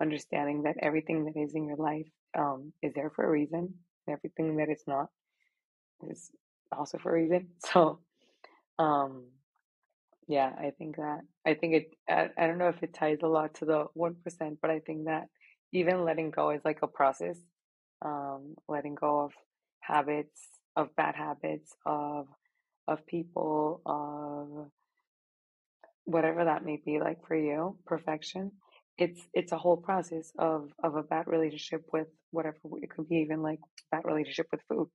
understanding 0.00 0.62
that 0.62 0.76
everything 0.82 1.24
that 1.24 1.36
is 1.40 1.54
in 1.54 1.66
your 1.66 1.76
life 1.76 2.08
um, 2.36 2.72
is 2.82 2.92
there 2.94 3.10
for 3.10 3.24
a 3.24 3.30
reason. 3.30 3.74
Everything 4.08 4.56
that 4.56 4.68
is 4.70 4.82
not 4.86 5.06
is 6.08 6.30
also 6.76 6.98
for 6.98 7.10
a 7.10 7.20
reason. 7.22 7.48
So, 7.72 8.00
um, 8.78 9.26
yeah, 10.28 10.52
I 10.58 10.70
think 10.78 10.96
that 10.96 11.20
I 11.46 11.54
think 11.54 11.74
it. 11.74 11.94
I, 12.08 12.30
I 12.38 12.46
don't 12.46 12.58
know 12.58 12.68
if 12.68 12.82
it 12.82 12.94
ties 12.94 13.18
a 13.22 13.26
lot 13.28 13.54
to 13.54 13.64
the 13.64 13.86
one 13.94 14.16
percent, 14.22 14.58
but 14.62 14.70
I 14.70 14.80
think 14.80 15.06
that 15.06 15.24
even 15.72 16.04
letting 16.04 16.30
go 16.30 16.50
is 16.50 16.62
like 16.64 16.80
a 16.82 16.86
process. 16.86 17.38
Um, 18.02 18.54
letting 18.68 18.94
go 18.94 19.20
of 19.20 19.32
habits, 19.80 20.40
of 20.76 20.94
bad 20.96 21.16
habits, 21.16 21.74
of 21.84 22.28
of 22.86 23.04
people, 23.06 23.82
of 23.86 24.70
whatever 26.10 26.44
that 26.44 26.64
may 26.64 26.80
be 26.84 26.98
like 26.98 27.18
for 27.26 27.36
you, 27.36 27.76
perfection. 27.86 28.52
It's 28.98 29.20
it's 29.32 29.52
a 29.52 29.58
whole 29.58 29.76
process 29.76 30.32
of 30.38 30.70
of 30.82 30.96
a 30.96 31.02
bad 31.02 31.26
relationship 31.26 31.82
with 31.92 32.08
whatever 32.30 32.58
it 32.82 32.90
could 32.90 33.08
be 33.08 33.16
even 33.16 33.42
like 33.42 33.60
bad 33.90 34.02
relationship 34.04 34.46
with 34.50 34.60
food. 34.68 34.88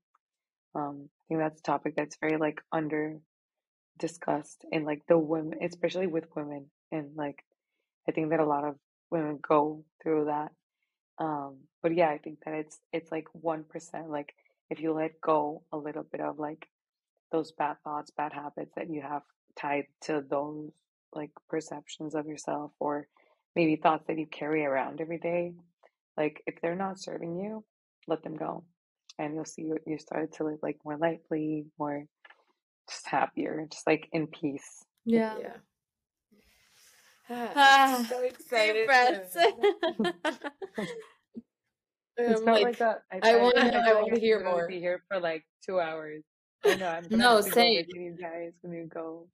Um, 0.76 1.10
I 1.10 1.24
think 1.28 1.40
that's 1.40 1.60
a 1.60 1.64
topic 1.64 1.94
that's 1.96 2.18
very 2.20 2.38
like 2.38 2.62
under 2.72 3.18
discussed 3.98 4.66
in 4.72 4.84
like 4.84 5.02
the 5.08 5.18
women, 5.18 5.60
especially 5.64 6.08
with 6.08 6.26
women, 6.36 6.68
and 6.92 7.16
like 7.16 7.44
I 8.08 8.12
think 8.12 8.30
that 8.30 8.40
a 8.40 8.46
lot 8.46 8.66
of 8.66 8.76
women 9.10 9.40
go 9.48 9.84
through 10.04 10.26
that. 10.26 10.52
Um, 11.18 11.60
but 11.82 11.96
yeah, 11.96 12.10
I 12.10 12.18
think 12.18 12.40
that 12.46 12.54
it's 12.54 12.78
it's 12.92 13.12
like 13.12 13.28
one 13.32 13.64
percent. 13.64 14.10
Like 14.10 14.34
if 14.70 14.80
you 14.82 14.94
let 14.94 15.22
go 15.22 15.64
a 15.72 15.78
little 15.78 16.04
bit 16.04 16.22
of 16.22 16.38
like 16.38 16.68
those 17.32 17.52
bad 17.54 17.78
thoughts, 17.84 18.12
bad 18.12 18.34
habits 18.34 18.74
that 18.76 18.90
you 18.90 19.02
have 19.02 19.24
tied 19.58 19.86
to 20.02 20.24
those 20.30 20.72
like 21.14 21.32
perceptions 21.50 22.16
of 22.16 22.26
yourself 22.28 22.72
or 22.80 23.08
maybe 23.56 23.76
thoughts 23.76 24.06
that 24.08 24.18
you 24.18 24.26
carry 24.28 24.66
around 24.66 25.00
every 25.02 25.18
day 25.20 25.54
like 26.18 26.42
if 26.46 26.56
they're 26.62 26.76
not 26.76 27.00
serving 27.00 27.36
you 27.38 27.64
let 28.08 28.24
them 28.24 28.36
go 28.36 28.64
and 29.18 29.34
you'll 29.34 29.46
see 29.46 29.62
you, 29.64 29.78
you 29.88 29.98
started 29.98 30.32
to 30.34 30.44
live 30.44 30.60
like 30.62 30.78
more 30.84 30.98
lightly 30.98 31.66
more 31.80 32.04
just 32.90 33.08
happier 33.08 33.66
just 33.72 33.88
like 33.88 34.08
in 34.12 34.28
peace 34.28 34.86
Yeah. 35.06 35.38
Yeah. 35.40 35.54
Ah, 37.30 37.52
I'm 38.00 38.06
so 38.06 38.20
excited. 38.22 38.86
breaths. 38.86 39.34
to- 39.34 39.54
it's 42.18 42.40
I'm 42.40 42.46
like, 42.46 42.64
like, 42.64 42.82
a 42.82 43.02
I, 43.12 43.20
I 43.24 43.34
I, 43.34 43.38
want 43.38 43.58
I 43.58 43.70
to. 43.72 43.78
I 43.78 43.94
want 43.94 44.14
to 44.14 44.20
hear 44.20 44.44
more. 44.44 44.68
be 44.68 44.80
here 44.80 45.02
for 45.10 45.20
like 45.20 45.44
two 45.66 45.80
hours 45.80 46.24
I 46.66 46.76
know 46.76 46.88
I'm 46.88 47.08
no, 47.10 47.42
same. 47.42 47.86
you 47.94 48.18
guys 48.20 48.54
when 48.62 48.74
you 48.74 48.86
go 48.86 49.28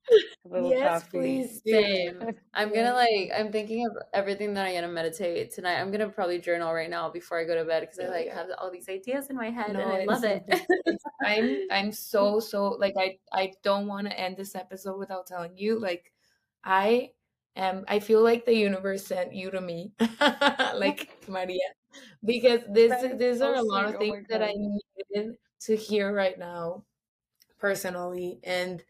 have 0.44 0.52
a 0.52 0.56
little 0.56 0.72
Yes, 0.72 1.04
coffee 1.04 1.10
please. 1.10 1.62
Same. 1.66 2.22
I'm 2.54 2.74
gonna 2.74 2.94
like 2.94 3.32
I'm 3.36 3.52
thinking 3.52 3.86
of 3.86 3.98
everything 4.14 4.54
that 4.56 4.66
I'm 4.66 4.74
gonna 4.76 4.88
meditate 4.88 5.54
tonight. 5.54 5.80
I'm 5.80 5.92
gonna 5.92 6.10
probably 6.10 6.40
journal 6.40 6.74
right 6.74 6.90
now 6.90 7.10
before 7.10 7.40
I 7.40 7.46
go 7.46 7.56
to 7.56 7.64
bed 7.66 7.82
because 7.82 8.00
I 8.00 8.08
Oh 8.08 8.12
like 8.12 8.26
yeah. 8.28 8.36
have 8.36 8.48
all 8.58 8.72
these 8.72 8.90
ideas 8.90 9.30
in 9.30 9.36
my 9.36 9.50
head 9.50 9.74
No, 9.74 9.82
and 9.82 9.92
I 9.92 10.06
love 10.06 10.24
it. 10.24 10.44
I'm 11.24 11.68
I'm 11.72 11.92
so 11.92 12.40
so 12.40 12.70
like 12.70 12.96
I 12.98 13.18
I 13.32 13.54
don't 13.64 13.88
want 13.88 14.08
to 14.08 14.20
end 14.20 14.38
this 14.38 14.56
episode 14.56 14.98
without 14.98 15.28
telling 15.28 15.56
you 15.58 15.80
like 15.80 16.12
I 16.64 17.12
am 17.56 17.86
I 17.88 18.00
feel 18.00 18.22
like 18.24 18.46
the 18.46 18.56
universe 18.56 19.06
sent 19.06 19.34
you 19.34 19.52
to 19.52 19.62
me 19.62 19.94
like 20.76 21.10
Maria 21.28 21.60
because 22.26 22.62
this 22.72 22.94
these 23.18 23.42
are 23.42 23.56
a 23.56 23.62
lot 23.62 23.86
of 23.86 23.96
oh 23.96 24.00
things 24.00 24.26
my 24.30 24.38
that 24.38 24.44
I 24.44 24.54
needed 24.56 25.36
to 25.62 25.76
hear 25.76 26.14
right 26.14 26.38
now 26.38 26.84
personally 27.62 28.40
and 28.44 28.84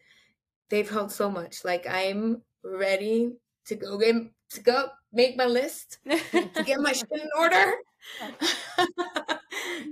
they've 0.70 0.90
helped 0.90 1.12
so 1.12 1.30
much 1.30 1.64
like 1.64 1.86
I'm 1.86 2.42
ready 2.64 3.34
to 3.66 3.74
go 3.76 3.98
get 3.98 4.16
to 4.50 4.60
go 4.60 4.88
make 5.12 5.36
my 5.36 5.44
list 5.44 5.98
to 6.08 6.64
get 6.64 6.80
my 6.80 6.92
shit 6.92 7.08
in 7.12 7.28
order. 7.38 7.74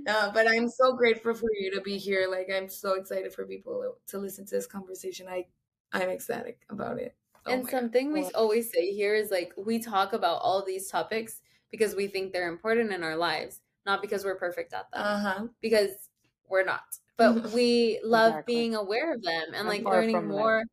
no, 0.05 0.31
but 0.33 0.49
I'm 0.49 0.67
so 0.67 0.93
grateful 0.93 1.33
for 1.33 1.49
you 1.57 1.71
to 1.71 1.81
be 1.81 1.97
here. 1.97 2.27
Like 2.29 2.49
I'm 2.53 2.67
so 2.67 2.95
excited 2.95 3.33
for 3.33 3.45
people 3.45 3.97
to 4.07 4.17
listen 4.17 4.45
to 4.47 4.55
this 4.55 4.67
conversation. 4.67 5.27
I 5.29 5.45
I'm 5.93 6.09
ecstatic 6.09 6.59
about 6.69 6.99
it. 6.99 7.15
Oh 7.45 7.51
and 7.51 7.63
my 7.63 7.69
god. 7.69 7.79
something 7.79 8.13
we 8.13 8.25
always 8.35 8.71
say 8.71 8.91
here 8.93 9.15
is 9.15 9.31
like 9.31 9.53
we 9.57 9.79
talk 9.79 10.13
about 10.13 10.41
all 10.41 10.63
these 10.65 10.89
topics 10.89 11.41
because 11.71 11.95
we 11.95 12.07
think 12.07 12.33
they're 12.33 12.49
important 12.49 12.91
in 12.91 13.03
our 13.03 13.15
lives, 13.15 13.61
not 13.85 14.01
because 14.01 14.25
we're 14.25 14.35
perfect 14.35 14.73
at 14.73 14.91
them. 14.91 15.01
Uh-huh. 15.01 15.47
Because 15.61 16.09
we're 16.49 16.65
not. 16.65 16.83
But 17.21 17.51
we 17.53 17.99
love 18.03 18.31
exactly 18.33 18.55
being 18.55 18.75
aware 18.75 19.13
of 19.13 19.21
them 19.23 19.43
and 19.47 19.55
I'm 19.57 19.67
like 19.67 19.83
learning 19.83 20.27
more 20.27 20.63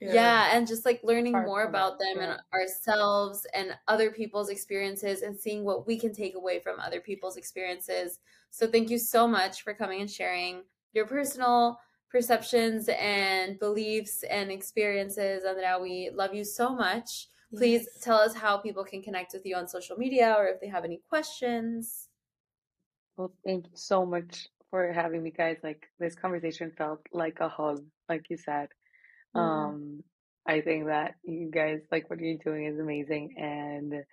Yeah. 0.00 0.14
Yeah, 0.14 0.50
and 0.56 0.66
just 0.66 0.84
like 0.84 1.00
learning 1.02 1.32
far 1.32 1.46
more 1.46 1.62
about 1.64 1.98
them 1.98 2.18
yeah 2.18 2.32
and 2.32 2.40
ourselves 2.54 3.46
and 3.52 3.76
other 3.88 4.12
people's 4.12 4.48
experiences 4.48 5.22
and 5.22 5.36
seeing 5.36 5.64
what 5.64 5.88
we 5.88 5.98
can 5.98 6.14
take 6.14 6.36
away 6.36 6.60
from 6.60 6.78
other 6.78 7.00
people's 7.00 7.36
experiences. 7.36 8.20
So, 8.50 8.68
thank 8.68 8.90
you 8.90 8.98
so 8.98 9.26
much 9.26 9.62
for 9.62 9.74
coming 9.74 10.00
and 10.00 10.10
sharing 10.10 10.62
your 10.92 11.06
personal 11.06 11.80
perceptions 12.10 12.88
and 12.88 13.58
beliefs 13.58 14.22
and 14.22 14.52
experiences. 14.52 15.44
Andrea, 15.44 15.78
we 15.80 16.10
love 16.14 16.32
you 16.32 16.44
so 16.44 16.74
much. 16.74 17.28
Please 17.56 17.88
tell 18.00 18.18
us 18.18 18.34
how 18.34 18.58
people 18.58 18.84
can 18.84 19.02
connect 19.02 19.32
with 19.32 19.44
you 19.44 19.56
on 19.56 19.66
social 19.66 19.96
media 19.96 20.34
or 20.38 20.46
if 20.46 20.60
they 20.60 20.68
have 20.68 20.84
any 20.84 21.00
questions. 21.08 22.08
Well, 23.16 23.32
thank 23.44 23.66
you 23.66 23.72
so 23.74 24.06
much 24.06 24.48
for 24.70 24.92
having 24.92 25.22
me, 25.22 25.30
guys. 25.30 25.58
Like 25.62 25.86
this 25.98 26.14
conversation 26.14 26.72
felt 26.76 27.00
like 27.12 27.38
a 27.40 27.48
hug, 27.48 27.84
like 28.08 28.26
you 28.30 28.36
said. 28.36 28.68
Mm. 29.36 29.40
Um, 29.40 30.04
I 30.46 30.60
think 30.60 30.86
that 30.86 31.14
you 31.24 31.50
guys 31.50 31.80
like 31.92 32.08
what 32.10 32.20
you're 32.20 32.38
doing 32.38 32.66
is 32.66 32.78
amazing, 32.78 33.34
and 33.36 34.04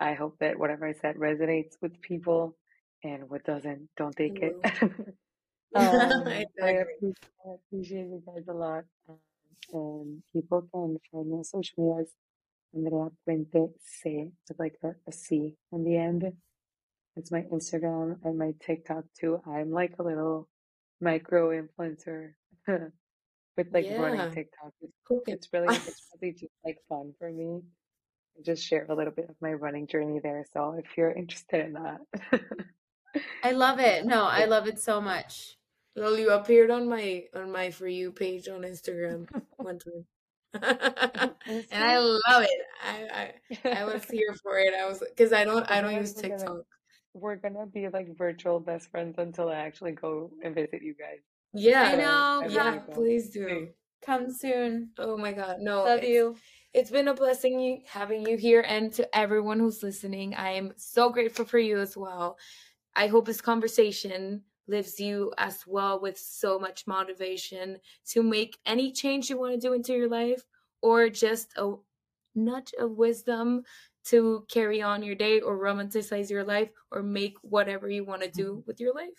I 0.00 0.14
hope 0.14 0.38
that 0.40 0.58
whatever 0.58 0.86
I 0.86 0.94
said 0.94 1.16
resonates 1.16 1.76
with 1.80 2.00
people, 2.00 2.56
and 3.02 3.28
what 3.28 3.44
doesn't, 3.44 3.88
don't 3.96 4.16
take 4.16 4.38
it. 4.40 4.56
Um, 5.74 6.26
I 6.26 6.46
appreciate, 6.62 7.18
I 7.44 7.50
appreciate 7.54 8.06
you 8.06 8.22
guys 8.24 8.44
a 8.48 8.52
lot. 8.52 8.84
And 9.72 10.22
people 10.32 10.62
can 10.72 10.98
find 11.12 11.28
me 11.28 11.34
on 11.34 11.44
social 11.44 11.74
medias. 11.76 12.12
Andrea 12.74 13.08
Puente 13.26 13.72
C 13.82 14.30
with 14.48 14.58
like 14.58 14.76
a, 14.82 14.90
a 15.06 15.12
C 15.12 15.54
on 15.72 15.84
the 15.84 15.96
end. 15.96 16.32
It's 17.16 17.32
my 17.32 17.42
Instagram 17.42 18.18
and 18.24 18.38
my 18.38 18.52
TikTok 18.60 19.04
too. 19.18 19.40
I'm 19.46 19.70
like 19.70 19.94
a 19.98 20.02
little 20.02 20.48
micro 21.00 21.50
influencer 21.50 22.32
with 22.66 23.68
like 23.72 23.86
running 23.90 24.20
Yeah. 24.20 24.30
TikTok. 24.30 24.72
It's, 24.82 24.92
it's 25.26 25.52
really, 25.52 25.74
it's 25.76 26.02
really 26.22 26.32
just 26.34 26.52
like 26.64 26.78
fun 26.88 27.14
for 27.18 27.30
me. 27.30 27.62
I 28.38 28.42
just 28.42 28.64
share 28.64 28.86
a 28.88 28.94
little 28.94 29.12
bit 29.12 29.30
of 29.30 29.36
my 29.40 29.52
running 29.54 29.86
journey 29.86 30.20
there. 30.22 30.44
So 30.52 30.72
if 30.78 30.96
you're 30.96 31.12
interested 31.12 31.64
in 31.64 31.72
that, 31.74 32.00
I 33.42 33.52
love 33.52 33.80
it. 33.80 34.04
No, 34.04 34.24
I 34.24 34.44
love 34.46 34.66
it 34.66 34.78
so 34.78 35.00
much. 35.00 35.56
Well, 35.94 36.18
you 36.18 36.30
appeared 36.30 36.70
on 36.70 36.88
my 36.88 37.24
on 37.34 37.50
my 37.50 37.70
for 37.70 37.88
you 37.88 38.12
page 38.12 38.48
on 38.48 38.60
Instagram 38.62 39.26
one 39.56 39.78
time. 39.78 40.06
Oh, 40.54 41.34
and 41.70 41.84
I 41.84 41.98
love 41.98 42.42
it. 42.42 42.60
I, 42.82 43.32
I 43.64 43.80
I 43.80 43.84
was 43.84 44.04
here 44.04 44.34
for 44.42 44.58
it. 44.58 44.74
I 44.74 44.86
was 44.86 45.00
because 45.00 45.32
I 45.32 45.44
don't 45.44 45.64
I 45.70 45.80
don't 45.80 45.94
use 45.94 46.12
TikTok. 46.14 46.64
We're 47.16 47.36
gonna 47.36 47.66
be 47.66 47.88
like 47.88 48.16
virtual 48.16 48.60
best 48.60 48.90
friends 48.90 49.16
until 49.18 49.48
I 49.48 49.56
actually 49.56 49.92
go 49.92 50.30
and 50.42 50.54
visit 50.54 50.82
you 50.82 50.94
guys. 50.94 51.20
Yeah, 51.54 51.90
So 51.92 51.96
know. 51.96 52.42
I 52.44 52.46
yeah, 52.48 52.70
really 52.70 52.94
please 52.94 53.30
do. 53.30 53.46
Please. 53.46 53.68
come 54.04 54.30
soon. 54.32 54.90
Oh 54.98 55.16
my 55.16 55.32
God, 55.32 55.56
no, 55.60 55.84
Love 55.84 56.00
it's 56.00 56.08
you. 56.08 56.36
it's 56.74 56.90
been 56.90 57.08
a 57.08 57.14
blessing 57.14 57.82
having 57.86 58.26
you 58.28 58.36
here, 58.36 58.62
and 58.66 58.92
to 58.94 59.16
everyone 59.16 59.58
who's 59.58 59.82
listening, 59.82 60.34
I 60.34 60.50
am 60.52 60.72
so 60.76 61.08
grateful 61.10 61.44
for 61.46 61.58
you 61.58 61.78
as 61.78 61.96
well. 61.96 62.36
I 62.94 63.06
hope 63.08 63.26
this 63.26 63.40
conversation 63.40 64.42
leaves 64.68 64.98
you 65.00 65.32
as 65.38 65.64
well 65.66 66.00
with 66.00 66.18
so 66.18 66.58
much 66.58 66.86
motivation 66.86 67.78
to 68.08 68.22
make 68.22 68.58
any 68.66 68.90
change 68.92 69.30
you 69.30 69.38
want 69.38 69.54
to 69.54 69.60
do 69.60 69.72
into 69.72 69.92
your 69.94 70.08
life, 70.08 70.42
or 70.82 71.08
just 71.08 71.52
a 71.56 71.74
nudge 72.34 72.74
of 72.78 72.90
wisdom 72.98 73.62
to 74.06 74.44
carry 74.48 74.80
on 74.80 75.02
your 75.02 75.14
day 75.14 75.40
or 75.40 75.58
romanticize 75.58 76.30
your 76.30 76.44
life 76.44 76.70
or 76.92 77.02
make 77.02 77.36
whatever 77.42 77.88
you 77.88 78.04
want 78.04 78.22
to 78.22 78.30
do 78.30 78.52
mm-hmm. 78.52 78.66
with 78.66 78.80
your 78.80 78.94
life. 78.94 79.10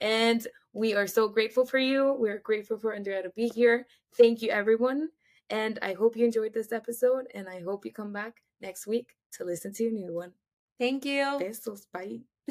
And 0.00 0.46
we 0.72 0.94
are 0.94 1.06
so 1.06 1.28
grateful 1.28 1.66
for 1.66 1.78
you. 1.78 2.14
We're 2.18 2.38
grateful 2.38 2.78
for 2.78 2.94
Andrea 2.94 3.22
to 3.22 3.30
be 3.30 3.48
here. 3.48 3.86
Thank 4.16 4.42
you, 4.42 4.50
everyone. 4.50 5.08
And 5.50 5.78
I 5.82 5.92
hope 5.92 6.16
you 6.16 6.24
enjoyed 6.24 6.54
this 6.54 6.72
episode. 6.72 7.26
And 7.34 7.48
I 7.48 7.60
hope 7.60 7.84
you 7.84 7.92
come 7.92 8.12
back 8.12 8.36
next 8.60 8.86
week 8.86 9.14
to 9.32 9.44
listen 9.44 9.72
to 9.74 9.88
a 9.88 9.90
new 9.90 10.14
one. 10.14 10.32
Thank 10.78 11.04
you. 11.04 11.38
Besos. 11.40 11.86
Bye. 11.92 12.20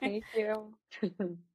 Thank 0.00 0.24
you. 0.36 0.74